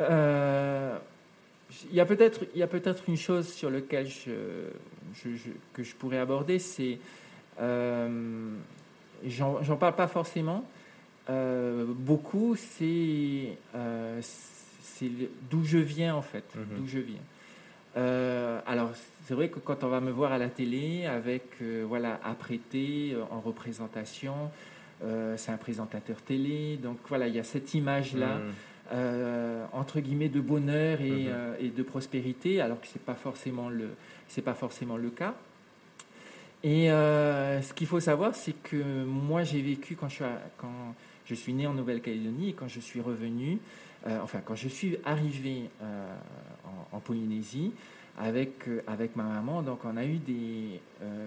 Euh, 0.01 0.97
il 1.91 1.95
y 1.95 2.01
a 2.01 2.07
peut-être 2.07 2.45
peut 2.45 2.95
une 3.09 3.17
chose 3.17 3.49
sur 3.49 3.71
laquelle 3.71 4.09
je, 4.09 4.31
que 5.73 5.83
je 5.83 5.95
pourrais 5.95 6.19
aborder, 6.19 6.59
c'est 6.59 6.99
euh, 7.61 8.51
j'en 9.27 9.77
parle 9.77 9.97
pas 9.97 10.07
forcément 10.07 10.65
euh, 11.29 11.85
beaucoup, 11.87 12.57
c'est 12.57 13.59
c'est 14.81 15.11
d'où 15.51 15.65
je 15.65 15.79
viens 15.79 16.15
en 16.15 16.23
fait, 16.23 16.45
mhm. 16.55 16.65
d'où 16.79 16.87
je 16.87 16.99
viens. 16.99 18.63
alors 18.67 18.91
c'est 19.27 19.35
vrai 19.35 19.49
que 19.49 19.59
quand 19.59 19.85
on 19.85 19.89
va 19.89 20.01
me 20.01 20.11
voir 20.11 20.33
à 20.33 20.39
la 20.39 20.49
télé 20.49 21.07
avec 21.07 21.61
voilà 21.87 22.19
apprêté 22.25 23.15
en 23.31 23.41
représentation, 23.41 24.51
euh, 25.05 25.37
c'est 25.37 25.53
un 25.53 25.57
présentateur 25.57 26.21
télé. 26.23 26.77
Donc 26.77 26.99
voilà, 27.09 27.29
il 27.29 27.35
y 27.35 27.39
a 27.39 27.45
cette 27.45 27.75
image-là, 27.75 28.39
mm. 28.39 28.53
euh, 28.93 29.65
entre 29.73 30.01
guillemets, 30.01 30.29
de 30.29 30.41
bonheur 30.41 31.01
et, 31.01 31.11
mm-hmm. 31.11 31.29
euh, 31.29 31.57
et 31.61 31.69
de 31.69 31.83
prospérité, 31.83 32.61
alors 32.61 32.81
que 32.81 32.87
ce 32.87 32.95
n'est 32.95 33.05
pas, 33.05 33.15
forcément 33.15 33.69
le, 33.69 33.91
pas 34.45 34.55
forcément 34.55 34.97
le 34.97 35.11
cas. 35.11 35.35
Et 36.65 36.89
ce 36.89 37.73
qu'il 37.73 37.87
faut 37.87 38.01
savoir, 38.01 38.35
c'est 38.35 38.61
que 38.65 39.05
moi, 39.05 39.45
j'ai 39.45 39.63
vécu 39.63 39.95
quand 39.95 40.09
je, 40.09 40.17
suis 40.17 40.25
quand 40.57 40.95
je 41.25 41.35
suis 41.37 41.53
né 41.53 41.69
en 41.69 41.75
Nouvelle-Calédonie 41.75 42.49
et 42.49 42.53
quand 42.53 42.67
je 42.67 42.81
suis 42.81 43.01
revenu, 43.01 43.59
enfin, 44.05 44.41
quand 44.45 44.57
je 44.57 44.67
suis 44.67 44.97
arrivé 45.05 45.71
en, 46.91 46.99
Polynésie, 46.99 47.71
avec, 48.19 48.65
avec 48.89 49.15
ma 49.15 49.23
maman, 49.23 49.63
donc 49.63 49.85
on 49.85 49.97
a 49.97 50.05
eu 50.05 50.17
des, 50.17 50.81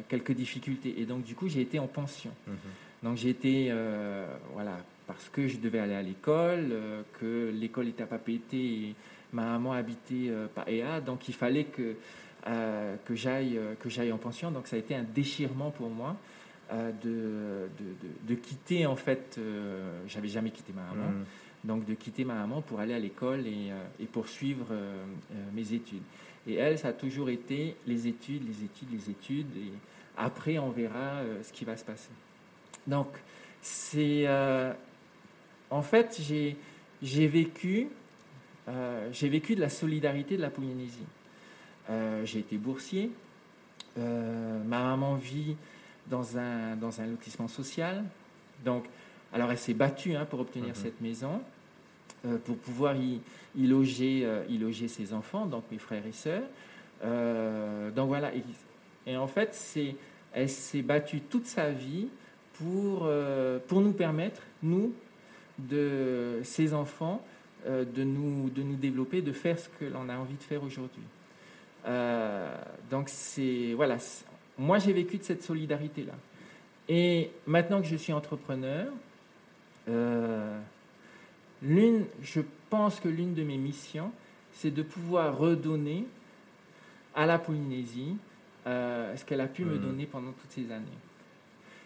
quelques 0.09 0.33
difficultés. 0.33 0.95
Et 0.99 1.05
donc, 1.05 1.23
du 1.23 1.33
coup, 1.33 1.47
j'ai 1.47 1.61
été 1.61 1.79
en 1.79 1.87
pension. 1.87 2.31
Mm-hmm. 2.49 2.90
Donc 3.03 3.17
j'ai 3.17 3.29
été, 3.29 3.67
euh, 3.69 4.27
voilà, 4.53 4.77
parce 5.07 5.29
que 5.29 5.47
je 5.47 5.57
devais 5.57 5.79
aller 5.79 5.95
à 5.95 6.01
l'école, 6.01 6.69
euh, 6.71 7.01
que 7.19 7.51
l'école 7.51 7.87
était 7.87 8.03
à 8.03 8.07
Papété 8.07 8.57
et 8.57 8.95
ma 9.33 9.43
maman 9.45 9.73
habitait 9.73 10.29
euh, 10.29 10.47
Paéa, 10.53 11.01
donc 11.01 11.27
il 11.27 11.33
fallait 11.33 11.65
que, 11.65 11.95
que 13.05 13.15
j'aille 13.15 13.59
que 13.79 13.89
j'aille 13.89 14.11
en 14.11 14.17
pension. 14.17 14.51
Donc 14.51 14.67
ça 14.67 14.75
a 14.75 14.79
été 14.79 14.95
un 14.95 15.03
déchirement 15.03 15.71
pour 15.71 15.89
moi 15.89 16.15
de, 16.71 17.67
de, 17.77 18.07
de, 18.27 18.35
quitter, 18.35 18.85
en 18.85 18.95
fait, 18.95 19.39
j'avais 20.07 20.29
jamais 20.29 20.51
quitté 20.51 20.73
ma 20.73 20.83
maman, 20.83 21.11
mmh. 21.11 21.67
donc 21.67 21.85
de 21.85 21.93
quitter 21.93 22.23
ma 22.23 22.33
maman 22.33 22.61
pour 22.61 22.79
aller 22.79 22.93
à 22.93 22.99
l'école 22.99 23.45
et, 23.45 23.71
et, 23.99 24.05
poursuivre 24.05 24.73
mes 25.53 25.73
études. 25.73 26.01
Et 26.47 26.55
elle, 26.55 26.79
ça 26.79 26.87
a 26.87 26.93
toujours 26.93 27.29
été 27.29 27.75
les 27.85 28.07
études, 28.07 28.47
les 28.47 28.63
études, 28.63 28.91
les 28.91 29.09
études. 29.11 29.57
Et, 29.57 29.73
après, 30.17 30.57
on 30.57 30.69
verra 30.69 31.21
ce 31.43 31.51
qui 31.51 31.65
va 31.65 31.75
se 31.77 31.83
passer. 31.83 32.09
Donc, 32.87 33.07
c'est. 33.61 34.27
en 35.69 35.81
fait, 35.81 36.19
j'ai, 36.21 37.27
vécu. 37.27 37.89
j'ai 39.11 39.29
vécu 39.29 39.55
de 39.55 39.61
la 39.61 39.69
solidarité 39.69 40.37
de 40.37 40.41
la 40.41 40.49
Polynésie. 40.49 41.05
j'ai 42.23 42.39
été 42.39 42.57
boursier. 42.57 43.11
ma 43.95 44.79
maman 44.83 45.15
vit 45.15 45.55
dans 46.07 46.37
un, 46.37 46.75
dans 46.75 47.01
un 47.01 47.07
lotissement 47.07 47.47
social. 47.47 48.03
Donc, 48.63 48.85
alors 49.33 49.51
elle 49.51 49.57
s'est 49.57 49.73
battue 49.73 50.15
hein, 50.15 50.25
pour 50.25 50.39
obtenir 50.39 50.69
mhm. 50.69 50.75
cette 50.75 51.01
maison, 51.01 51.41
euh, 52.25 52.37
pour 52.37 52.57
pouvoir 52.57 52.95
y, 52.95 53.19
y 53.57 53.67
loger, 53.67 54.21
euh, 54.23 54.43
y 54.49 54.57
loger 54.57 54.87
ses 54.87 55.13
enfants, 55.13 55.45
donc 55.45 55.63
mes 55.71 55.77
frères 55.77 56.05
et 56.05 56.11
sœurs. 56.11 56.43
Euh, 57.03 57.89
donc 57.91 58.09
voilà, 58.09 58.31
et, 59.07 59.17
en 59.17 59.27
fait, 59.27 59.53
c'est, 59.53 59.95
elle 60.33 60.49
s'est 60.49 60.83
battue 60.83 61.21
toute 61.21 61.47
sa 61.47 61.71
vie 61.71 62.07
pour, 62.61 63.09
pour 63.67 63.81
nous 63.81 63.93
permettre, 63.93 64.41
nous, 64.61 64.93
de 65.57 66.39
ses 66.43 66.73
enfants, 66.73 67.25
de, 67.65 68.03
nous, 68.03 68.49
de 68.49 68.63
nous 68.63 68.75
développer, 68.75 69.21
de 69.21 69.31
faire 69.31 69.57
ce 69.57 69.69
que 69.79 69.85
l'on 69.85 70.09
a 70.09 70.17
envie 70.17 70.35
de 70.35 70.43
faire 70.43 70.61
aujourd'hui. 70.63 71.03
donc 72.89 73.09
c'est 73.09 73.73
voilà, 73.75 73.97
moi, 74.61 74.77
j'ai 74.77 74.93
vécu 74.93 75.17
de 75.17 75.23
cette 75.23 75.41
solidarité-là. 75.41 76.13
Et 76.87 77.31
maintenant 77.47 77.81
que 77.81 77.87
je 77.87 77.95
suis 77.95 78.13
entrepreneur, 78.13 78.91
euh, 79.89 80.59
l'une, 81.63 82.05
je 82.21 82.41
pense 82.69 82.99
que 82.99 83.09
l'une 83.09 83.33
de 83.33 83.43
mes 83.43 83.57
missions, 83.57 84.11
c'est 84.53 84.71
de 84.71 84.83
pouvoir 84.83 85.37
redonner 85.37 86.05
à 87.15 87.25
la 87.25 87.39
Polynésie 87.39 88.17
euh, 88.67 89.15
ce 89.15 89.25
qu'elle 89.25 89.41
a 89.41 89.47
pu 89.47 89.65
me 89.65 89.77
mmh. 89.77 89.81
donner 89.81 90.05
pendant 90.05 90.31
toutes 90.31 90.51
ces 90.51 90.71
années. 90.71 90.85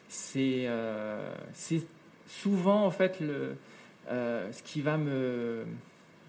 C'est, 0.07 0.65
euh, 0.67 1.33
c'est 1.53 1.83
souvent 2.27 2.85
en 2.85 2.91
fait 2.91 3.19
le, 3.19 3.55
ce 4.09 4.63
qui 4.63 4.81
va 4.81 4.97
me, 4.97 5.65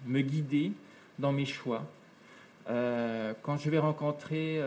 me 0.05 0.21
guider 0.21 0.71
dans 1.19 1.31
mes 1.31 1.45
choix. 1.45 1.83
quand 2.67 3.57
je 3.57 3.69
vais 3.69 3.79
rencontrer 3.79 4.61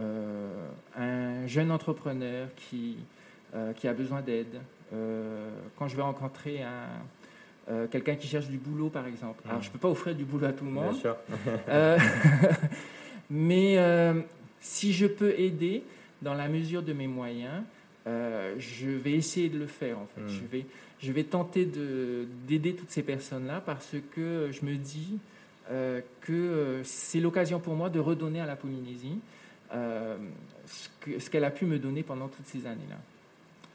euh, 0.00 0.48
un 0.96 1.46
jeune 1.46 1.70
entrepreneur 1.70 2.48
qui, 2.56 2.96
euh, 3.54 3.74
qui 3.74 3.88
a 3.88 3.92
besoin 3.92 4.22
d'aide, 4.22 4.60
euh, 4.94 5.50
quand 5.78 5.86
je 5.86 5.96
vais 5.96 6.02
rencontrer 6.02 6.62
un, 6.62 7.86
quelqu'un 7.90 8.14
qui 8.14 8.26
cherche 8.26 8.48
du 8.48 8.56
boulot, 8.56 8.88
par 8.88 9.06
exemple. 9.06 9.42
Alors, 9.46 9.60
je 9.60 9.68
ne 9.68 9.72
peux 9.72 9.78
pas 9.78 9.88
offrir 9.88 10.14
du 10.14 10.24
boulot 10.24 10.46
à 10.46 10.52
tout 10.52 10.64
le 10.64 10.70
monde. 10.70 10.96
mais 13.30 13.78
si 14.60 14.92
je 14.92 15.06
peux 15.06 15.38
aider 15.38 15.82
dans 16.22 16.34
la 16.34 16.48
mesure 16.48 16.82
de 16.82 16.92
mes 16.92 17.06
moyens, 17.06 17.62
je 18.06 18.88
vais 18.88 19.12
essayer 19.12 19.48
de 19.48 19.58
le 19.58 19.66
faire. 19.66 19.98
En 19.98 20.06
fait. 20.06 20.22
Hmm. 20.22 20.28
Je, 20.28 20.44
vais, 20.50 20.66
je 21.00 21.12
vais 21.12 21.24
tenter 21.24 21.68
d'aider 22.46 22.74
toutes 22.74 22.90
ces 22.90 23.02
personnes-là 23.02 23.62
parce 23.64 23.94
que 24.14 24.50
je 24.50 24.64
me 24.64 24.76
dis 24.76 25.18
que 26.20 26.80
c'est 26.84 27.20
l'occasion 27.20 27.60
pour 27.60 27.74
moi 27.74 27.90
de 27.90 28.00
redonner 28.00 28.40
à 28.40 28.46
la 28.46 28.56
Polynésie. 28.56 29.18
Euh, 29.74 30.16
ce 30.66 31.30
qu'elle 31.30 31.44
a 31.44 31.50
pu 31.50 31.64
me 31.64 31.78
donner 31.78 32.02
pendant 32.02 32.28
toutes 32.28 32.46
ces 32.46 32.66
années-là. 32.66 32.96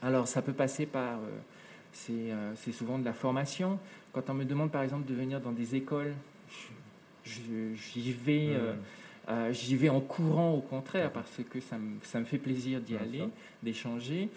Alors, 0.02 0.28
ça 0.28 0.42
peut 0.42 0.54
passer 0.54 0.86
par. 0.86 1.20
Euh, 1.20 2.10
euh, 2.12 2.54
c'est 2.56 2.72
souvent 2.72 3.00
de 3.00 3.06
la 3.06 3.14
formation. 3.14 3.80
Quand 4.14 4.30
on 4.30 4.34
me 4.36 4.46
demande, 4.46 4.72
par 4.72 4.84
exemple, 4.84 5.08
de 5.08 5.16
venir 5.16 5.42
dans 5.42 5.52
des 5.52 5.76
écoles, 5.76 6.14
j'y 7.26 8.12
vais. 8.14 8.56
Mmh. 8.56 8.78
J'y 9.52 9.76
vais 9.76 9.90
en 9.90 10.02
courant 10.02 10.54
au 10.54 10.62
contraire 10.62 11.12
parce 11.12 11.42
que 11.50 11.60
ça 11.60 11.78
me, 11.78 11.98
ça 12.04 12.20
me 12.20 12.26
fait 12.26 12.38
plaisir 12.38 12.80
d'y 12.80 12.96
aller, 12.96 13.24
d'échanger. 13.64 14.30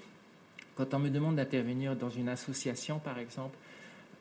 Quand 0.76 0.94
on 0.94 0.98
me 0.98 1.10
demande 1.10 1.36
d'intervenir 1.36 1.96
dans 1.96 2.10
une 2.10 2.28
association, 2.28 2.98
par 2.98 3.18
exemple, 3.18 3.56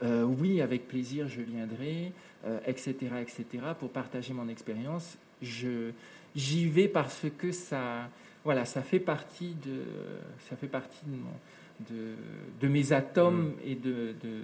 oui, 0.01 0.61
avec 0.61 0.88
plaisir, 0.88 1.28
je 1.28 1.41
viendrai, 1.41 2.11
etc., 2.65 2.93
etc., 3.22 3.45
pour 3.80 3.89
partager 3.89 4.34
mon 4.34 4.47
expérience. 4.47 5.17
J'y 6.36 6.67
vais 6.67 6.88
parce 6.88 7.26
que 7.38 7.51
ça, 7.51 8.09
voilà, 8.43 8.65
ça 8.65 8.82
fait 8.82 8.99
partie 8.99 9.55
de, 9.65 9.82
ça 10.49 10.55
fait 10.55 10.67
partie 10.67 11.05
de, 11.05 11.93
de, 11.93 12.13
de 12.61 12.67
mes 12.67 12.93
atomes 12.93 13.49
mm. 13.49 13.53
et 13.65 13.76
de, 13.76 14.13
de, 14.24 14.41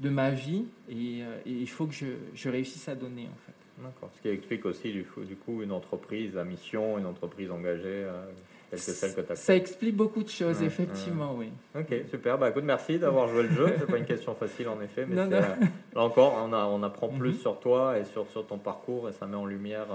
de, 0.00 0.10
ma 0.10 0.30
vie, 0.30 0.64
et, 0.88 1.22
euh, 1.22 1.38
et, 1.46 1.52
il 1.52 1.68
faut 1.68 1.86
que 1.86 1.94
je, 1.94 2.06
je, 2.34 2.48
réussisse 2.48 2.88
à 2.88 2.94
donner 2.94 3.22
en 3.22 3.38
fait. 3.46 3.52
D'accord. 3.82 4.10
Ce 4.16 4.20
qui 4.20 4.28
explique 4.28 4.64
aussi 4.66 4.92
du, 4.92 5.06
du 5.24 5.36
coup 5.36 5.62
une 5.62 5.72
entreprise 5.72 6.36
à 6.36 6.44
mission, 6.44 6.98
une 6.98 7.06
entreprise 7.06 7.50
engagée. 7.50 8.04
Euh, 8.04 8.24
telle 8.70 8.80
que 8.80 8.84
celle 8.84 9.14
que 9.14 9.20
tu 9.22 9.32
as 9.32 9.36
ça 9.36 9.56
explique 9.56 9.96
beaucoup 9.96 10.22
de 10.22 10.28
choses, 10.28 10.62
effectivement, 10.62 11.34
oui. 11.34 11.50
Ok, 11.74 11.94
super. 12.10 12.36
Bah, 12.36 12.50
écoute, 12.50 12.64
merci 12.64 12.98
d'avoir 12.98 13.28
joué 13.28 13.44
le 13.44 13.50
jeu. 13.50 13.74
C'est 13.78 13.86
pas 13.86 13.96
une 13.96 14.04
question 14.04 14.34
facile 14.34 14.68
en 14.68 14.80
effet, 14.82 15.06
mais 15.08 15.16
non, 15.16 15.32
euh, 15.32 15.40
là 15.40 16.02
encore, 16.02 16.34
on, 16.46 16.52
a, 16.52 16.66
on 16.66 16.82
apprend 16.82 17.08
plus 17.08 17.30
mm-hmm. 17.30 17.40
sur 17.40 17.60
toi 17.60 17.98
et 17.98 18.04
sur, 18.04 18.28
sur 18.28 18.46
ton 18.46 18.58
parcours 18.58 19.08
et 19.08 19.12
ça 19.12 19.26
met 19.26 19.36
en 19.36 19.46
lumière 19.46 19.86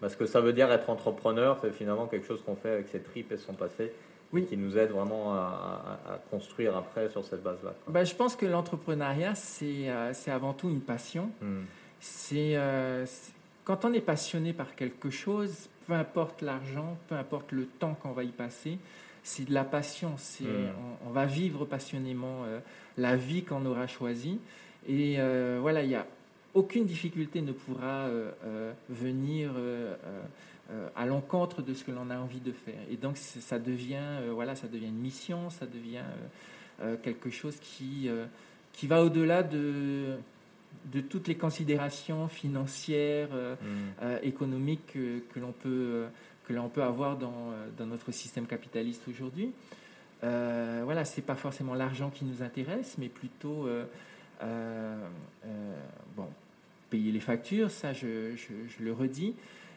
parce 0.00 0.16
que 0.16 0.26
ça 0.26 0.40
veut 0.40 0.52
dire 0.52 0.70
être 0.70 0.90
entrepreneur, 0.90 1.58
c'est 1.62 1.72
finalement 1.72 2.06
quelque 2.06 2.26
chose 2.26 2.42
qu'on 2.44 2.56
fait 2.56 2.70
avec 2.70 2.88
ses 2.88 3.00
tripes 3.00 3.32
et 3.32 3.38
son 3.38 3.54
passé. 3.54 3.90
Oui. 4.32 4.46
qui 4.46 4.56
nous 4.56 4.76
aide 4.76 4.90
vraiment 4.90 5.32
à, 5.32 6.20
construire 6.28 6.76
après 6.76 7.08
sur 7.08 7.24
cette 7.24 7.44
base-là. 7.44 7.72
Bah, 7.86 8.02
je 8.02 8.16
pense 8.16 8.34
que 8.34 8.46
l'entrepreneuriat, 8.46 9.36
c'est 9.36 9.88
euh, 9.88 10.12
avant 10.26 10.52
tout 10.52 10.68
une 10.68 10.80
passion. 10.80 11.30
Euh, 12.32 13.04
c'est 13.06 13.32
quand 13.64 13.84
on 13.84 13.92
est 13.92 14.00
passionné 14.00 14.52
par 14.52 14.74
quelque 14.74 15.10
chose, 15.10 15.68
peu 15.86 15.94
importe 15.94 16.42
l'argent, 16.42 16.98
peu 17.08 17.14
importe 17.14 17.52
le 17.52 17.66
temps 17.66 17.94
qu'on 17.94 18.12
va 18.12 18.24
y 18.24 18.32
passer, 18.32 18.78
c'est 19.22 19.46
de 19.46 19.54
la 19.54 19.64
passion. 19.64 20.16
Hmm. 20.40 20.44
On, 21.04 21.08
on, 21.08 21.10
va 21.12 21.24
vivre 21.24 21.64
passionnément 21.64 22.44
euh, 22.44 22.60
la 22.98 23.16
vie 23.16 23.42
qu'on 23.42 23.64
aura 23.64 23.86
choisie. 23.86 24.38
Et 24.86 25.16
voilà, 25.60 25.82
il 25.82 25.88
y 25.88 25.94
a 25.94 26.06
aucune 26.54 26.86
difficulté 26.86 27.42
ne 27.42 27.52
pourra 27.52 28.06
euh, 28.06 28.30
euh, 28.44 28.72
venir 28.88 29.50
euh, 29.56 29.94
à 30.96 31.04
l'encontre 31.04 31.62
de 31.62 31.74
ce 31.74 31.84
que 31.84 31.90
l'on 31.90 32.10
a 32.10 32.16
envie 32.16 32.40
de 32.40 32.52
faire. 32.52 32.80
Et 32.90 32.96
donc 32.96 33.16
ça 33.18 33.58
devient, 33.58 34.22
voilà, 34.32 34.54
ça 34.54 34.68
devient 34.68 34.86
une 34.86 35.00
mission, 35.00 35.50
ça 35.50 35.66
devient 35.66 36.04
quelque 37.02 37.30
chose 37.30 37.56
qui, 37.60 38.08
qui 38.72 38.86
va 38.86 39.04
au-delà 39.04 39.42
de, 39.42 40.16
de 40.92 41.00
toutes 41.00 41.28
les 41.28 41.36
considérations 41.36 42.28
financières, 42.28 43.30
mmh. 43.30 44.04
économiques 44.22 44.86
que, 44.92 45.20
que 45.32 45.40
l'on 45.40 45.52
peut, 45.52 46.04
que 46.46 46.52
l'on 46.52 46.68
peut 46.68 46.82
avoir 46.82 47.16
dans, 47.16 47.52
dans, 47.76 47.86
notre 47.86 48.12
système 48.12 48.46
capitaliste 48.46 49.02
aujourd'hui. 49.08 49.52
voilà, 50.22 51.04
c'est 51.04 51.22
pas 51.22 51.34
forcément 51.34 51.74
l'argent 51.74 52.10
qui 52.10 52.24
nous 52.24 52.42
intéresse, 52.42 52.96
mais 52.98 53.08
plutôt 53.08 53.68
bon, 56.16 56.28
payer 56.94 57.10
les 57.10 57.20
factures, 57.20 57.70
ça 57.70 57.92
je, 57.92 58.36
le 58.80 58.92
redis, 58.92 59.34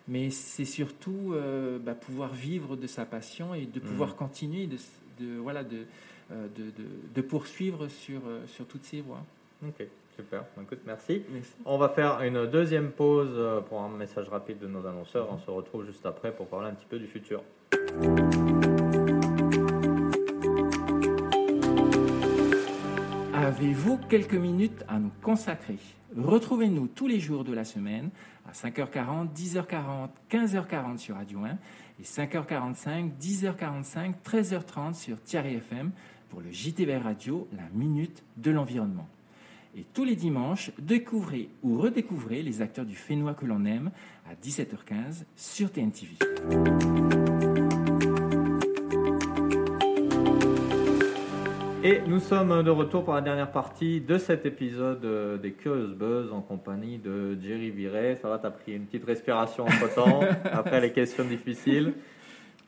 mais 0.07 0.29
c'est 0.29 0.65
surtout 0.65 1.33
euh, 1.33 1.79
bah, 1.79 1.95
pouvoir 1.95 2.33
vivre 2.33 2.75
de 2.75 2.87
sa 2.87 3.05
passion 3.05 3.53
et 3.53 3.65
de 3.65 3.79
pouvoir 3.79 4.09
mmh. 4.09 4.17
continuer 4.17 4.67
de, 4.67 4.77
de 5.19 5.37
voilà, 5.37 5.63
de, 5.63 5.85
euh, 6.31 6.47
de, 6.55 6.71
de, 7.15 7.21
poursuivre 7.21 7.87
sur, 7.87 8.21
euh, 8.27 8.45
sur 8.47 8.65
toutes 8.65 8.83
ces 8.83 9.01
voies. 9.01 9.23
Ok, 9.67 9.85
super. 10.17 10.43
Écoute, 10.61 10.79
merci. 10.85 11.21
On 11.63 11.77
va 11.77 11.89
faire 11.89 12.21
une 12.21 12.47
deuxième 12.47 12.91
pause 12.91 13.63
pour 13.69 13.81
un 13.81 13.89
message 13.89 14.27
rapide 14.29 14.59
de 14.59 14.67
nos 14.67 14.85
annonceurs. 14.85 15.27
On 15.31 15.37
se 15.37 15.49
retrouve 15.49 15.85
juste 15.85 16.05
après 16.05 16.31
pour 16.31 16.47
parler 16.47 16.69
un 16.69 16.73
petit 16.73 16.87
peu 16.87 16.97
du 16.97 17.07
futur. 17.07 17.43
Avez-vous 23.33 23.97
quelques 24.09 24.33
minutes 24.33 24.83
à 24.87 24.99
nous 24.99 25.11
consacrer? 25.21 25.77
Retrouvez-nous 26.17 26.87
tous 26.87 27.07
les 27.07 27.19
jours 27.19 27.43
de 27.43 27.53
la 27.53 27.63
semaine 27.63 28.09
à 28.47 28.51
5h40, 28.51 29.33
10h40, 29.33 30.09
15h40 30.31 30.97
sur 30.97 31.15
Radio 31.15 31.39
1 31.39 31.57
et 31.99 32.03
5h45, 32.03 33.11
10h45, 33.21 34.13
13h30 34.25 34.93
sur 34.95 35.21
Thierry 35.21 35.55
FM 35.55 35.91
pour 36.29 36.41
le 36.41 36.51
JTV 36.51 36.97
Radio, 36.97 37.47
la 37.55 37.69
minute 37.73 38.23
de 38.37 38.51
l'environnement. 38.51 39.07
Et 39.75 39.85
tous 39.93 40.05
les 40.05 40.15
dimanches, 40.15 40.71
découvrez 40.79 41.49
ou 41.63 41.79
redécouvrez 41.79 42.41
les 42.41 42.61
acteurs 42.61 42.85
du 42.85 42.95
Fénois 42.95 43.33
que 43.33 43.45
l'on 43.45 43.65
aime 43.65 43.91
à 44.29 44.33
17h15 44.35 45.25
sur 45.35 45.71
TNTV. 45.71 46.17
Et 51.83 52.01
nous 52.05 52.19
sommes 52.19 52.63
de 52.63 52.69
retour 52.69 53.05
pour 53.05 53.13
la 53.13 53.21
dernière 53.21 53.51
partie 53.51 54.01
de 54.01 54.17
cet 54.17 54.45
épisode 54.45 55.05
euh, 55.05 55.37
des 55.37 55.51
Curious 55.51 55.95
Buzz 55.95 56.33
en 56.33 56.41
compagnie 56.41 56.97
de 56.97 57.39
Jerry 57.39 57.69
Viret. 57.69 58.17
Ça 58.21 58.27
va, 58.27 58.39
t'as 58.39 58.49
pris 58.49 58.73
une 58.73 58.85
petite 58.87 59.05
respiration 59.05 59.63
entre 59.63 59.95
temps, 59.95 60.19
après 60.51 60.81
les 60.81 60.91
questions 60.91 61.23
difficiles. 61.23 61.93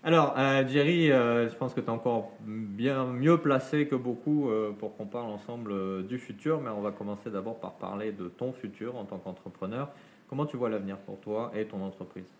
Alors, 0.01 0.33
euh, 0.37 0.65
Jerry, 0.65 1.11
euh, 1.11 1.49
je 1.49 1.55
pense 1.55 1.73
que 1.73 1.81
tu 1.81 1.87
es 1.87 1.89
encore 1.89 2.31
bien 2.41 3.03
mieux 3.05 3.37
placé 3.37 3.85
que 3.85 3.95
beaucoup 3.95 4.49
pour 4.79 4.95
qu'on 4.95 5.05
parle 5.05 5.29
ensemble 5.29 6.07
du 6.07 6.17
futur, 6.17 6.61
mais 6.61 6.69
on 6.69 6.81
va 6.81 6.91
commencer 6.91 7.29
d'abord 7.29 7.59
par 7.59 7.73
parler 7.73 8.13
de 8.13 8.29
ton 8.29 8.53
futur 8.53 8.95
en 8.95 9.03
tant 9.03 9.17
qu'entrepreneur. 9.17 9.89
Comment 10.29 10.45
tu 10.45 10.55
vois 10.55 10.69
l'avenir 10.69 10.97
pour 10.99 11.19
toi 11.19 11.51
et 11.53 11.65
ton 11.65 11.81
entreprise? 11.81 12.31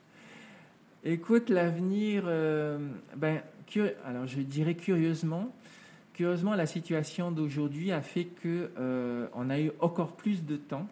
Écoute, 1.04 1.50
l'avenir, 1.50 2.24
ben, 3.16 3.42
alors 4.06 4.26
je 4.26 4.40
dirais 4.40 4.76
curieusement, 4.76 5.54
curieusement, 6.14 6.56
la 6.56 6.66
situation 6.66 7.32
d'aujourd'hui 7.32 7.92
a 7.92 8.02
fait 8.02 8.26
que 8.26 8.72
on 9.36 9.50
a 9.50 9.60
eu 9.60 9.72
encore 9.82 10.14
plus 10.14 10.46
de 10.46 10.56
temps 10.56 10.88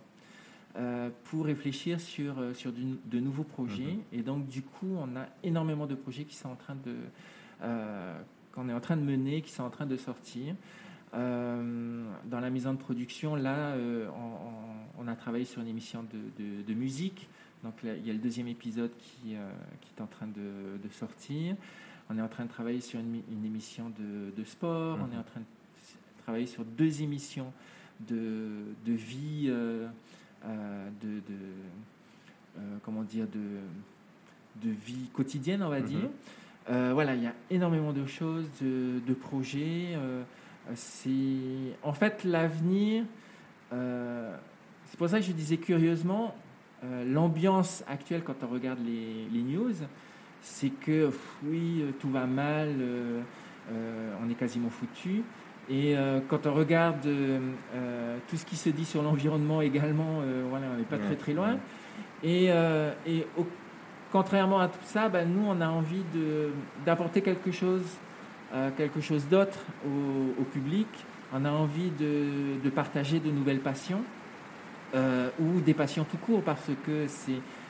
pour 1.23 1.45
réfléchir 1.45 1.99
sur, 1.99 2.35
sur 2.53 2.71
de 2.71 3.19
nouveaux 3.19 3.43
projets. 3.43 3.83
Mm-hmm. 3.83 4.19
Et 4.19 4.21
donc, 4.21 4.47
du 4.47 4.61
coup, 4.61 4.95
on 4.97 5.15
a 5.15 5.25
énormément 5.43 5.87
de 5.87 5.95
projets 5.95 6.23
qui 6.23 6.35
sont 6.35 6.49
en 6.49 6.55
train 6.55 6.75
de, 6.75 6.93
qu'on 8.51 8.69
est 8.69 8.73
en 8.73 8.79
train 8.79 8.97
de 8.97 9.01
mener, 9.01 9.41
qui 9.41 9.51
sont 9.51 9.63
en 9.63 9.69
train 9.69 9.85
de 9.85 9.97
sortir. 9.97 10.55
Euh, 11.13 12.03
dans 12.25 12.39
la 12.39 12.49
mise 12.49 12.67
en 12.67 12.75
production, 12.75 13.35
là, 13.35 13.69
euh, 13.69 14.07
on, 14.97 15.07
a 15.07 15.15
travaillé 15.15 15.45
sur 15.45 15.61
une 15.61 15.67
émission 15.67 16.03
de, 16.03 16.73
musique. 16.73 17.29
Donc 17.63 17.75
il 17.83 18.05
y 18.05 18.09
a 18.09 18.13
le 18.13 18.19
deuxième 18.19 18.47
épisode 18.47 18.91
qui, 18.97 19.35
euh, 19.35 19.49
qui 19.81 19.91
est 19.95 20.01
en 20.01 20.07
train 20.07 20.27
de, 20.27 20.89
sortir. 20.91 21.55
On 22.09 22.17
est 22.17 22.21
en 22.21 22.27
train 22.27 22.45
de 22.45 22.49
travailler 22.49 22.81
sur 22.81 22.99
une, 22.99 23.45
émission 23.45 23.91
de, 23.97 24.43
sport. 24.43 24.99
On 25.01 25.13
est 25.13 25.17
en 25.17 25.23
train 25.23 25.39
de 25.39 25.45
travailler 26.23 26.47
sur 26.47 26.65
deux 26.65 27.01
émissions 27.01 27.53
de, 28.01 28.75
vie, 28.85 29.51
de, 31.01 31.21
comment 32.83 33.03
dire, 33.03 33.27
de, 33.27 34.69
vie 34.69 35.09
quotidienne, 35.13 35.61
on 35.63 35.69
va 35.69 35.79
mhm. 35.79 35.85
dire. 35.85 36.09
voilà, 36.93 37.15
il 37.15 37.23
y 37.23 37.27
a 37.27 37.33
énormément 37.49 37.93
de 37.93 38.05
choses, 38.05 38.49
de, 38.61 39.13
projets. 39.13 39.97
C'est 40.75 41.75
en 41.83 41.93
fait 41.93 42.23
l'avenir. 42.23 43.05
Euh, 43.73 44.35
c'est 44.85 44.97
pour 44.97 45.09
ça 45.09 45.19
que 45.19 45.25
je 45.25 45.31
disais 45.31 45.57
curieusement, 45.57 46.35
euh, 46.83 47.03
l'ambiance 47.05 47.83
actuelle 47.87 48.23
quand 48.23 48.43
on 48.43 48.47
regarde 48.47 48.79
les, 48.85 49.41
news, 49.41 49.73
c'est 50.41 50.69
que 50.69 51.11
oui, 51.43 51.83
tout 51.99 52.09
va 52.09 52.25
mal, 52.25 52.75
euh, 52.79 53.21
on 54.23 54.29
est 54.29 54.35
quasiment 54.35 54.69
foutu. 54.69 55.23
Et 55.69 55.95
quand 56.29 56.47
on 56.47 56.53
regarde 56.53 57.05
tout 58.27 58.37
ce 58.37 58.45
qui 58.45 58.55
se 58.55 58.69
dit 58.69 58.85
sur 58.85 59.03
l'environnement 59.03 59.61
également, 59.61 60.21
voilà, 60.49 60.67
on 60.73 60.77
n'est 60.77 60.83
pas 60.83 60.97
très 60.97 61.15
très 61.15 61.33
loin. 61.33 61.57
Et, 62.23 62.45
et 63.05 63.27
contrairement 64.11 64.59
à 64.59 64.69
tout 64.69 64.79
ça, 64.85 65.09
ben, 65.09 65.27
nous, 65.27 65.45
on 65.45 65.59
a 65.59 65.67
envie 65.67 66.03
d'apporter 66.85 67.21
quelque 67.21 67.51
chose 67.51 67.83
quelque 68.77 69.01
chose 69.01 69.27
d'autre 69.27 69.59
au, 69.85 70.43
public. 70.43 70.87
On 71.33 71.43
a 71.45 71.51
envie 71.51 71.91
de, 71.91 72.69
partager 72.69 73.19
de 73.19 73.29
nouvelles 73.29 73.59
passions 73.59 74.01
euh, 74.95 75.29
ou 75.39 75.59
des 75.59 75.73
passions 75.73 76.05
tout 76.05 76.17
court 76.17 76.41
parce 76.41 76.69
que 76.85 77.07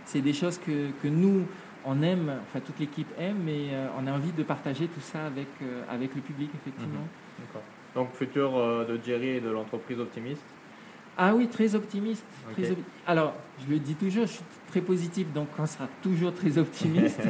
c'est 0.05 0.21
des 0.21 0.33
choses 0.33 0.59
que, 0.59 0.91
que, 1.01 1.07
nous, 1.07 1.45
on 1.85 2.01
aime, 2.01 2.31
enfin 2.43 2.59
toute 2.59 2.79
l'équipe 2.79 3.07
aime, 3.17 3.37
mais 3.43 3.69
euh, 3.71 3.87
on 3.99 4.05
a 4.07 4.11
envie 4.11 4.31
de 4.31 4.43
partager 4.43 4.87
tout 4.87 5.01
ça 5.01 5.25
avec, 5.25 5.47
euh, 5.61 5.83
avec 5.89 6.13
le 6.15 6.21
public, 6.21 6.51
effectivement. 6.53 7.01
Mhm. 7.01 7.61
Donc, 7.97 8.13
futur 8.13 8.51
de 8.85 8.99
Jerry 9.03 9.29
et 9.29 9.41
de 9.41 9.49
l'entreprise 9.49 9.99
optimiste 9.99 10.45
ah 11.19 11.33
oui, 11.33 11.47
très 11.47 11.73
optimiste. 11.73 12.23
Alors, 13.07 13.33
je 13.59 13.73
le 13.73 13.79
dis 13.79 13.95
toujours, 13.95 14.27
je 14.27 14.33
suis 14.33 14.43
très 14.69 14.81
positif, 14.81 15.25
donc 15.33 15.47
on 15.57 15.65
sera 15.65 15.87
toujours 16.03 16.31
très 16.31 16.59
optimiste. 16.59 17.21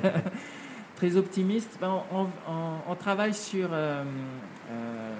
très 0.97 1.15
optimiste. 1.15 1.77
Ben, 1.79 2.01
on, 2.11 2.95
travaille 2.95 3.33
sur, 3.33 3.69
euh, 3.71 4.03
euh, 4.69 5.13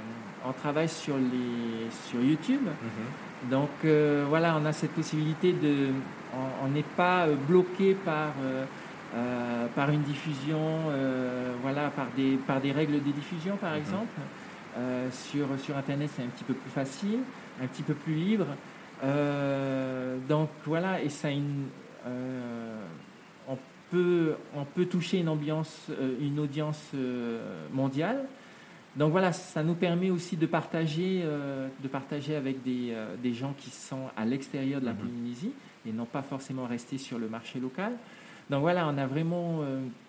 on 0.46 0.52
travaille 0.52 0.90
sur, 0.90 1.16
les, 1.16 1.90
sur 2.10 2.20
YouTube. 2.20 2.62
Mhm. 2.66 3.50
Donc 3.50 3.70
euh, 3.86 4.26
voilà, 4.28 4.58
on 4.62 4.66
a 4.66 4.74
cette 4.74 4.92
possibilité 4.92 5.54
de. 5.54 5.88
On 6.62 6.68
n'est 6.68 6.84
pas 6.84 7.26
bloqué 7.48 7.94
par, 7.94 8.34
par 9.76 9.90
une 9.92 10.02
diffusion, 10.02 10.60
voilà, 11.62 11.90
par 11.90 12.08
des, 12.18 12.38
par 12.46 12.60
des 12.60 12.74
règles 12.74 13.02
de 13.02 13.12
diffusion 13.12 13.56
par 13.56 13.72
mhm. 13.72 13.80
exemple. 13.80 14.20
Sur, 15.12 15.48
sur 15.60 15.78
Internet, 15.78 16.10
c'est 16.16 16.24
un 16.24 16.28
petit 16.28 16.44
peu 16.44 16.54
plus 16.54 16.70
facile, 16.70 17.20
un 17.62 17.68
petit 17.68 17.84
peu 17.84 17.94
plus 17.94 18.14
libre. 18.14 18.48
donc 20.28 20.50
voilà, 20.66 21.02
et 21.02 21.10
ça 21.10 21.30
a 21.30 21.32
une 21.32 21.66
on 24.56 24.66
peut 24.66 24.86
toucher 24.86 25.20
une, 25.20 25.30
ambiance, 25.30 25.88
euh, 25.90 26.16
une 26.22 26.40
audience 26.40 26.92
euh, 26.96 27.68
mondiale. 27.72 28.26
Donc 28.96 29.12
voilà, 29.12 29.32
ça 29.32 29.64
nous 29.64 29.76
permet 29.76 30.10
aussi 30.10 30.38
de 30.38 30.46
partager, 30.46 31.22
euh, 31.24 31.68
de 31.84 31.88
partager 31.88 32.36
avec 32.36 32.64
des, 32.64 33.34
gens 33.34 33.54
qui 33.58 33.70
sont 33.70 34.10
à 34.16 34.26
l'extérieur 34.26 34.82
de 34.82 34.86
la 34.86 34.94
mhm. 34.94 35.00
Polynésie 35.00 35.52
et 35.86 35.92
non 35.92 36.06
pas 36.06 36.24
forcément 36.24 36.66
rester 36.66 36.98
sur 36.98 37.20
le 37.20 37.30
marché 37.30 37.60
local. 37.60 37.94
Donc 38.50 38.62
voilà, 38.62 38.88
on 38.88 38.98
a 38.98 39.06
vraiment 39.06 39.62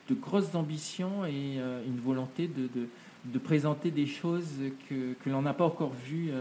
de 0.09 0.15
grosses 0.15 0.55
ambitions 0.55 1.27
et 1.27 1.59
une 1.87 1.99
volonté 1.99 2.49
de, 2.49 2.89
présenter 3.39 3.91
des 3.91 4.07
choses 4.07 4.53
que, 4.89 5.15
que 5.15 5.31
l'on 5.31 5.43
n'a 5.43 5.55
pas 5.55 5.65
encore 5.65 5.93
vues 6.07 6.33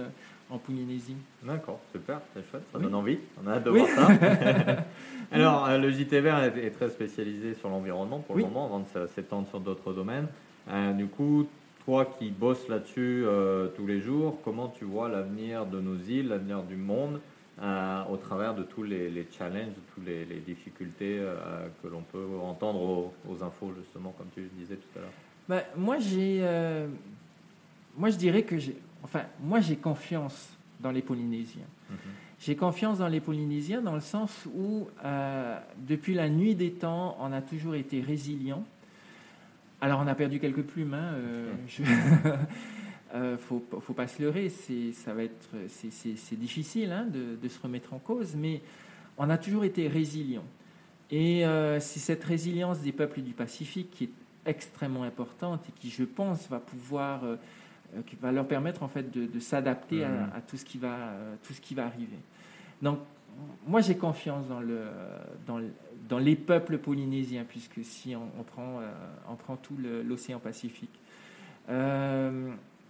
en 0.49 0.57
Polynésie. 0.57 1.15
D'accord, 1.43 1.79
super, 1.91 2.21
c'est 2.33 2.49
chouette, 2.49 2.63
ça 2.71 2.79
donne 2.79 2.95
envie, 2.95 3.19
on 3.43 3.47
a 3.47 3.55
hâte 3.55 3.63
de 3.65 3.69
voir 3.69 3.87
ça. 3.87 4.07
Alors, 5.31 5.65
euh, 5.65 5.77
le 5.77 5.91
JTVR 5.91 6.43
est, 6.43 6.71
très 6.71 6.89
spécialisé 6.89 7.53
sur 7.55 7.69
l'environnement 7.69 8.19
pour 8.19 8.35
le 8.35 8.43
moment, 8.43 8.65
avant 8.65 8.79
de 8.79 9.07
s'étendre 9.07 9.47
sur 9.49 9.59
d'autres 9.59 9.93
domaines. 9.93 10.27
Euh, 10.69 10.93
du 10.93 11.07
coup, 11.07 11.47
toi 11.85 12.05
qui 12.17 12.29
bosses 12.29 12.67
là-dessus 12.67 13.23
euh, 13.25 13.67
tous 13.75 13.87
les 13.87 13.99
jours, 13.99 14.39
comment 14.43 14.69
tu 14.69 14.85
vois 14.85 15.09
l'avenir 15.09 15.65
de 15.65 15.79
nos 15.79 15.97
îles, 15.97 16.29
l'avenir 16.29 16.63
du 16.63 16.75
monde, 16.75 17.19
au 17.59 18.17
travers 18.17 18.53
de 18.53 18.61
tous 18.61 18.83
les, 18.83 19.27
challenges, 19.35 19.73
toutes 19.95 20.05
les, 20.05 20.25
difficultés 20.45 21.19
que 21.81 21.87
l'on 21.87 22.03
peut 22.03 22.23
entendre 22.39 23.11
aux, 23.27 23.43
infos, 23.43 23.73
justement, 23.75 24.13
comme 24.15 24.27
tu 24.35 24.47
disais 24.55 24.75
tout 24.75 24.99
à 24.99 25.01
l'heure? 25.01 25.09
Bah, 25.47 25.63
Moi, 25.75 25.99
j'ai, 25.99 26.41
moi, 27.97 28.09
je 28.09 28.17
dirais 28.17 28.43
que 28.43 28.57
j'ai 28.57 28.77
enfin, 29.07 29.23
moi 29.41 29.59
j'ai 29.59 29.77
confiance 29.77 30.49
dans 30.79 30.91
les 30.91 31.01
Polynésiens. 31.01 31.65
Mhm. 31.89 31.97
J'ai 32.39 32.55
confiance 32.55 32.99
dans 32.99 33.07
les 33.07 33.19
Polynésiens 33.19 33.81
dans 33.81 33.95
le 33.95 34.01
sens 34.01 34.47
où, 34.53 34.87
euh, 35.03 35.59
depuis 35.77 36.13
la 36.13 36.29
nuit 36.29 36.53
des 36.53 36.71
temps, 36.71 37.17
on 37.19 37.31
a 37.31 37.41
toujours 37.41 37.75
été 37.75 38.01
résilient. 38.01 38.63
Alors, 39.81 40.01
on 40.03 40.07
a 40.07 40.15
perdu 40.15 40.39
quelques 40.39 40.63
plumes. 40.63 40.93
Hein, 40.93 41.13
euh, 41.13 41.53
euh 43.15 43.37
faut, 43.37 43.63
faut 43.81 43.93
pas 43.93 44.07
se 44.07 44.21
leurrer. 44.21 44.49
C'est, 44.49 44.91
ça 44.91 45.13
va 45.13 45.23
être, 45.23 45.49
c'est, 45.67 46.35
difficile 46.39 46.91
hein, 46.91 47.07
de, 47.07 47.47
se 47.47 47.59
remettre 47.59 47.93
en 47.93 47.99
cause, 47.99 48.35
mais 48.35 48.61
on 49.17 49.29
a 49.29 49.37
toujours 49.37 49.63
été 49.63 49.87
résilient. 49.87 50.45
Et 51.09 51.45
euh, 51.45 51.79
c'est 51.79 51.99
cette 51.99 52.23
résilience 52.23 52.81
des 52.81 52.91
peuples 52.91 53.21
du 53.21 53.31
Pacifique 53.31 53.89
qui 53.91 54.03
est 54.05 54.11
extrêmement 54.47 55.03
importante 55.03 55.61
et 55.69 55.71
qui, 55.73 55.89
je 55.89 56.03
pense, 56.03 56.47
va 56.49 56.59
pouvoir 56.59 57.23
euh, 57.95 58.01
qui 58.05 58.17
va 58.17 58.33
leur 58.33 58.45
permettre 58.45 58.83
en 58.83 58.89
fait 58.89 59.11
de, 59.11 59.39
s'adapter 59.39 60.03
à, 60.03 60.09
mmh. 60.09 60.41
tout 60.47 60.57
ce 60.57 60.65
qui 60.65 60.77
va 60.77 60.93
euh, 60.93 61.35
tout 61.43 61.53
ce 61.53 61.61
qui 61.61 61.73
va 61.73 61.85
arriver. 61.85 62.17
Donc 62.81 62.99
moi 63.65 63.79
j'ai 63.79 63.95
confiance 63.95 64.45
dans 64.47 64.59
le 64.59 64.87
dans, 65.45 65.61
dans, 66.09 66.17
les 66.17 66.35
peuples 66.35 66.79
polynésiens 66.79 67.45
puisque 67.47 67.83
si 67.83 68.13
on, 68.13 68.43
prend 68.43 68.81
euh, 68.81 68.91
on 69.29 69.35
prend 69.35 69.55
tout 69.55 69.77
l'océan 70.05 70.39
Pacifique. 70.39 70.99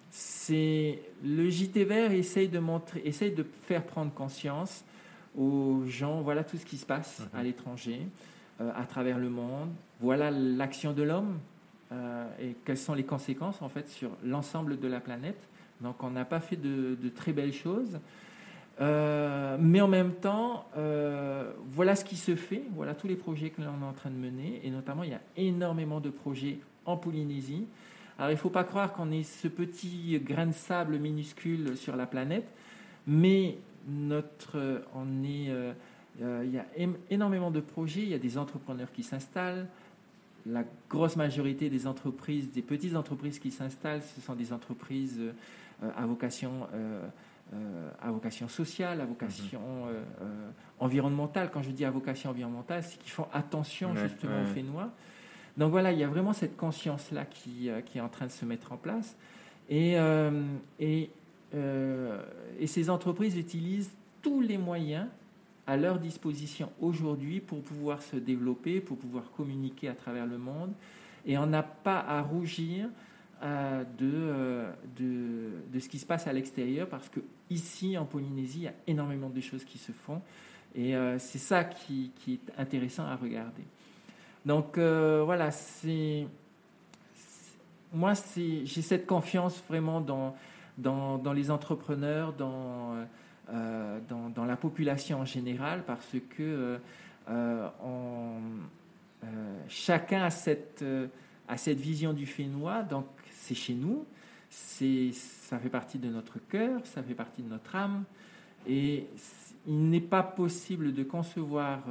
c'est 0.10 1.00
le 1.24 1.50
JT 1.50 1.84
vert 1.84 2.12
essaye 2.12 2.48
de 2.48 2.60
montrer, 2.60 3.02
essaye 3.06 3.32
de 3.32 3.46
faire 3.68 3.84
prendre 3.84 4.12
conscience 4.12 4.84
aux 5.38 5.84
gens, 5.86 6.22
voilà 6.22 6.44
tout 6.44 6.58
ce 6.58 6.66
qui 6.66 6.78
se 6.78 6.88
passe 6.88 7.20
mmh. 7.20 7.38
à 7.38 7.44
l'étranger, 7.44 8.02
à 8.60 8.84
travers 8.86 9.18
le 9.20 9.30
monde. 9.30 9.70
Voilà 10.00 10.32
l'action 10.32 10.94
de 10.94 11.04
l'homme 11.04 11.40
euh, 11.92 12.28
et 12.42 12.56
quelles 12.66 12.78
sont 12.78 12.94
les 12.94 13.06
conséquences 13.06 13.62
en 13.62 13.70
fait 13.70 13.88
sur 13.88 14.12
l'ensemble 14.24 14.80
de 14.80 14.88
la 14.88 15.00
planète. 15.00 15.48
Donc 15.80 16.04
on 16.04 16.10
n'a 16.10 16.26
pas 16.26 16.40
fait 16.40 16.58
de, 16.58 16.98
très 17.16 17.32
belles 17.32 17.54
choses. 17.54 18.00
Euh, 18.80 19.58
mais 19.60 19.82
en 19.82 19.88
même 19.88 20.14
temps, 20.14 20.68
euh, 20.78 21.52
voilà 21.72 21.96
ce 21.96 22.06
qui 22.06 22.16
se 22.16 22.36
fait, 22.36 22.64
voilà 22.76 22.94
tous 22.94 23.08
les 23.08 23.16
projets 23.16 23.50
que 23.50 23.62
l'on 23.62 23.82
est 23.82 23.90
en 23.90 23.94
train 23.94 24.12
de 24.12 24.16
mener, 24.16 24.62
et 24.64 24.70
notamment 24.70 25.04
il 25.04 25.12
y 25.12 25.16
a 25.16 25.22
énormément 25.36 26.00
de 26.00 26.10
projets 26.10 26.60
en 26.86 26.98
Polynésie. 26.98 27.66
Alors 28.20 28.30
il 28.30 28.34
ne 28.34 28.40
faut 28.40 28.52
pas 28.52 28.64
croire 28.64 28.94
qu'on 28.94 29.12
est 29.12 29.24
ce 29.24 29.48
petit 29.48 30.20
grain 30.20 30.48
de 30.48 30.52
sable 30.52 31.00
minuscule 31.00 31.76
sur 31.78 31.96
la 31.96 32.06
planète, 32.06 32.48
mais 33.08 33.58
notre, 33.88 34.84
on 34.94 35.24
est, 35.24 35.52
il 36.20 36.52
y 36.52 36.58
a 36.58 36.66
énormément 37.10 37.52
de 37.52 37.60
projets, 37.60 38.02
il 38.02 38.10
y 38.10 38.14
a 38.14 38.20
des 38.20 38.38
entrepreneurs 38.38 38.92
qui 38.92 39.04
s'installent, 39.04 39.68
la 40.52 40.64
grosse 40.90 41.16
majorité 41.16 41.70
des 41.70 41.88
entreprises, 41.88 42.52
des 42.52 42.62
petites 42.62 42.96
entreprises 42.96 43.40
qui 43.40 43.52
s'installent, 43.52 44.02
ce 44.02 44.22
sont 44.22 44.36
des 44.36 44.54
entreprises 44.54 45.20
euh, 45.20 45.90
à 45.96 46.06
vocation 46.06 46.68
euh, 46.74 47.02
euh, 47.54 47.90
à 48.02 48.12
vocation 48.12 48.50
sociale, 48.50 49.00
à 49.00 49.06
vocation 49.06 49.62
mhm. 49.86 50.26
environnementale. 50.80 51.50
Quand 51.50 51.62
je 51.62 51.72
dis 51.72 51.86
à 51.86 51.92
vocation 51.92 52.32
environnementale, 52.32 52.84
c'est 52.84 53.00
qu'ils 53.00 53.12
font 53.12 53.28
attention 53.32 53.96
justement 53.96 54.42
aux 54.42 54.46
faits 54.54 54.66
noirs. 54.66 54.90
Donc 55.56 55.72
voilà, 55.72 55.94
il 55.94 55.98
y 55.98 56.04
a 56.04 56.10
vraiment 56.10 56.34
cette 56.34 56.58
conscience-là 56.58 57.24
qui, 57.24 57.70
qui, 57.86 58.00
est 58.00 58.02
en 58.02 58.10
train 58.10 58.26
de 58.26 58.32
se 58.32 58.44
mettre 58.44 58.74
en 58.74 58.78
place. 58.78 59.16
Et, 59.70 59.96
et, 60.78 61.10
et 61.54 62.68
ces 62.68 62.90
entreprises 62.90 63.38
utilisent 63.38 63.96
tous 64.22 64.42
les 64.42 64.58
moyens 64.58 65.08
à 65.68 65.76
leur 65.76 66.00
disposition 66.00 66.72
aujourd'hui 66.80 67.42
pour 67.42 67.62
pouvoir 67.62 68.02
se 68.02 68.16
développer, 68.16 68.80
pour 68.80 68.98
pouvoir 68.98 69.32
communiquer 69.32 69.90
à 69.90 69.94
travers 69.94 70.26
le 70.26 70.38
monde. 70.38 70.72
Et 71.26 71.38
on 71.38 71.46
n'a 71.46 71.64
pas 71.64 72.00
à 72.00 72.22
rougir 72.22 72.88
euh, 73.44 73.84
de, 74.00 74.12
euh, 74.14 74.72
de, 74.98 75.50
de, 75.72 75.80
ce 75.80 75.90
qui 75.90 76.00
se 76.00 76.06
passe 76.06 76.26
à 76.26 76.34
l'extérieur 76.34 76.88
parce 76.88 77.10
que 77.10 77.20
ici 77.50 77.98
en 77.98 78.06
Polynésie, 78.06 78.60
il 78.60 78.64
y 78.64 78.68
a 78.68 78.74
énormément 78.88 79.30
de 79.30 79.42
choses 79.42 79.66
qui 79.66 79.78
se 79.78 79.92
font. 79.92 80.22
Et 80.74 80.96
euh, 80.96 81.20
c'est 81.20 81.38
ça 81.38 81.66
qui, 81.66 82.12
qui, 82.16 82.36
est 82.36 82.60
intéressant 82.60 83.06
à 83.06 83.16
regarder. 83.16 83.64
Donc 84.46 84.78
voilà, 84.78 85.52
c'est 85.52 86.26
moi, 87.94 88.14
j'ai 88.36 88.82
cette 88.82 89.06
confiance 89.06 89.62
vraiment 89.68 90.00
dans, 90.00 90.36
dans, 90.78 91.34
les 91.34 91.52
entrepreneurs, 91.52 92.32
dans, 92.34 92.96
dans, 93.50 94.30
dans, 94.30 94.46
la 94.46 94.58
population 94.58 95.22
en 95.22 95.26
général, 95.26 95.84
parce 95.86 96.16
que 96.30 96.80
euh, 97.30 97.68
euh, 97.84 98.40
chacun 99.68 100.24
a 100.24 100.30
cette, 100.30 100.84
vision 101.80 102.14
du 102.14 102.26
Fénois, 102.26 102.84
donc 102.84 103.06
c'est 103.32 103.56
chez 103.56 103.74
nous, 103.74 104.06
ça 104.50 105.60
fait 105.60 105.70
partie 105.70 105.98
de 105.98 106.10
notre 106.10 106.40
cœur, 106.48 106.82
ça 106.86 107.04
fait 107.04 107.14
partie 107.14 107.42
de 107.42 107.50
notre 107.50 107.76
âme, 107.76 108.04
et 108.68 109.08
il 109.66 109.90
n'est 109.90 110.02
pas 110.02 110.24
possible 110.24 110.94
de 110.94 111.04
concevoir 111.04 111.84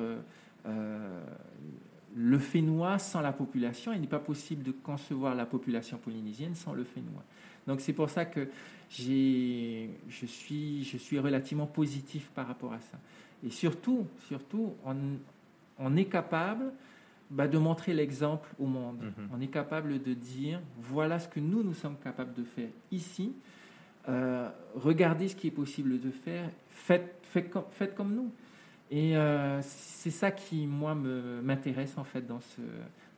le 2.17 2.39
Fénois 2.39 2.99
sans 2.99 3.21
la 3.21 3.33
population. 3.33 3.93
Il 3.93 4.01
n'est 4.01 4.07
pas 4.07 4.19
possible 4.19 4.63
de 4.63 4.73
concevoir 4.73 5.35
la 5.35 5.47
population 5.47 5.99
polynésienne 5.99 6.55
sans 6.55 6.73
le 6.73 6.85
Fénois. 6.85 7.25
Donc 7.67 7.81
c'est 7.81 7.93
pour 7.93 8.09
ça 8.09 8.25
que 8.25 8.49
je 8.89 10.27
suis, 10.27 10.85
je 10.85 10.97
suis 10.97 11.19
relativement 11.19 11.67
positif 11.67 12.31
par 12.35 12.47
rapport 12.47 12.73
à 12.73 12.81
ça. 12.81 12.99
Et 13.45 13.51
surtout, 13.51 14.07
surtout 14.29 14.75
on, 15.79 15.97
est 15.97 16.07
capable 16.07 16.73
bah, 17.31 17.49
de 17.49 17.59
montrer 17.59 17.93
l'exemple 17.93 18.49
au 18.59 18.67
monde. 18.67 19.03
Mhm. 19.03 19.29
On 19.33 19.41
est 19.41 19.49
capable 19.49 20.03
de 20.03 20.15
dire, 20.15 20.61
voilà 20.79 21.19
ce 21.19 21.29
que 21.29 21.41
nous, 21.41 21.63
nous 21.63 21.75
sommes 21.75 21.97
capables 22.03 22.35
de 22.35 22.45
faire 22.45 22.71
ici. 22.91 23.33
Euh, 24.09 24.49
regardez 24.75 25.29
ce 25.29 25.37
qui 25.37 25.49
est 25.49 25.53
possible 25.53 26.01
de 26.01 26.11
faire. 26.11 26.49
Faites, 26.71 27.19
faites, 27.23 27.53
faites 27.73 27.95
comme 27.95 28.15
nous. 28.15 28.31
Et 28.91 29.17
euh, 29.17 29.61
c'est 29.63 30.13
ça 30.13 30.31
qui, 30.31 30.67
moi, 30.67 30.95
m'intéresse 30.95 31.99
en 31.99 32.05
fait 32.05 32.25
dans, 32.25 32.41
ce, 32.41 32.61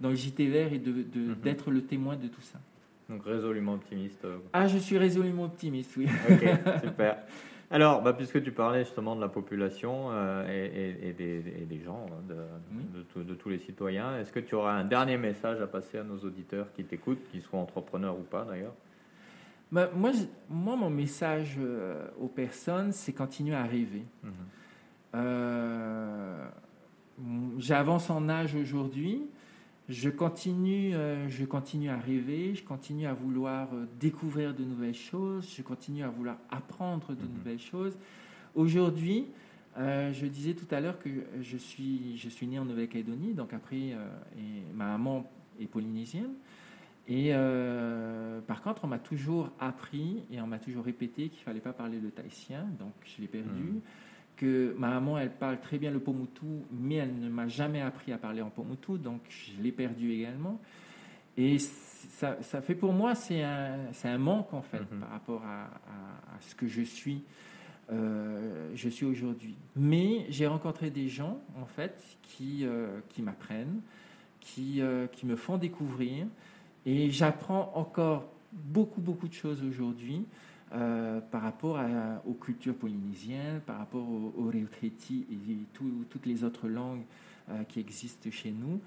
dans 0.00 0.08
le 0.08 0.14
JT 0.14 0.46
vert 0.48 0.72
et 0.72 0.78
d'être 0.78 0.94
de, 0.94 1.02
de, 1.02 1.70
mhm. 1.70 1.74
le 1.74 1.82
témoin 1.84 2.16
de 2.16 2.28
tout 2.28 2.40
ça. 2.40 2.58
Donc 3.08 3.24
résolument 3.24 3.74
optimiste. 3.74 4.24
Euh. 4.24 4.38
Ah, 4.52 4.66
je 4.66 4.78
suis 4.78 4.98
résolument 4.98 5.44
optimiste, 5.44 5.96
oui. 5.96 6.06
Ok, 6.30 6.44
super. 6.84 7.18
Alors, 7.70 8.02
bah, 8.02 8.12
puisque 8.12 8.42
tu 8.42 8.52
parlais 8.52 8.84
justement 8.84 9.14
de 9.14 9.20
la 9.20 9.28
population 9.28 10.10
euh, 10.10 10.46
et, 10.48 11.08
et, 11.08 11.12
des, 11.12 11.40
des, 11.40 11.80
gens, 11.82 12.06
hein, 12.10 12.34
de, 13.14 13.22
de, 13.22 13.34
tous 13.34 13.48
les 13.50 13.58
citoyens, 13.58 14.18
est-ce 14.18 14.32
que 14.32 14.40
tu 14.40 14.54
auras 14.54 14.72
un 14.72 14.84
dernier 14.84 15.18
message 15.18 15.60
à 15.60 15.66
passer 15.66 15.98
à 15.98 16.02
nos 16.02 16.18
auditeurs 16.18 16.72
qui 16.72 16.84
t'écoutent, 16.84 17.22
qu'ils 17.30 17.42
soient 17.42 17.58
entrepreneurs 17.58 18.18
ou 18.18 18.22
pas 18.22 18.44
d'ailleurs? 18.44 18.74
Bah, 19.70 19.90
moi, 19.94 20.12
moi, 20.48 20.76
mon 20.76 20.88
message 20.88 21.58
aux 22.18 22.28
personnes, 22.28 22.92
c'est 22.92 23.12
continuer 23.12 23.54
à 23.54 23.64
rêver. 23.64 24.04
Mhm. 24.22 24.32
Euh, 25.14 26.48
j'avance 27.58 28.10
en 28.10 28.28
âge 28.28 28.54
aujourd'hui. 28.54 29.26
Je 29.88 30.10
continue, 30.10 30.94
euh, 30.94 31.30
je 31.30 31.46
continue 31.46 31.88
à 31.88 31.96
rêver, 31.96 32.54
je 32.54 32.62
continue 32.62 33.06
à 33.06 33.14
vouloir 33.14 33.68
euh, 33.72 33.86
découvrir 33.98 34.52
de 34.52 34.62
nouvelles 34.62 34.94
choses, 34.94 35.50
je 35.56 35.62
continue 35.62 36.02
à 36.02 36.08
vouloir 36.08 36.36
apprendre 36.50 37.14
de 37.14 37.22
mhm. 37.22 37.32
nouvelles 37.38 37.58
choses. 37.58 37.96
Aujourd'hui, 38.54 39.26
je 39.76 40.26
disais 40.26 40.54
tout 40.54 40.66
à 40.74 40.80
l'heure 40.80 40.98
que 40.98 41.08
je 41.40 41.56
suis, 41.56 42.16
je 42.16 42.28
suis 42.28 42.48
né 42.48 42.58
en 42.58 42.64
Nouvelle-Calédonie, 42.64 43.32
donc 43.32 43.52
après, 43.52 43.76
et 44.36 44.62
ma 44.74 44.86
maman 44.86 45.30
est 45.60 45.66
polynésienne. 45.66 46.32
Et 47.06 47.30
par 48.48 48.60
contre, 48.60 48.82
on 48.84 48.88
m'a 48.88 48.98
toujours 48.98 49.50
appris 49.60 50.24
et 50.32 50.40
on 50.40 50.48
m'a 50.48 50.58
toujours 50.58 50.84
répété 50.84 51.28
qu'il 51.28 51.44
fallait 51.44 51.60
pas 51.60 51.72
parler 51.72 52.00
le 52.00 52.10
tahitien, 52.10 52.66
donc 52.80 52.92
je 53.04 53.20
l'ai 53.20 53.28
perdu. 53.28 53.62
Mhm 53.62 53.80
que 54.38 54.74
ma 54.78 54.88
maman, 54.88 55.18
elle 55.18 55.32
parle 55.32 55.60
très 55.60 55.78
bien 55.78 55.90
le 55.90 55.98
Pomutu, 55.98 56.46
mais 56.70 56.94
elle 56.94 57.18
ne 57.18 57.28
m'a 57.28 57.48
jamais 57.48 57.80
appris 57.80 58.12
à 58.12 58.18
parler 58.18 58.40
en 58.40 58.50
Pomutu, 58.50 58.98
donc 58.98 59.20
je 59.28 59.60
l'ai 59.60 59.72
perdu 59.72 60.12
également. 60.12 60.60
Et 61.36 61.58
ça, 61.58 62.40
ça 62.42 62.62
fait 62.62 62.74
pour 62.74 62.92
moi, 62.92 63.14
c'est 63.14 63.42
un, 63.42 63.90
un, 64.04 64.18
manque 64.18 64.54
en 64.54 64.62
fait 64.62 64.80
mhm. 64.90 65.00
par 65.00 65.10
rapport 65.10 65.44
à, 65.44 65.64
à, 65.64 66.40
ce 66.40 66.54
que 66.54 66.66
je 66.66 66.82
suis, 66.82 67.24
euh, 67.92 68.70
je 68.74 68.88
suis 68.88 69.06
aujourd'hui. 69.06 69.56
Mais 69.76 70.26
j'ai 70.28 70.46
rencontré 70.46 70.90
des 70.90 71.08
gens 71.08 71.40
en 71.60 71.66
fait 71.66 72.00
qui, 72.22 72.64
euh, 72.64 73.00
qui 73.08 73.22
m'apprennent, 73.22 73.80
qui, 74.40 74.80
euh, 74.80 75.08
qui 75.08 75.26
me 75.26 75.36
font 75.36 75.58
découvrir, 75.58 76.26
et 76.86 77.10
j'apprends 77.10 77.72
encore 77.74 78.30
beaucoup, 78.52 79.00
beaucoup 79.00 79.28
de 79.28 79.34
choses 79.34 79.62
aujourd'hui. 79.64 80.24
Euh, 80.74 81.20
par 81.30 81.40
rapport 81.40 81.80
aux 82.26 82.34
cultures 82.34 82.74
polynésiennes, 82.74 83.60
par 83.64 83.78
rapport 83.78 84.06
au, 84.06 84.34
au 84.36 84.52
et 84.52 85.34
toutes 85.72 86.26
les 86.26 86.44
autres 86.44 86.68
langues 86.68 87.04
euh, 87.48 87.64
qui 87.64 87.80
existent 87.80 88.28
chez 88.30 88.50
nous. 88.50 88.78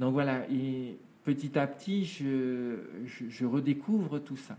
Donc 0.00 0.14
voilà, 0.14 0.50
et 0.50 0.96
petit 1.22 1.56
à 1.56 1.68
petit, 1.68 2.04
je, 2.04 2.78
je, 3.06 3.46
redécouvre 3.46 4.18
tout 4.18 4.36
ça. 4.36 4.56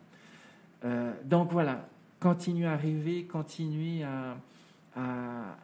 Euh, 0.85 1.11
donc 1.25 1.51
voilà, 1.51 1.85
continuez 2.21 2.67
à 2.67 2.77
rêver, 2.77 3.25
continuez 3.25 4.03
à, 4.03 4.37
à, 4.95 5.57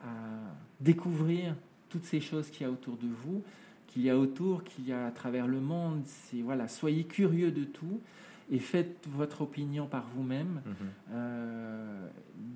découvrir 0.82 1.56
toutes 1.88 2.04
ces 2.04 2.20
choses 2.20 2.50
qu'il 2.50 2.64
y 2.64 2.66
a 2.66 2.72
autour 2.72 2.98
de 2.98 3.08
vous, 3.08 3.42
qu'il 3.88 4.02
y 4.02 4.10
a 4.10 4.18
autour, 4.18 4.66
qu'il 4.66 4.90
y 4.90 4.92
a 4.92 5.06
à 5.06 5.12
travers 5.12 5.48
le 5.48 5.62
monde. 5.62 6.02
C'est 6.06 6.42
voilà, 6.42 6.68
soyez 6.68 7.06
curieux 7.06 7.52
de 7.52 7.64
tout 7.64 8.02
et 8.52 8.60
faites 8.60 9.08
votre 9.08 9.42
opinion 9.42 9.88
par 9.88 10.06
vous-même 10.16 10.62
mhm. 10.66 10.74
euh, 11.14 12.08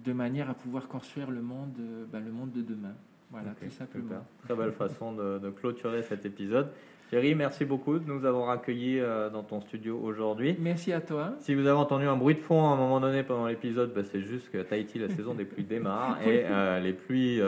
de 0.06 0.14
manière 0.14 0.50
à 0.50 0.54
pouvoir 0.54 0.88
construire 0.88 1.32
le 1.32 1.42
monde, 1.42 1.76
euh, 1.80 2.06
bah, 2.12 2.20
le 2.20 2.32
monde 2.32 2.52
de 2.52 2.62
demain. 2.62 2.94
Voilà, 3.32 3.52
tout 3.52 3.70
simplement. 3.70 4.26
Très 4.44 4.56
belle 4.56 4.72
façon 4.72 5.14
de, 5.14 5.50
clôturer 5.52 6.02
cet 6.02 6.26
épisode. 6.26 6.72
Thierry, 7.10 7.36
merci 7.36 7.64
beaucoup 7.64 7.98
de 7.98 8.08
nous 8.08 8.26
avoir 8.26 8.50
accueillis 8.50 9.00
euh, 9.00 9.30
dans 9.30 9.44
ton 9.44 9.62
studio 9.62 10.00
aujourd'hui. 10.00 10.56
Merci 10.60 10.94
à 10.94 11.02
toi. 11.02 11.36
Si 11.40 11.54
vous 11.54 11.62
avez 11.62 11.78
entendu 11.78 12.06
un 12.06 12.16
bruit 12.16 12.36
de 12.36 12.40
fond 12.40 12.68
à 12.68 12.74
un 12.74 12.76
moment 12.76 13.00
donné 13.00 13.22
pendant 13.24 13.46
l'épisode, 13.46 13.94
bah, 13.94 14.02
c'est 14.04 14.22
juste 14.22 14.50
que 14.52 14.60
Tahiti, 14.60 14.98
la 14.98 15.10
saison 15.10 15.36
des 15.36 15.46
pluies 15.46 15.64
démarre 15.64 16.20
et 16.28 16.46
les 16.82 16.94
pluies 16.94 17.40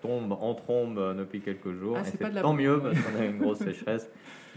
tombent 0.00 0.36
en 0.40 0.54
trombe 0.54 1.16
depuis 1.16 1.40
quelques 1.40 1.72
jours. 1.74 1.96
Ah, 1.96 2.02
et 2.02 2.04
c'est 2.04 2.40
tant 2.40 2.54
mieux 2.54 2.80
parce 2.80 3.00
qu'on 3.00 3.20
a 3.20 3.24
une 3.24 3.38
grosse 3.38 3.58
sécheresse 3.64 4.10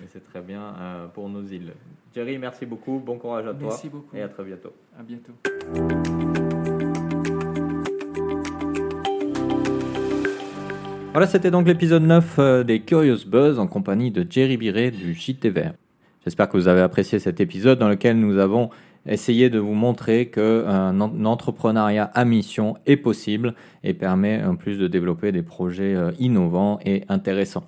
et 0.04 0.08
c'est 0.08 0.24
très 0.24 0.42
bien 0.42 0.74
pour 1.14 1.30
nos 1.30 1.44
îles. 1.44 1.74
Jerry, 2.14 2.38
merci 2.38 2.66
beaucoup. 2.66 3.00
Bon 3.00 3.18
courage 3.18 3.48
à 3.48 3.54
toi. 3.54 3.70
Merci 3.70 3.88
beaucoup. 3.88 4.16
Et 4.16 4.22
à 4.22 4.28
très 4.28 4.44
bientôt. 4.44 4.74
À 5.00 5.02
bientôt. 5.02 5.32
Voilà, 11.14 11.28
c'était 11.28 11.52
donc 11.52 11.68
l'épisode 11.68 12.04
9 12.04 12.36
euh, 12.40 12.64
des 12.64 12.82
Curious 12.82 13.26
Buzz 13.26 13.60
en 13.60 13.68
compagnie 13.68 14.12
de 14.12 14.26
Jerry 14.30 14.58
Biret 14.58 14.92
du 14.92 15.14
JT 15.14 15.50
Vert. 15.50 15.74
J'espère 16.26 16.50
que 16.50 16.58
vous 16.58 16.68
avez 16.68 16.82
apprécié 16.82 17.20
cet 17.20 17.40
épisode 17.40 17.80
dans 17.80 17.90
lequel 17.90 18.20
nous 18.20 18.38
avons 18.38 18.70
essayé 19.06 19.50
de 19.50 19.60
vous 19.60 19.74
montrer 19.74 20.28
qu'un 20.28 21.00
entrepreneuriat 21.00 22.12
à 22.14 22.26
mission 22.26 22.78
est 22.86 22.98
possible 22.98 23.56
et 23.84 23.94
permet 23.94 24.44
en 24.44 24.56
plus 24.56 24.78
de 24.78 24.88
développer 24.88 25.32
des 25.32 25.42
projets 25.44 25.96
euh, 25.96 26.12
innovants 26.20 26.80
et 26.86 27.04
intéressants. 27.08 27.64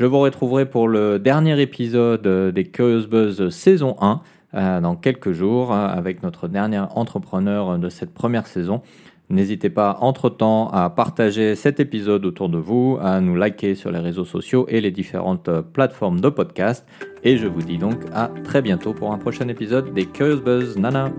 Je 0.00 0.06
vous 0.06 0.20
retrouverai 0.20 0.64
pour 0.64 0.88
le 0.88 1.18
dernier 1.18 1.60
épisode 1.60 2.26
des 2.54 2.64
Curious 2.64 3.06
Buzz 3.06 3.50
saison 3.50 3.96
1 4.00 4.22
euh, 4.54 4.80
dans 4.80 4.96
quelques 4.96 5.32
jours 5.32 5.74
euh, 5.74 5.88
avec 5.88 6.22
notre 6.22 6.48
dernier 6.48 6.82
entrepreneur 6.94 7.78
de 7.78 7.90
cette 7.90 8.14
première 8.14 8.46
saison. 8.46 8.80
N'hésitez 9.28 9.68
pas 9.68 9.98
entre-temps 10.00 10.70
à 10.70 10.88
partager 10.88 11.54
cet 11.54 11.80
épisode 11.80 12.24
autour 12.24 12.48
de 12.48 12.56
vous, 12.56 12.96
à 13.02 13.20
nous 13.20 13.36
liker 13.36 13.74
sur 13.74 13.92
les 13.92 13.98
réseaux 13.98 14.24
sociaux 14.24 14.64
et 14.70 14.80
les 14.80 14.90
différentes 14.90 15.50
plateformes 15.74 16.22
de 16.22 16.30
podcast. 16.30 16.86
Et 17.22 17.36
je 17.36 17.46
vous 17.46 17.60
dis 17.60 17.76
donc 17.76 17.96
à 18.14 18.30
très 18.42 18.62
bientôt 18.62 18.94
pour 18.94 19.12
un 19.12 19.18
prochain 19.18 19.48
épisode 19.48 19.92
des 19.92 20.06
Curious 20.06 20.40
Buzz. 20.40 20.78
Nana 20.78 21.12